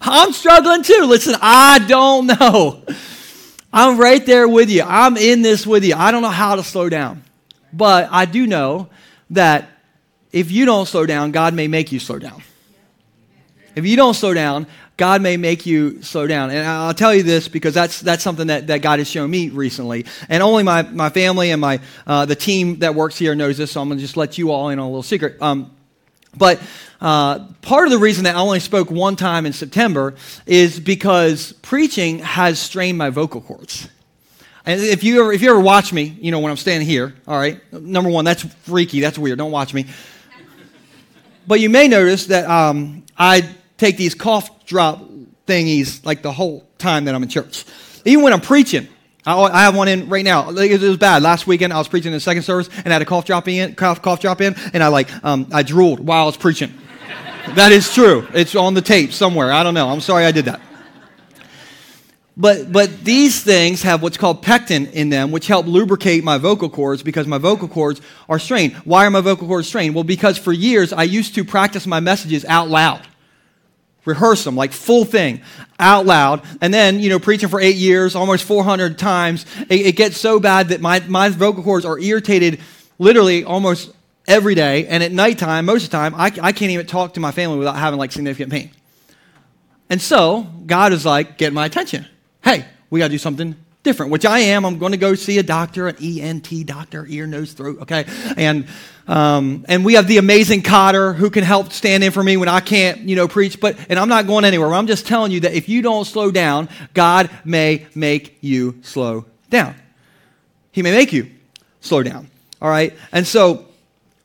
I'm 0.00 0.32
struggling 0.32 0.82
too. 0.82 1.04
Listen, 1.04 1.34
I 1.40 1.80
don't 1.86 2.26
know. 2.26 2.82
I'm 3.76 3.98
right 3.98 4.24
there 4.24 4.48
with 4.48 4.70
you. 4.70 4.82
I'm 4.86 5.18
in 5.18 5.42
this 5.42 5.66
with 5.66 5.84
you. 5.84 5.94
I 5.94 6.10
don't 6.10 6.22
know 6.22 6.30
how 6.30 6.56
to 6.56 6.62
slow 6.62 6.88
down. 6.88 7.22
But 7.74 8.08
I 8.10 8.24
do 8.24 8.46
know 8.46 8.88
that 9.28 9.68
if 10.32 10.50
you 10.50 10.64
don't 10.64 10.86
slow 10.86 11.04
down, 11.04 11.30
God 11.30 11.52
may 11.52 11.68
make 11.68 11.92
you 11.92 12.00
slow 12.00 12.18
down. 12.18 12.42
If 13.74 13.84
you 13.84 13.94
don't 13.94 14.14
slow 14.14 14.32
down, 14.32 14.66
God 14.96 15.20
may 15.20 15.36
make 15.36 15.66
you 15.66 16.02
slow 16.02 16.26
down. 16.26 16.48
And 16.48 16.66
I'll 16.66 16.94
tell 16.94 17.14
you 17.14 17.22
this 17.22 17.48
because 17.48 17.74
that's, 17.74 18.00
that's 18.00 18.22
something 18.22 18.46
that, 18.46 18.68
that 18.68 18.80
God 18.80 18.98
has 18.98 19.10
shown 19.10 19.30
me 19.30 19.50
recently. 19.50 20.06
And 20.30 20.42
only 20.42 20.62
my, 20.62 20.80
my 20.80 21.10
family 21.10 21.50
and 21.50 21.60
my, 21.60 21.80
uh, 22.06 22.24
the 22.24 22.34
team 22.34 22.78
that 22.78 22.94
works 22.94 23.18
here 23.18 23.34
knows 23.34 23.58
this, 23.58 23.72
so 23.72 23.82
I'm 23.82 23.88
going 23.88 23.98
to 23.98 24.02
just 24.02 24.16
let 24.16 24.38
you 24.38 24.52
all 24.52 24.70
in 24.70 24.78
on 24.78 24.86
a 24.86 24.88
little 24.88 25.02
secret. 25.02 25.36
Um, 25.42 25.75
but 26.36 26.60
uh, 27.00 27.46
part 27.62 27.86
of 27.86 27.90
the 27.90 27.98
reason 27.98 28.24
that 28.24 28.36
I 28.36 28.38
only 28.38 28.60
spoke 28.60 28.90
one 28.90 29.16
time 29.16 29.46
in 29.46 29.52
September 29.52 30.14
is 30.46 30.80
because 30.80 31.52
preaching 31.62 32.20
has 32.20 32.58
strained 32.58 32.98
my 32.98 33.10
vocal 33.10 33.40
cords. 33.40 33.88
And 34.64 34.80
if 34.80 35.04
you 35.04 35.20
ever, 35.20 35.32
if 35.32 35.42
you 35.42 35.50
ever 35.50 35.60
watch 35.60 35.92
me, 35.92 36.16
you 36.20 36.30
know, 36.30 36.40
when 36.40 36.50
I'm 36.50 36.56
standing 36.56 36.88
here, 36.88 37.14
all 37.28 37.38
right, 37.38 37.60
number 37.72 38.10
one, 38.10 38.24
that's 38.24 38.42
freaky, 38.42 39.00
that's 39.00 39.18
weird, 39.18 39.38
don't 39.38 39.52
watch 39.52 39.72
me. 39.72 39.86
But 41.46 41.60
you 41.60 41.70
may 41.70 41.86
notice 41.86 42.26
that 42.26 42.48
um, 42.50 43.04
I 43.16 43.48
take 43.78 43.96
these 43.96 44.14
cough 44.14 44.66
drop 44.66 45.04
thingies 45.46 46.04
like 46.04 46.22
the 46.22 46.32
whole 46.32 46.66
time 46.78 47.04
that 47.04 47.14
I'm 47.14 47.22
in 47.22 47.28
church. 47.28 47.64
Even 48.04 48.24
when 48.24 48.32
I'm 48.32 48.40
preaching, 48.40 48.88
I 49.26 49.62
have 49.62 49.74
one 49.74 49.88
in 49.88 50.08
right 50.08 50.24
now. 50.24 50.50
It 50.50 50.80
was 50.80 50.96
bad. 50.98 51.22
Last 51.22 51.46
weekend, 51.46 51.72
I 51.72 51.78
was 51.78 51.88
preaching 51.88 52.08
in 52.08 52.12
the 52.12 52.20
second 52.20 52.44
service, 52.44 52.68
and 52.76 52.88
I 52.88 52.92
had 52.92 53.02
a 53.02 53.04
cough 53.04 53.24
drop 53.24 53.48
in, 53.48 53.74
cough, 53.74 54.00
cough 54.00 54.20
drop 54.20 54.40
in, 54.40 54.54
and 54.72 54.82
I 54.82 54.88
like, 54.88 55.08
um, 55.24 55.48
I 55.52 55.64
drooled 55.64 55.98
while 55.98 56.22
I 56.22 56.26
was 56.26 56.36
preaching. 56.36 56.72
that 57.54 57.72
is 57.72 57.92
true. 57.92 58.26
It's 58.34 58.54
on 58.54 58.74
the 58.74 58.82
tape 58.82 59.12
somewhere. 59.12 59.52
I 59.52 59.64
don't 59.64 59.74
know. 59.74 59.88
I'm 59.88 60.00
sorry 60.00 60.24
I 60.24 60.30
did 60.30 60.44
that. 60.44 60.60
But, 62.36 62.70
but 62.70 63.02
these 63.02 63.42
things 63.42 63.82
have 63.82 64.02
what's 64.02 64.18
called 64.18 64.42
pectin 64.42 64.86
in 64.88 65.08
them, 65.08 65.32
which 65.32 65.46
help 65.46 65.66
lubricate 65.66 66.22
my 66.22 66.36
vocal 66.36 66.68
cords 66.68 67.02
because 67.02 67.26
my 67.26 67.38
vocal 67.38 67.66
cords 67.66 68.02
are 68.28 68.38
strained. 68.38 68.74
Why 68.84 69.06
are 69.06 69.10
my 69.10 69.22
vocal 69.22 69.48
cords 69.48 69.66
strained? 69.66 69.94
Well, 69.94 70.04
because 70.04 70.36
for 70.36 70.52
years 70.52 70.92
I 70.92 71.04
used 71.04 71.34
to 71.36 71.44
practice 71.44 71.86
my 71.86 71.98
messages 71.98 72.44
out 72.44 72.68
loud 72.68 73.06
rehearse 74.06 74.44
them 74.44 74.56
like 74.56 74.72
full 74.72 75.04
thing 75.04 75.42
out 75.78 76.06
loud. 76.06 76.42
And 76.62 76.72
then 76.72 77.00
you 77.00 77.10
know 77.10 77.18
preaching 77.18 77.50
for 77.50 77.60
eight 77.60 77.76
years 77.76 78.16
almost 78.16 78.44
400 78.44 78.98
times. 78.98 79.44
It, 79.68 79.86
it, 79.86 79.96
gets 79.96 80.16
so 80.16 80.40
bad 80.40 80.68
that 80.68 80.80
my, 80.80 81.00
my 81.00 81.28
vocal 81.28 81.62
cords 81.62 81.84
are 81.84 81.98
irritated 81.98 82.60
literally 82.98 83.44
almost 83.44 83.92
every 84.26 84.54
day. 84.54 84.86
And 84.86 85.02
at 85.02 85.12
nighttime 85.12 85.66
most 85.66 85.84
of 85.84 85.90
the 85.90 85.96
time 85.96 86.14
I, 86.14 86.26
I 86.40 86.52
can't 86.52 86.70
even 86.70 86.86
talk 86.86 87.14
to 87.14 87.20
my 87.20 87.32
family 87.32 87.58
without 87.58 87.76
having 87.76 87.98
like 87.98 88.12
significant 88.12 88.50
pain. 88.50 88.70
And 89.90 90.00
so 90.00 90.46
god 90.66 90.94
is 90.94 91.04
like 91.04 91.36
get 91.36 91.52
my 91.52 91.66
attention. 91.66 92.06
Hey 92.42 92.64
we 92.90 93.00
got 93.00 93.06
to 93.06 93.12
do 93.12 93.18
something 93.18 93.56
different, 93.82 94.12
which 94.12 94.24
I 94.24 94.40
am. 94.40 94.64
I'm 94.64 94.78
going 94.78 94.92
to 94.92 94.98
go 94.98 95.14
see 95.14 95.38
a 95.38 95.42
doctor, 95.42 95.88
an 95.88 95.96
ENT 96.02 96.66
doctor, 96.66 97.06
ear, 97.08 97.26
nose, 97.26 97.52
throat, 97.52 97.78
okay? 97.82 98.04
And, 98.36 98.66
um, 99.06 99.64
and 99.68 99.84
we 99.84 99.94
have 99.94 100.06
the 100.06 100.18
amazing 100.18 100.62
Cotter 100.62 101.12
who 101.12 101.30
can 101.30 101.44
help 101.44 101.72
stand 101.72 102.02
in 102.02 102.12
for 102.12 102.22
me 102.22 102.36
when 102.36 102.48
I 102.48 102.60
can't, 102.60 103.00
you 103.00 103.16
know, 103.16 103.28
preach. 103.28 103.60
But, 103.60 103.78
and 103.88 103.98
I'm 103.98 104.08
not 104.08 104.26
going 104.26 104.44
anywhere. 104.44 104.74
I'm 104.74 104.86
just 104.86 105.06
telling 105.06 105.32
you 105.32 105.40
that 105.40 105.54
if 105.54 105.68
you 105.68 105.82
don't 105.82 106.04
slow 106.04 106.30
down, 106.30 106.68
God 106.94 107.30
may 107.44 107.86
make 107.94 108.38
you 108.40 108.78
slow 108.82 109.24
down. 109.50 109.74
He 110.72 110.82
may 110.82 110.92
make 110.92 111.12
you 111.12 111.30
slow 111.80 112.02
down, 112.02 112.28
all 112.60 112.68
right? 112.68 112.94
And 113.12 113.26
so, 113.26 113.66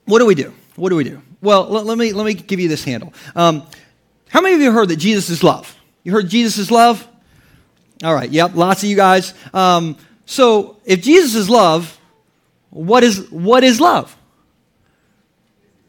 what 0.05 0.19
do 0.19 0.25
we 0.25 0.35
do? 0.35 0.53
What 0.75 0.89
do 0.89 0.95
we 0.95 1.03
do? 1.03 1.21
well, 1.41 1.67
let, 1.67 1.85
let, 1.85 1.97
me, 1.97 2.13
let 2.13 2.25
me 2.25 2.33
give 2.35 2.59
you 2.59 2.69
this 2.69 2.83
handle. 2.83 3.13
Um, 3.35 3.63
how 4.29 4.41
many 4.41 4.55
of 4.55 4.61
you 4.61 4.71
heard 4.71 4.89
that 4.89 4.97
Jesus 4.97 5.29
is 5.29 5.43
love? 5.43 5.75
You 6.03 6.11
heard 6.11 6.29
Jesus 6.29 6.57
is 6.57 6.71
love? 6.71 7.07
All 8.03 8.13
right, 8.13 8.29
yep, 8.29 8.55
lots 8.55 8.83
of 8.83 8.89
you 8.89 8.95
guys. 8.95 9.33
Um, 9.53 9.97
so 10.25 10.77
if 10.85 11.01
Jesus 11.01 11.35
is 11.35 11.49
love, 11.49 11.99
what 12.69 13.03
is, 13.03 13.29
what 13.31 13.63
is 13.63 13.81
love? 13.81 14.15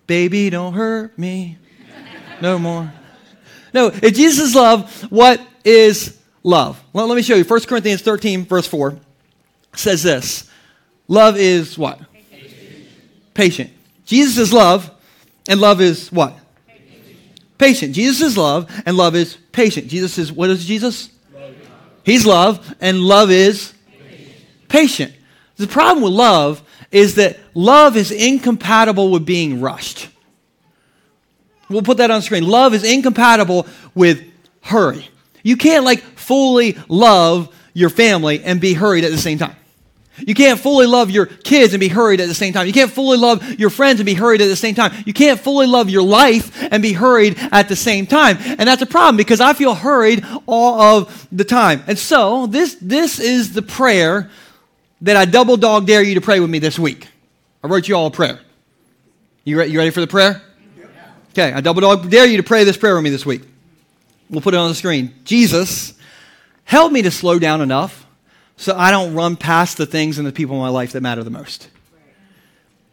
Baby, 0.07 0.50
don't 0.50 0.74
hurt 0.74 1.18
me 1.18 1.59
no 2.42 2.59
more. 2.59 2.92
No, 3.72 3.86
if 3.86 4.14
Jesus 4.14 4.48
is 4.48 4.55
love, 4.55 4.90
what 5.11 5.40
is 5.64 6.18
love? 6.42 6.82
Well, 6.92 7.07
let 7.07 7.14
me 7.14 7.22
show 7.22 7.36
you. 7.36 7.44
1 7.44 7.61
Corinthians 7.62 8.03
13, 8.03 8.44
verse 8.44 8.66
4 8.66 8.98
says 9.74 10.03
this 10.03 10.50
Love 11.09 11.36
is 11.36 11.78
what? 11.78 12.00
Patient. 12.30 12.88
Patient. 13.32 13.70
Jesus 14.05 14.36
is 14.36 14.53
love, 14.53 14.90
and 15.48 15.61
love 15.61 15.80
is 15.80 16.11
what? 16.12 16.36
Patient. 17.57 17.94
Jesus 17.94 18.20
is 18.20 18.36
love, 18.36 18.68
and 18.84 18.96
love 18.96 19.14
is 19.14 19.36
patient. 19.53 19.88
Jesus 19.88 20.18
is, 20.18 20.32
what 20.32 20.50
is 20.50 20.66
Jesus? 20.66 21.11
Love. 21.32 21.55
He's 22.05 22.26
love, 22.26 22.74
and 22.80 23.00
love 23.00 23.30
is 23.30 23.72
patient. 23.88 24.36
patient. 24.68 25.12
The 25.57 25.68
problem 25.68 26.03
with 26.03 26.12
love 26.12 26.62
is 26.93 27.16
that 27.16 27.38
love 27.55 27.97
is 27.97 28.12
incompatible 28.12 29.11
with 29.11 29.26
being 29.26 29.61
rushed. 29.61 30.09
We'll 31.68 31.82
put 31.82 31.97
that 31.99 32.11
on 32.11 32.22
screen. 32.22 32.47
Love 32.47 32.74
is 32.74 32.84
incompatible 32.84 33.66
with 33.95 34.22
hurry. 34.61 35.09
You 35.43 35.57
can't 35.57 35.84
like 35.84 36.03
fully 36.03 36.78
love 36.88 37.55
your 37.74 37.90
family 37.90 38.45
and 38.45 38.61
be 38.61 38.74
hurried 38.74 39.05
at 39.05 39.11
the 39.11 39.18
same 39.18 39.38
time. 39.38 39.57
You 40.18 40.34
can't 40.34 40.61
fully 40.61 40.86
love 40.86 41.11
your 41.11 41.24
kids 41.24 41.72
and 41.72 41.80
be 41.80 41.88
hurried 41.88 42.20
at 42.20 42.28
the 42.28 42.34
same 42.34 42.53
time. 42.53 42.66
You 42.66 42.72
can't 42.72 42.90
fully 42.90 43.16
love 43.16 43.59
your 43.59 43.70
friends 43.70 43.99
and 43.99 44.07
be 44.07 44.12
hurried 44.12 44.43
at 44.43 44.49
the 44.49 44.57
same 44.57 44.74
time. 44.74 44.93
You 45.07 45.14
can't 45.14 45.40
fully 45.40 45.66
love 45.66 45.88
your 45.88 46.03
life 46.03 46.62
and 46.70 46.82
be 46.82 46.93
hurried 46.93 47.38
at 47.51 47.68
the 47.68 47.76
same 47.76 48.07
time. 48.07 48.36
And 48.40 48.68
that's 48.68 48.82
a 48.82 48.86
problem 48.86 49.16
because 49.16 49.40
I 49.40 49.55
feel 49.55 49.74
hurried 49.74 50.24
all 50.47 50.80
of 50.80 51.28
the 51.32 51.45
time. 51.45 51.82
And 51.86 51.99
so, 51.99 52.47
this, 52.47 52.76
this 52.80 53.18
is 53.18 53.55
the 53.55 53.62
prayer 53.62 54.30
that 55.03 55.16
I 55.16 55.24
double 55.24 55.57
dog 55.57 55.86
dare 55.86 56.03
you 56.03 56.14
to 56.14 56.20
pray 56.20 56.40
with 56.40 56.50
me 56.50 56.59
this 56.59 56.78
week. 56.78 57.09
I 57.62 57.68
wrote 57.68 57.88
you 57.88 57.96
all 57.96 58.07
a 58.07 58.11
prayer. 58.11 58.40
You, 59.44 59.59
re- 59.59 59.66
you 59.66 59.78
ready 59.78 59.90
for 59.90 60.00
the 60.00 60.07
prayer? 60.07 60.42
Okay, 61.30 61.53
I 61.53 61.61
double 61.61 61.80
dog 61.80 62.11
dare 62.11 62.26
you 62.26 62.36
to 62.36 62.42
pray 62.42 62.64
this 62.64 62.76
prayer 62.76 62.94
with 62.94 63.05
me 63.05 63.11
this 63.11 63.26
week. 63.26 63.42
We'll 64.30 64.40
put 64.40 64.55
it 64.55 64.59
on 64.59 64.68
the 64.68 64.74
screen. 64.74 65.14
Jesus, 65.24 65.94
help 66.64 66.92
me 66.92 67.03
to 67.03 67.11
slow 67.11 67.38
down 67.38 67.61
enough 67.61 68.07
so 68.57 68.76
I 68.76 68.90
don't 68.90 69.14
run 69.14 69.36
past 69.36 69.76
the 69.76 69.86
things 69.86 70.18
and 70.18 70.26
the 70.26 70.32
people 70.32 70.57
in 70.57 70.62
my 70.62 70.68
life 70.68 70.92
that 70.92 71.00
matter 71.00 71.24
the 71.24 71.30
most. 71.30 71.68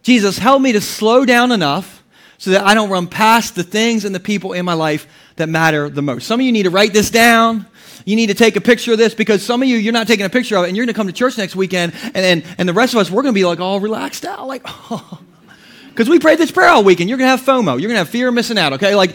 Jesus, 0.02 0.38
help 0.38 0.62
me 0.62 0.72
to 0.72 0.82
slow 0.82 1.26
down 1.26 1.52
enough 1.52 2.04
so 2.38 2.52
that 2.52 2.64
I 2.64 2.74
don't 2.74 2.90
run 2.90 3.08
past 3.08 3.56
the 3.56 3.64
things 3.64 4.06
and 4.06 4.16
the 4.16 4.20
people 4.20 4.54
in 4.54 4.66
my 4.66 4.74
life 4.74 5.08
that 5.36 5.48
matter 5.48 5.90
the 5.90 6.02
most. 6.02 6.26
Some 6.26 6.40
of 6.40 6.46
you 6.46 6.52
need 6.52 6.64
to 6.64 6.70
write 6.70 6.94
this 6.94 7.12
down. 7.12 7.68
You 8.06 8.16
need 8.16 8.28
to 8.28 8.34
take 8.34 8.56
a 8.56 8.62
picture 8.62 8.94
of 8.94 8.98
this 8.98 9.14
because 9.14 9.44
some 9.44 9.62
of 9.62 9.68
you, 9.68 9.78
you're 9.78 9.94
not 9.94 10.08
taking 10.08 10.26
a 10.26 10.30
picture 10.30 10.56
of 10.58 10.64
it 10.64 10.68
and 10.68 10.78
you're 10.78 10.86
going 10.86 10.94
to 10.94 10.98
come 10.98 11.08
to 11.08 11.14
church 11.14 11.38
next 11.38 11.56
weekend 11.56 11.94
and, 12.04 12.18
and, 12.18 12.44
and 12.58 12.70
the 12.70 12.74
rest 12.74 12.94
of 12.94 13.00
us, 13.00 13.12
we're 13.12 13.22
going 13.22 13.34
to 13.34 13.40
be 13.40 13.46
like 13.46 13.60
all 13.60 13.80
relaxed 13.80 14.26
out. 14.26 14.48
Like, 14.48 14.62
oh. 14.68 15.20
Because 15.90 16.10
we 16.10 16.20
prayed 16.20 16.40
this 16.40 16.52
prayer 16.52 16.70
all 16.70 16.84
weekend. 16.84 17.10
You're 17.10 17.18
going 17.18 17.28
to 17.28 17.36
have 17.36 17.46
FOMO. 17.46 17.74
You're 17.74 17.90
going 17.90 17.96
to 17.96 17.98
have 17.98 18.10
fear 18.10 18.30
of 18.30 18.34
missing 18.34 18.58
out, 18.58 18.74
okay? 18.74 18.96
Like, 18.96 19.14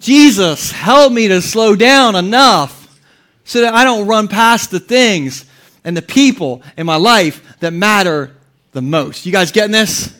Jesus, 0.00 0.70
help 0.70 1.12
me 1.12 1.28
to 1.28 1.42
slow 1.42 1.76
down 1.76 2.16
enough 2.16 3.00
so 3.44 3.60
that 3.60 3.74
I 3.74 3.84
don't 3.84 4.06
run 4.06 4.28
past 4.28 4.70
the 4.70 4.80
things 4.80 5.44
and 5.84 5.96
the 5.96 6.02
people 6.02 6.62
in 6.76 6.86
my 6.86 6.96
life 6.96 7.58
that 7.60 7.72
matter 7.72 8.34
the 8.72 8.82
most. 8.82 9.26
You 9.26 9.32
guys 9.32 9.52
getting 9.52 9.72
this? 9.72 10.14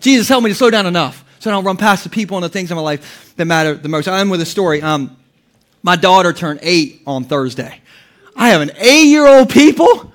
Jesus, 0.00 0.28
help 0.28 0.42
me 0.42 0.50
to 0.50 0.54
slow 0.54 0.70
down 0.70 0.86
enough 0.86 1.24
so 1.38 1.50
I 1.50 1.54
don't 1.54 1.64
run 1.64 1.76
past 1.76 2.04
the 2.04 2.10
people 2.10 2.36
and 2.36 2.44
the 2.44 2.48
things 2.48 2.70
in 2.70 2.76
my 2.76 2.82
life 2.82 3.34
that 3.36 3.44
matter 3.46 3.74
the 3.74 3.88
most. 3.88 4.08
I'm 4.08 4.30
with 4.30 4.40
a 4.40 4.46
story. 4.46 4.82
Um, 4.82 5.16
my 5.82 5.96
daughter 5.96 6.32
turned 6.32 6.60
eight 6.62 7.02
on 7.06 7.24
Thursday. 7.24 7.80
I 8.36 8.50
have 8.50 8.60
an 8.60 8.72
eight 8.76 9.06
year 9.06 9.26
old 9.26 9.50
people. 9.50 10.12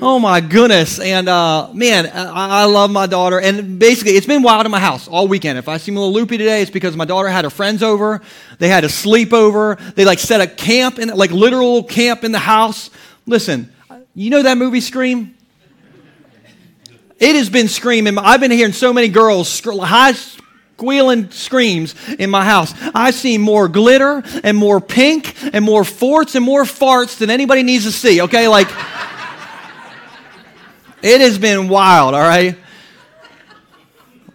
Oh 0.00 0.18
my 0.18 0.40
goodness. 0.40 0.98
And 0.98 1.28
uh, 1.28 1.70
man, 1.72 2.06
I, 2.06 2.62
I, 2.62 2.64
love 2.64 2.90
my 2.90 3.06
daughter. 3.06 3.40
And 3.40 3.78
basically, 3.78 4.12
it's 4.12 4.26
been 4.26 4.42
wild 4.42 4.66
in 4.66 4.72
my 4.72 4.80
house 4.80 5.06
all 5.06 5.28
weekend. 5.28 5.58
If 5.58 5.68
I 5.68 5.76
seem 5.76 5.96
a 5.96 6.00
little 6.00 6.12
loopy 6.12 6.38
today, 6.38 6.60
it's 6.60 6.72
because 6.72 6.96
my 6.96 7.04
daughter 7.04 7.28
had 7.28 7.44
her 7.44 7.50
friends 7.50 7.84
over. 7.84 8.20
They 8.58 8.68
had 8.68 8.82
a 8.82 8.88
sleepover. 8.88 9.94
They 9.94 10.04
like 10.04 10.18
set 10.18 10.40
a 10.40 10.48
camp, 10.48 10.98
in, 10.98 11.10
like 11.10 11.30
literal 11.30 11.84
camp 11.84 12.24
in 12.24 12.32
the 12.32 12.40
house. 12.40 12.90
Listen, 13.26 13.72
you 14.14 14.30
know 14.30 14.42
that 14.42 14.58
movie 14.58 14.80
Scream? 14.80 15.36
It 17.20 17.36
has 17.36 17.48
been 17.48 17.68
screaming. 17.68 18.18
I've 18.18 18.40
been 18.40 18.50
hearing 18.50 18.72
so 18.72 18.92
many 18.92 19.06
girls 19.06 19.60
high 19.60 20.14
squealing 20.82 21.30
screams 21.30 21.94
in 22.18 22.28
my 22.28 22.44
house. 22.44 22.74
I've 22.92 23.14
seen 23.14 23.40
more 23.40 23.68
glitter 23.68 24.20
and 24.42 24.56
more 24.56 24.80
pink 24.80 25.36
and 25.54 25.64
more 25.64 25.84
forts 25.84 26.34
and 26.34 26.44
more 26.44 26.64
farts 26.64 27.18
than 27.18 27.30
anybody 27.30 27.62
needs 27.62 27.84
to 27.84 27.92
see, 27.92 28.20
okay? 28.22 28.48
Like, 28.48 28.66
it 31.00 31.20
has 31.20 31.38
been 31.38 31.68
wild, 31.68 32.16
all 32.16 32.20
right? 32.20 32.58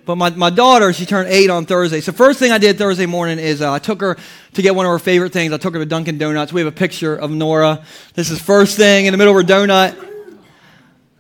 But 0.06 0.16
my, 0.16 0.30
my 0.30 0.50
daughter, 0.50 0.94
she 0.94 1.06
turned 1.06 1.28
eight 1.28 1.50
on 1.50 1.66
Thursday. 1.66 2.00
So, 2.00 2.14
first 2.14 2.40
thing 2.40 2.54
I 2.54 2.60
did 2.60 2.78
Thursday 2.78 3.08
morning 3.08 3.40
is 3.40 3.62
uh, 3.62 3.74
I 3.74 3.80
took 3.80 4.00
her 4.00 4.16
to 4.54 4.62
get 4.62 4.74
one 4.74 4.86
of 4.86 4.92
her 4.94 5.00
favorite 5.00 5.34
things. 5.34 5.52
I 5.52 5.58
took 5.58 5.74
her 5.74 5.82
to 5.82 5.86
Dunkin' 5.86 6.18
Donuts. 6.18 6.54
We 6.54 6.62
have 6.62 6.70
a 6.70 6.78
picture 6.78 7.14
of 7.14 7.30
Nora. 7.30 7.84
This 8.14 8.30
is 8.30 8.42
first 8.42 8.78
thing 8.78 9.06
in 9.06 9.12
the 9.12 9.18
middle 9.18 9.38
of 9.38 9.46
her 9.46 9.54
donut. 9.54 10.02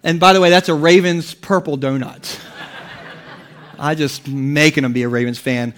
And 0.03 0.21
by 0.21 0.31
the 0.31 0.39
way, 0.39 0.51
that's 0.51 0.69
a 0.69 0.73
Ravens 0.73 1.33
purple 1.33 1.77
donut. 1.77 2.39
I 3.79 3.95
just 3.95 4.27
making 4.27 4.83
them 4.83 4.93
be 4.93 5.03
a 5.03 5.09
Ravens 5.09 5.39
fan. 5.39 5.73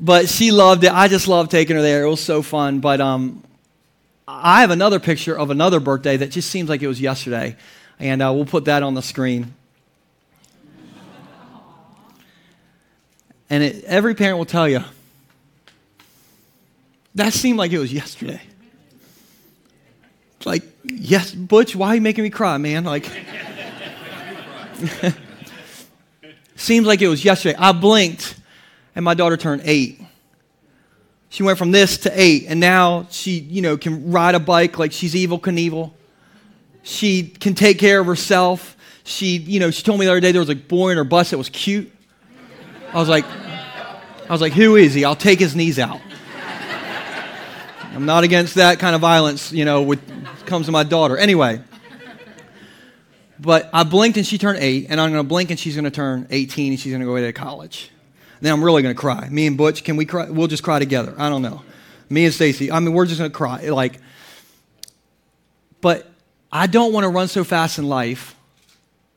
But 0.00 0.28
she 0.28 0.50
loved 0.50 0.84
it. 0.84 0.92
I 0.92 1.08
just 1.08 1.28
loved 1.28 1.50
taking 1.50 1.76
her 1.76 1.82
there. 1.82 2.04
It 2.04 2.10
was 2.10 2.20
so 2.20 2.42
fun. 2.42 2.80
But 2.80 3.00
um, 3.00 3.42
I 4.26 4.60
have 4.62 4.70
another 4.70 4.98
picture 4.98 5.38
of 5.38 5.50
another 5.50 5.80
birthday 5.80 6.16
that 6.16 6.30
just 6.30 6.50
seems 6.50 6.68
like 6.68 6.82
it 6.82 6.88
was 6.88 7.00
yesterday. 7.00 7.56
And 7.98 8.20
uh, 8.22 8.32
we'll 8.34 8.44
put 8.44 8.64
that 8.66 8.82
on 8.82 8.94
the 8.94 9.02
screen. 9.02 9.54
And 13.48 13.62
it, 13.62 13.84
every 13.84 14.14
parent 14.14 14.38
will 14.38 14.46
tell 14.46 14.68
you, 14.68 14.82
that 17.14 17.32
seemed 17.32 17.58
like 17.58 17.70
it 17.70 17.78
was 17.78 17.92
yesterday. 17.92 18.40
Like, 20.44 20.64
yes, 20.84 21.32
Butch, 21.32 21.74
why 21.76 21.88
are 21.88 21.94
you 21.94 22.00
making 22.00 22.24
me 22.24 22.30
cry, 22.30 22.58
man? 22.58 22.84
Like, 22.84 23.08
Seems 26.64 26.86
like 26.86 27.02
it 27.02 27.08
was 27.08 27.22
yesterday. 27.22 27.54
I 27.58 27.72
blinked 27.72 28.36
and 28.96 29.04
my 29.04 29.12
daughter 29.12 29.36
turned 29.36 29.60
eight. 29.66 30.00
She 31.28 31.42
went 31.42 31.58
from 31.58 31.72
this 31.72 31.98
to 31.98 32.12
eight, 32.18 32.46
and 32.48 32.58
now 32.58 33.06
she, 33.10 33.32
you 33.32 33.60
know, 33.60 33.76
can 33.76 34.10
ride 34.10 34.34
a 34.34 34.40
bike 34.40 34.78
like 34.78 34.90
she's 34.90 35.12
Evel 35.12 35.38
Knievel. 35.38 35.92
She 36.82 37.24
can 37.24 37.54
take 37.54 37.78
care 37.78 38.00
of 38.00 38.06
herself. 38.06 38.78
She, 39.04 39.36
you 39.36 39.60
know, 39.60 39.70
she 39.70 39.82
told 39.82 40.00
me 40.00 40.06
the 40.06 40.12
other 40.12 40.20
day 40.20 40.32
there 40.32 40.40
was 40.40 40.48
a 40.48 40.54
boy 40.54 40.88
in 40.88 40.96
her 40.96 41.04
bus 41.04 41.32
that 41.32 41.36
was 41.36 41.50
cute. 41.50 41.92
I 42.94 42.96
was 42.96 43.10
like, 43.10 43.26
I 43.26 44.30
was 44.30 44.40
like, 44.40 44.54
who 44.54 44.76
is 44.76 44.94
he? 44.94 45.04
I'll 45.04 45.14
take 45.14 45.40
his 45.40 45.54
knees 45.54 45.78
out. 45.78 46.00
I'm 47.92 48.06
not 48.06 48.24
against 48.24 48.54
that 48.54 48.78
kind 48.78 48.94
of 48.94 49.02
violence, 49.02 49.52
you 49.52 49.66
know, 49.66 49.82
with 49.82 50.00
comes 50.46 50.64
to 50.64 50.72
my 50.72 50.82
daughter. 50.82 51.18
Anyway, 51.18 51.60
but 53.38 53.68
I 53.72 53.84
blinked 53.84 54.16
and 54.16 54.26
she 54.26 54.38
turned 54.38 54.58
eight, 54.58 54.86
and 54.88 55.00
I'm 55.00 55.10
going 55.10 55.22
to 55.22 55.28
blink 55.28 55.50
and 55.50 55.58
she's 55.58 55.74
going 55.74 55.84
to 55.84 55.90
turn 55.90 56.26
18 56.30 56.72
and 56.72 56.80
she's 56.80 56.92
going 56.92 57.00
to 57.00 57.06
go 57.06 57.12
away 57.12 57.22
to 57.22 57.32
college. 57.32 57.90
Then 58.40 58.52
I'm 58.52 58.62
really 58.62 58.82
going 58.82 58.94
to 58.94 59.00
cry. 59.00 59.28
Me 59.28 59.46
and 59.46 59.56
Butch, 59.56 59.84
can 59.84 59.96
we 59.96 60.04
cry? 60.04 60.30
We'll 60.30 60.48
just 60.48 60.62
cry 60.62 60.78
together. 60.78 61.14
I 61.18 61.28
don't 61.28 61.42
know. 61.42 61.62
Me 62.10 62.24
and 62.24 62.34
Stacy, 62.34 62.70
I 62.70 62.80
mean, 62.80 62.92
we're 62.92 63.06
just 63.06 63.18
going 63.18 63.30
to 63.30 63.36
cry. 63.36 63.68
Like, 63.68 64.00
but 65.80 66.08
I 66.52 66.66
don't 66.66 66.92
want 66.92 67.04
to 67.04 67.08
run 67.08 67.28
so 67.28 67.42
fast 67.42 67.78
in 67.78 67.88
life, 67.88 68.36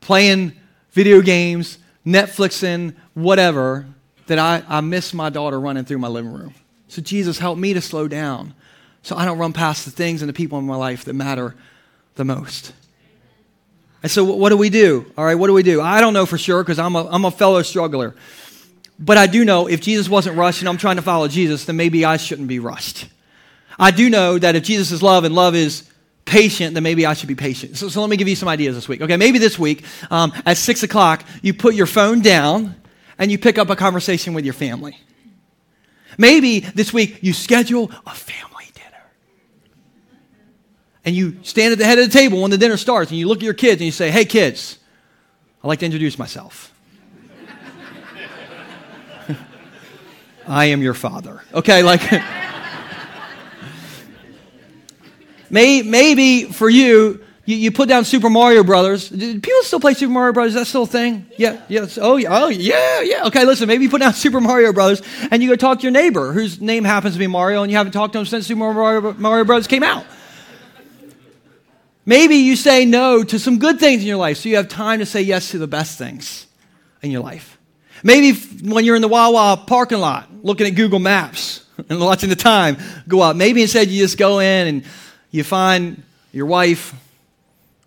playing 0.00 0.52
video 0.92 1.20
games, 1.20 1.78
Netflixing, 2.06 2.94
whatever, 3.14 3.86
that 4.26 4.38
I, 4.38 4.62
I 4.68 4.80
miss 4.80 5.12
my 5.14 5.30
daughter 5.30 5.60
running 5.60 5.84
through 5.84 5.98
my 5.98 6.08
living 6.08 6.32
room. 6.32 6.54
So, 6.88 7.02
Jesus, 7.02 7.38
help 7.38 7.58
me 7.58 7.74
to 7.74 7.80
slow 7.80 8.08
down 8.08 8.54
so 9.02 9.16
I 9.16 9.24
don't 9.24 9.38
run 9.38 9.52
past 9.52 9.84
the 9.84 9.90
things 9.90 10.22
and 10.22 10.28
the 10.28 10.32
people 10.32 10.58
in 10.58 10.66
my 10.66 10.76
life 10.76 11.04
that 11.04 11.14
matter 11.14 11.54
the 12.14 12.24
most. 12.24 12.72
And 14.02 14.10
so, 14.10 14.24
what 14.24 14.50
do 14.50 14.56
we 14.56 14.70
do? 14.70 15.10
All 15.16 15.24
right, 15.24 15.34
what 15.34 15.48
do 15.48 15.52
we 15.52 15.62
do? 15.62 15.80
I 15.80 16.00
don't 16.00 16.14
know 16.14 16.26
for 16.26 16.38
sure 16.38 16.62
because 16.62 16.78
I'm 16.78 16.94
a, 16.94 17.06
I'm 17.08 17.24
a 17.24 17.30
fellow 17.30 17.62
struggler. 17.62 18.14
But 18.98 19.16
I 19.16 19.26
do 19.26 19.44
know 19.44 19.68
if 19.68 19.80
Jesus 19.80 20.08
wasn't 20.08 20.36
rushed 20.36 20.60
and 20.60 20.68
I'm 20.68 20.76
trying 20.76 20.96
to 20.96 21.02
follow 21.02 21.28
Jesus, 21.28 21.64
then 21.64 21.76
maybe 21.76 22.04
I 22.04 22.16
shouldn't 22.16 22.48
be 22.48 22.58
rushed. 22.58 23.08
I 23.78 23.90
do 23.90 24.10
know 24.10 24.38
that 24.38 24.56
if 24.56 24.64
Jesus 24.64 24.90
is 24.90 25.02
love 25.02 25.24
and 25.24 25.34
love 25.34 25.54
is 25.54 25.88
patient, 26.24 26.74
then 26.74 26.82
maybe 26.82 27.06
I 27.06 27.14
should 27.14 27.28
be 27.28 27.36
patient. 27.36 27.76
So, 27.76 27.88
so 27.88 28.00
let 28.00 28.10
me 28.10 28.16
give 28.16 28.28
you 28.28 28.36
some 28.36 28.48
ideas 28.48 28.74
this 28.74 28.88
week. 28.88 29.00
Okay, 29.00 29.16
maybe 29.16 29.38
this 29.38 29.58
week 29.58 29.84
um, 30.10 30.32
at 30.44 30.56
six 30.56 30.82
o'clock, 30.82 31.24
you 31.42 31.54
put 31.54 31.74
your 31.74 31.86
phone 31.86 32.20
down 32.20 32.74
and 33.18 33.30
you 33.30 33.38
pick 33.38 33.56
up 33.56 33.70
a 33.70 33.76
conversation 33.76 34.34
with 34.34 34.44
your 34.44 34.54
family. 34.54 34.98
Maybe 36.18 36.60
this 36.60 36.92
week 36.92 37.18
you 37.22 37.32
schedule 37.32 37.90
a 38.04 38.14
family 38.14 38.57
and 41.04 41.14
you 41.14 41.38
stand 41.42 41.72
at 41.72 41.78
the 41.78 41.84
head 41.84 41.98
of 41.98 42.06
the 42.06 42.12
table 42.12 42.42
when 42.42 42.50
the 42.50 42.58
dinner 42.58 42.76
starts 42.76 43.10
and 43.10 43.18
you 43.18 43.28
look 43.28 43.38
at 43.38 43.44
your 43.44 43.54
kids 43.54 43.80
and 43.80 43.86
you 43.86 43.92
say, 43.92 44.10
Hey, 44.10 44.24
kids, 44.24 44.78
I'd 45.62 45.68
like 45.68 45.78
to 45.80 45.86
introduce 45.86 46.18
myself. 46.18 46.72
I 50.46 50.66
am 50.66 50.82
your 50.82 50.94
father. 50.94 51.42
Okay, 51.54 51.82
like. 51.82 52.02
May, 55.50 55.82
maybe 55.82 56.44
for 56.44 56.68
you, 56.68 57.24
you, 57.46 57.56
you, 57.56 57.72
put 57.72 57.88
down 57.88 58.04
Super 58.04 58.28
Mario 58.28 58.62
Brothers. 58.62 59.08
Do 59.08 59.40
people 59.40 59.62
still 59.62 59.80
play 59.80 59.94
Super 59.94 60.12
Mario 60.12 60.34
Brothers? 60.34 60.54
Is 60.54 60.60
that 60.60 60.66
still 60.66 60.82
a 60.82 60.86
thing? 60.86 61.24
Yeah, 61.38 61.62
yes. 61.68 61.98
Oh, 62.00 62.16
yeah, 62.16 62.28
oh, 62.30 62.48
yeah, 62.48 63.00
yeah. 63.00 63.26
Okay, 63.26 63.46
listen, 63.46 63.66
maybe 63.66 63.84
you 63.84 63.90
put 63.90 64.02
down 64.02 64.12
Super 64.14 64.40
Mario 64.40 64.72
Brothers 64.72 65.00
and 65.30 65.42
you 65.42 65.48
go 65.48 65.56
talk 65.56 65.78
to 65.78 65.82
your 65.84 65.92
neighbor 65.92 66.32
whose 66.32 66.60
name 66.60 66.84
happens 66.84 67.14
to 67.14 67.18
be 67.18 67.26
Mario 67.26 67.62
and 67.62 67.70
you 67.72 67.78
haven't 67.78 67.92
talked 67.92 68.12
to 68.12 68.18
him 68.18 68.26
since 68.26 68.46
Super 68.46 68.74
Mario, 68.74 69.14
Mario 69.14 69.44
Brothers 69.44 69.66
came 69.66 69.82
out. 69.82 70.04
Maybe 72.08 72.36
you 72.36 72.56
say 72.56 72.86
no 72.86 73.22
to 73.22 73.38
some 73.38 73.58
good 73.58 73.78
things 73.78 74.00
in 74.00 74.08
your 74.08 74.16
life 74.16 74.38
so 74.38 74.48
you 74.48 74.56
have 74.56 74.68
time 74.68 75.00
to 75.00 75.04
say 75.04 75.20
yes 75.20 75.50
to 75.50 75.58
the 75.58 75.66
best 75.66 75.98
things 75.98 76.46
in 77.02 77.10
your 77.10 77.22
life. 77.22 77.58
Maybe 78.02 78.32
when 78.62 78.86
you're 78.86 78.96
in 78.96 79.02
the 79.02 79.08
Wawa 79.08 79.62
parking 79.66 79.98
lot 79.98 80.26
looking 80.42 80.66
at 80.66 80.74
Google 80.74 81.00
Maps 81.00 81.66
and 81.90 82.00
watching 82.00 82.30
the 82.30 82.34
time 82.34 82.78
go 83.06 83.20
up, 83.20 83.36
maybe 83.36 83.60
instead 83.60 83.88
you 83.88 84.00
just 84.00 84.16
go 84.16 84.38
in 84.38 84.68
and 84.68 84.84
you 85.30 85.44
find 85.44 86.02
your 86.32 86.46
wife 86.46 86.92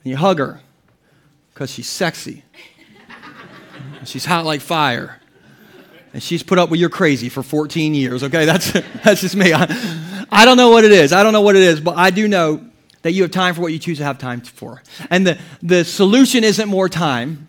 and 0.04 0.12
you 0.12 0.18
hug 0.18 0.38
her 0.38 0.62
because 1.52 1.72
she's 1.72 1.90
sexy. 1.90 2.44
she's 4.06 4.26
hot 4.26 4.46
like 4.46 4.62
fire. 4.62 5.20
And 6.14 6.22
she's 6.22 6.44
put 6.44 6.60
up 6.60 6.70
with 6.70 6.80
your 6.80 6.90
crazy 6.90 7.30
for 7.30 7.42
14 7.42 7.96
years. 7.96 8.22
Okay, 8.22 8.46
that's, 8.46 8.72
that's 9.04 9.22
just 9.22 9.36
me. 9.36 9.52
I, 9.52 10.26
I 10.32 10.46
don't 10.46 10.58
know 10.58 10.70
what 10.70 10.84
it 10.84 10.92
is. 10.92 11.12
I 11.12 11.24
don't 11.24 11.34
know 11.34 11.42
what 11.42 11.56
it 11.56 11.64
is, 11.64 11.82
but 11.82 11.98
I 11.98 12.12
do 12.12 12.28
know 12.28 12.68
that 13.02 13.14
you 13.14 13.24
have 13.24 13.32
time 13.32 13.56
for 13.56 13.62
what 13.62 13.74
you 13.74 13.80
choose 13.80 13.97
to 13.97 14.04
have 14.04 14.18
time 14.18 14.41
for. 14.41 14.82
And 15.10 15.26
the, 15.26 15.39
the 15.62 15.84
solution 15.84 16.43
isn't 16.43 16.70
more 16.70 16.89
time, 16.89 17.47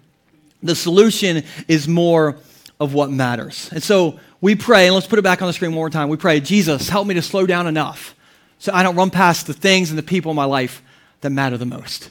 the 0.62 0.74
solution 0.74 1.44
is 1.68 1.88
more 1.88 2.36
of 2.78 2.94
what 2.94 3.10
matters. 3.10 3.68
And 3.72 3.82
so 3.82 4.18
we 4.40 4.54
pray, 4.54 4.86
and 4.86 4.94
let's 4.94 5.06
put 5.06 5.18
it 5.18 5.22
back 5.22 5.42
on 5.42 5.46
the 5.46 5.52
screen 5.52 5.72
one 5.72 5.76
more 5.76 5.90
time. 5.90 6.08
We 6.08 6.16
pray, 6.16 6.40
Jesus, 6.40 6.88
help 6.88 7.06
me 7.06 7.14
to 7.14 7.22
slow 7.22 7.46
down 7.46 7.66
enough 7.66 8.14
so 8.58 8.72
I 8.72 8.82
don't 8.82 8.96
run 8.96 9.10
past 9.10 9.46
the 9.46 9.52
things 9.52 9.90
and 9.90 9.98
the 9.98 10.02
people 10.02 10.30
in 10.30 10.36
my 10.36 10.44
life 10.44 10.82
that 11.20 11.30
matter 11.30 11.56
the 11.56 11.66
most. 11.66 12.10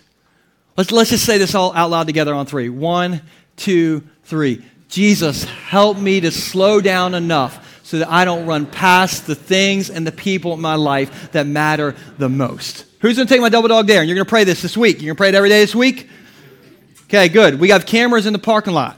Let's, 0.78 0.92
let's 0.92 1.10
just 1.10 1.26
say 1.26 1.38
this 1.38 1.56
all 1.56 1.74
out 1.74 1.90
loud 1.90 2.08
together 2.08 2.34
on 2.34 2.46
three. 2.46 2.70
One, 2.70 3.22
two, 3.56 4.04
three. 4.24 4.64
Jesus, 4.90 5.44
help 5.44 5.98
me 5.98 6.20
to 6.22 6.32
slow 6.32 6.82
down 6.82 7.16
enough 7.16 7.71
so 7.92 8.00
that 8.00 8.10
I 8.10 8.24
don't 8.24 8.46
run 8.46 8.68
past 8.68 9.28
the 9.28 9.36
things 9.36 9.90
and 9.90 10.08
the 10.08 10.14
people 10.14 10.54
in 10.54 10.62
my 10.62 10.76
life 10.76 11.34
that 11.34 11.46
matter 11.46 11.94
the 12.18 12.30
most. 12.30 12.86
Who's 13.02 13.18
going 13.18 13.28
to 13.28 13.34
take 13.34 13.42
my 13.42 13.50
double 13.50 13.68
dog 13.68 13.86
dare? 13.86 14.00
And 14.00 14.08
you're 14.08 14.16
going 14.16 14.24
to 14.24 14.30
pray 14.30 14.46
this 14.46 14.62
this 14.62 14.78
week. 14.78 15.02
You're 15.02 15.08
going 15.08 15.16
to 15.16 15.18
pray 15.18 15.28
it 15.28 15.36
every 15.36 15.50
day 15.50 15.60
this 15.60 15.76
week? 15.76 16.10
Okay, 17.04 17.28
good. 17.28 17.60
We 17.60 17.72
have 17.72 17.86
cameras 17.86 18.28
in 18.28 18.32
the 18.32 18.40
parking 18.40 18.72
lot. 18.72 18.98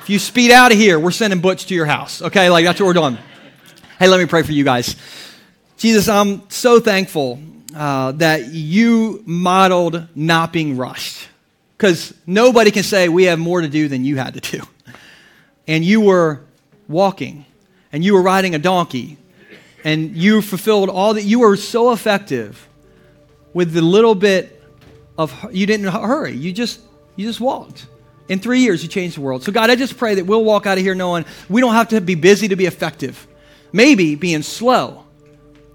if 0.00 0.08
you 0.08 0.18
speed 0.18 0.50
out 0.50 0.72
of 0.72 0.78
here, 0.78 0.98
we're 0.98 1.10
sending 1.10 1.42
Butch 1.42 1.66
to 1.66 1.74
your 1.74 1.84
house. 1.84 2.22
Okay, 2.22 2.48
like 2.48 2.64
that's 2.64 2.80
what 2.80 2.86
we're 2.86 2.94
doing. 2.94 3.18
Hey, 3.98 4.08
let 4.08 4.18
me 4.18 4.24
pray 4.24 4.42
for 4.42 4.52
you 4.52 4.64
guys. 4.64 4.96
Jesus, 5.76 6.08
I'm 6.08 6.48
so 6.48 6.80
thankful 6.80 7.38
uh, 7.76 8.12
that 8.12 8.46
you 8.46 9.22
modeled 9.26 10.08
not 10.14 10.54
being 10.54 10.78
rushed. 10.78 11.28
Because 11.76 12.14
nobody 12.26 12.70
can 12.70 12.82
say 12.82 13.10
we 13.10 13.24
have 13.24 13.38
more 13.38 13.60
to 13.60 13.68
do 13.68 13.88
than 13.88 14.06
you 14.06 14.16
had 14.16 14.32
to 14.32 14.40
do. 14.40 14.62
And 15.66 15.84
you 15.84 16.00
were 16.00 16.46
walking, 16.90 17.46
and 17.92 18.04
you 18.04 18.12
were 18.14 18.22
riding 18.22 18.54
a 18.54 18.58
donkey, 18.58 19.16
and 19.84 20.14
you 20.14 20.42
fulfilled 20.42 20.90
all 20.90 21.14
that. 21.14 21.22
You 21.22 21.40
were 21.40 21.56
so 21.56 21.92
effective 21.92 22.68
with 23.54 23.72
the 23.72 23.80
little 23.80 24.14
bit 24.14 24.62
of 25.16 25.34
you 25.52 25.66
didn't 25.66 25.86
hurry. 25.86 26.32
You 26.32 26.52
just 26.52 26.80
you 27.16 27.26
just 27.26 27.40
walked. 27.40 27.86
In 28.28 28.38
three 28.38 28.60
years, 28.60 28.82
you 28.82 28.88
changed 28.88 29.16
the 29.16 29.22
world. 29.22 29.42
So 29.42 29.50
God, 29.50 29.70
I 29.70 29.76
just 29.76 29.96
pray 29.96 30.14
that 30.14 30.24
we'll 30.24 30.44
walk 30.44 30.66
out 30.66 30.78
of 30.78 30.84
here 30.84 30.94
knowing 30.94 31.24
we 31.48 31.60
don't 31.60 31.74
have 31.74 31.88
to 31.88 32.00
be 32.00 32.14
busy 32.14 32.48
to 32.48 32.56
be 32.56 32.66
effective. 32.66 33.26
Maybe 33.72 34.14
being 34.14 34.42
slow 34.42 35.04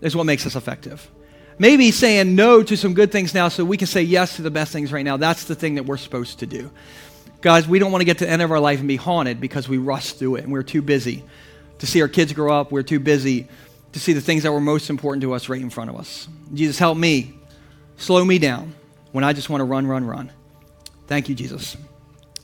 is 0.01 0.15
what 0.15 0.25
makes 0.25 0.45
us 0.45 0.55
effective. 0.55 1.09
Maybe 1.57 1.91
saying 1.91 2.35
no 2.35 2.63
to 2.63 2.75
some 2.75 2.93
good 2.93 3.11
things 3.11 3.33
now 3.33 3.47
so 3.47 3.63
we 3.63 3.77
can 3.77 3.87
say 3.87 4.01
yes 4.01 4.35
to 4.35 4.41
the 4.41 4.51
best 4.51 4.73
things 4.73 4.91
right 4.91 5.05
now. 5.05 5.17
That's 5.17 5.45
the 5.45 5.55
thing 5.55 5.75
that 5.75 5.85
we're 5.85 5.97
supposed 5.97 6.39
to 6.39 6.45
do. 6.45 6.71
Guys, 7.45 7.67
we 7.67 7.77
don't 7.77 7.91
want 7.91 8.01
to 8.01 8.05
get 8.05 8.17
to 8.17 8.25
the 8.25 8.31
end 8.31 8.41
of 8.41 8.49
our 8.49 8.59
life 8.59 8.79
and 8.79 8.87
be 8.87 8.95
haunted 8.95 9.39
because 9.39 9.69
we 9.69 9.77
rushed 9.77 10.17
through 10.17 10.37
it 10.37 10.43
and 10.45 10.51
we're 10.51 10.63
too 10.63 10.81
busy 10.81 11.23
to 11.77 11.85
see 11.85 12.01
our 12.01 12.07
kids 12.07 12.33
grow 12.33 12.59
up. 12.59 12.71
We're 12.71 12.81
too 12.81 12.99
busy 12.99 13.47
to 13.91 13.99
see 13.99 14.13
the 14.13 14.19
things 14.19 14.41
that 14.41 14.51
were 14.51 14.59
most 14.59 14.89
important 14.89 15.21
to 15.21 15.31
us 15.35 15.47
right 15.47 15.61
in 15.61 15.69
front 15.69 15.91
of 15.91 15.95
us. 15.95 16.27
Jesus, 16.55 16.79
help 16.79 16.97
me. 16.97 17.35
Slow 17.97 18.25
me 18.25 18.39
down 18.39 18.73
when 19.11 19.23
I 19.23 19.31
just 19.31 19.47
want 19.51 19.61
to 19.61 19.65
run, 19.65 19.85
run, 19.85 20.05
run. 20.05 20.31
Thank 21.05 21.29
you, 21.29 21.35
Jesus. 21.35 21.77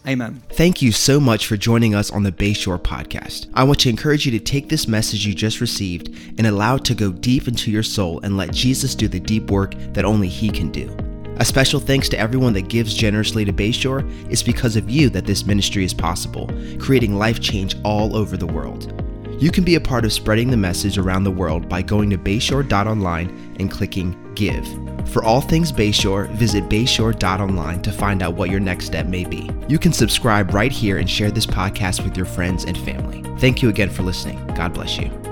Amen. 0.07 0.43
Thank 0.49 0.83
you 0.83 0.91
so 0.91 1.19
much 1.19 1.47
for 1.47 1.57
joining 1.57 1.95
us 1.95 2.11
on 2.11 2.21
the 2.21 2.31
Bayshore 2.31 2.77
podcast. 2.77 3.49
I 3.55 3.63
want 3.63 3.79
to 3.79 3.89
encourage 3.89 4.27
you 4.27 4.31
to 4.33 4.39
take 4.39 4.69
this 4.69 4.87
message 4.87 5.25
you 5.25 5.33
just 5.33 5.61
received 5.61 6.09
and 6.37 6.45
allow 6.45 6.75
it 6.75 6.85
to 6.85 6.93
go 6.93 7.11
deep 7.11 7.47
into 7.47 7.71
your 7.71 7.81
soul 7.81 8.19
and 8.19 8.37
let 8.37 8.53
Jesus 8.53 8.93
do 8.93 9.07
the 9.07 9.19
deep 9.19 9.49
work 9.49 9.73
that 9.93 10.05
only 10.05 10.27
He 10.27 10.51
can 10.51 10.69
do. 10.69 10.95
A 11.37 11.45
special 11.45 11.79
thanks 11.79 12.09
to 12.09 12.19
everyone 12.19 12.53
that 12.53 12.67
gives 12.67 12.93
generously 12.93 13.45
to 13.45 13.53
Bayshore. 13.53 14.07
It's 14.31 14.43
because 14.43 14.75
of 14.75 14.89
you 14.89 15.09
that 15.09 15.25
this 15.25 15.45
ministry 15.45 15.83
is 15.83 15.93
possible, 15.93 16.49
creating 16.79 17.15
life 17.15 17.39
change 17.39 17.75
all 17.83 18.15
over 18.15 18.37
the 18.37 18.47
world. 18.47 18.93
You 19.41 19.49
can 19.49 19.63
be 19.63 19.73
a 19.73 19.81
part 19.81 20.05
of 20.05 20.13
spreading 20.13 20.51
the 20.51 20.57
message 20.57 20.99
around 20.99 21.23
the 21.23 21.31
world 21.31 21.67
by 21.67 21.81
going 21.81 22.11
to 22.11 22.17
bayshore.online 22.17 23.55
and 23.59 23.71
clicking 23.71 24.15
Give. 24.35 24.67
For 25.09 25.23
all 25.23 25.41
things 25.41 25.71
Bayshore, 25.71 26.29
visit 26.29 26.69
bayshore.online 26.69 27.81
to 27.81 27.91
find 27.91 28.21
out 28.21 28.35
what 28.35 28.49
your 28.49 28.59
next 28.59 28.85
step 28.85 29.07
may 29.07 29.25
be. 29.25 29.49
You 29.67 29.79
can 29.79 29.93
subscribe 29.93 30.53
right 30.53 30.71
here 30.71 30.99
and 30.99 31.09
share 31.09 31.31
this 31.31 31.45
podcast 31.45 32.03
with 32.03 32.15
your 32.15 32.27
friends 32.27 32.65
and 32.65 32.77
family. 32.77 33.23
Thank 33.39 33.61
you 33.61 33.69
again 33.69 33.89
for 33.89 34.03
listening. 34.03 34.45
God 34.53 34.73
bless 34.73 34.97
you. 34.97 35.30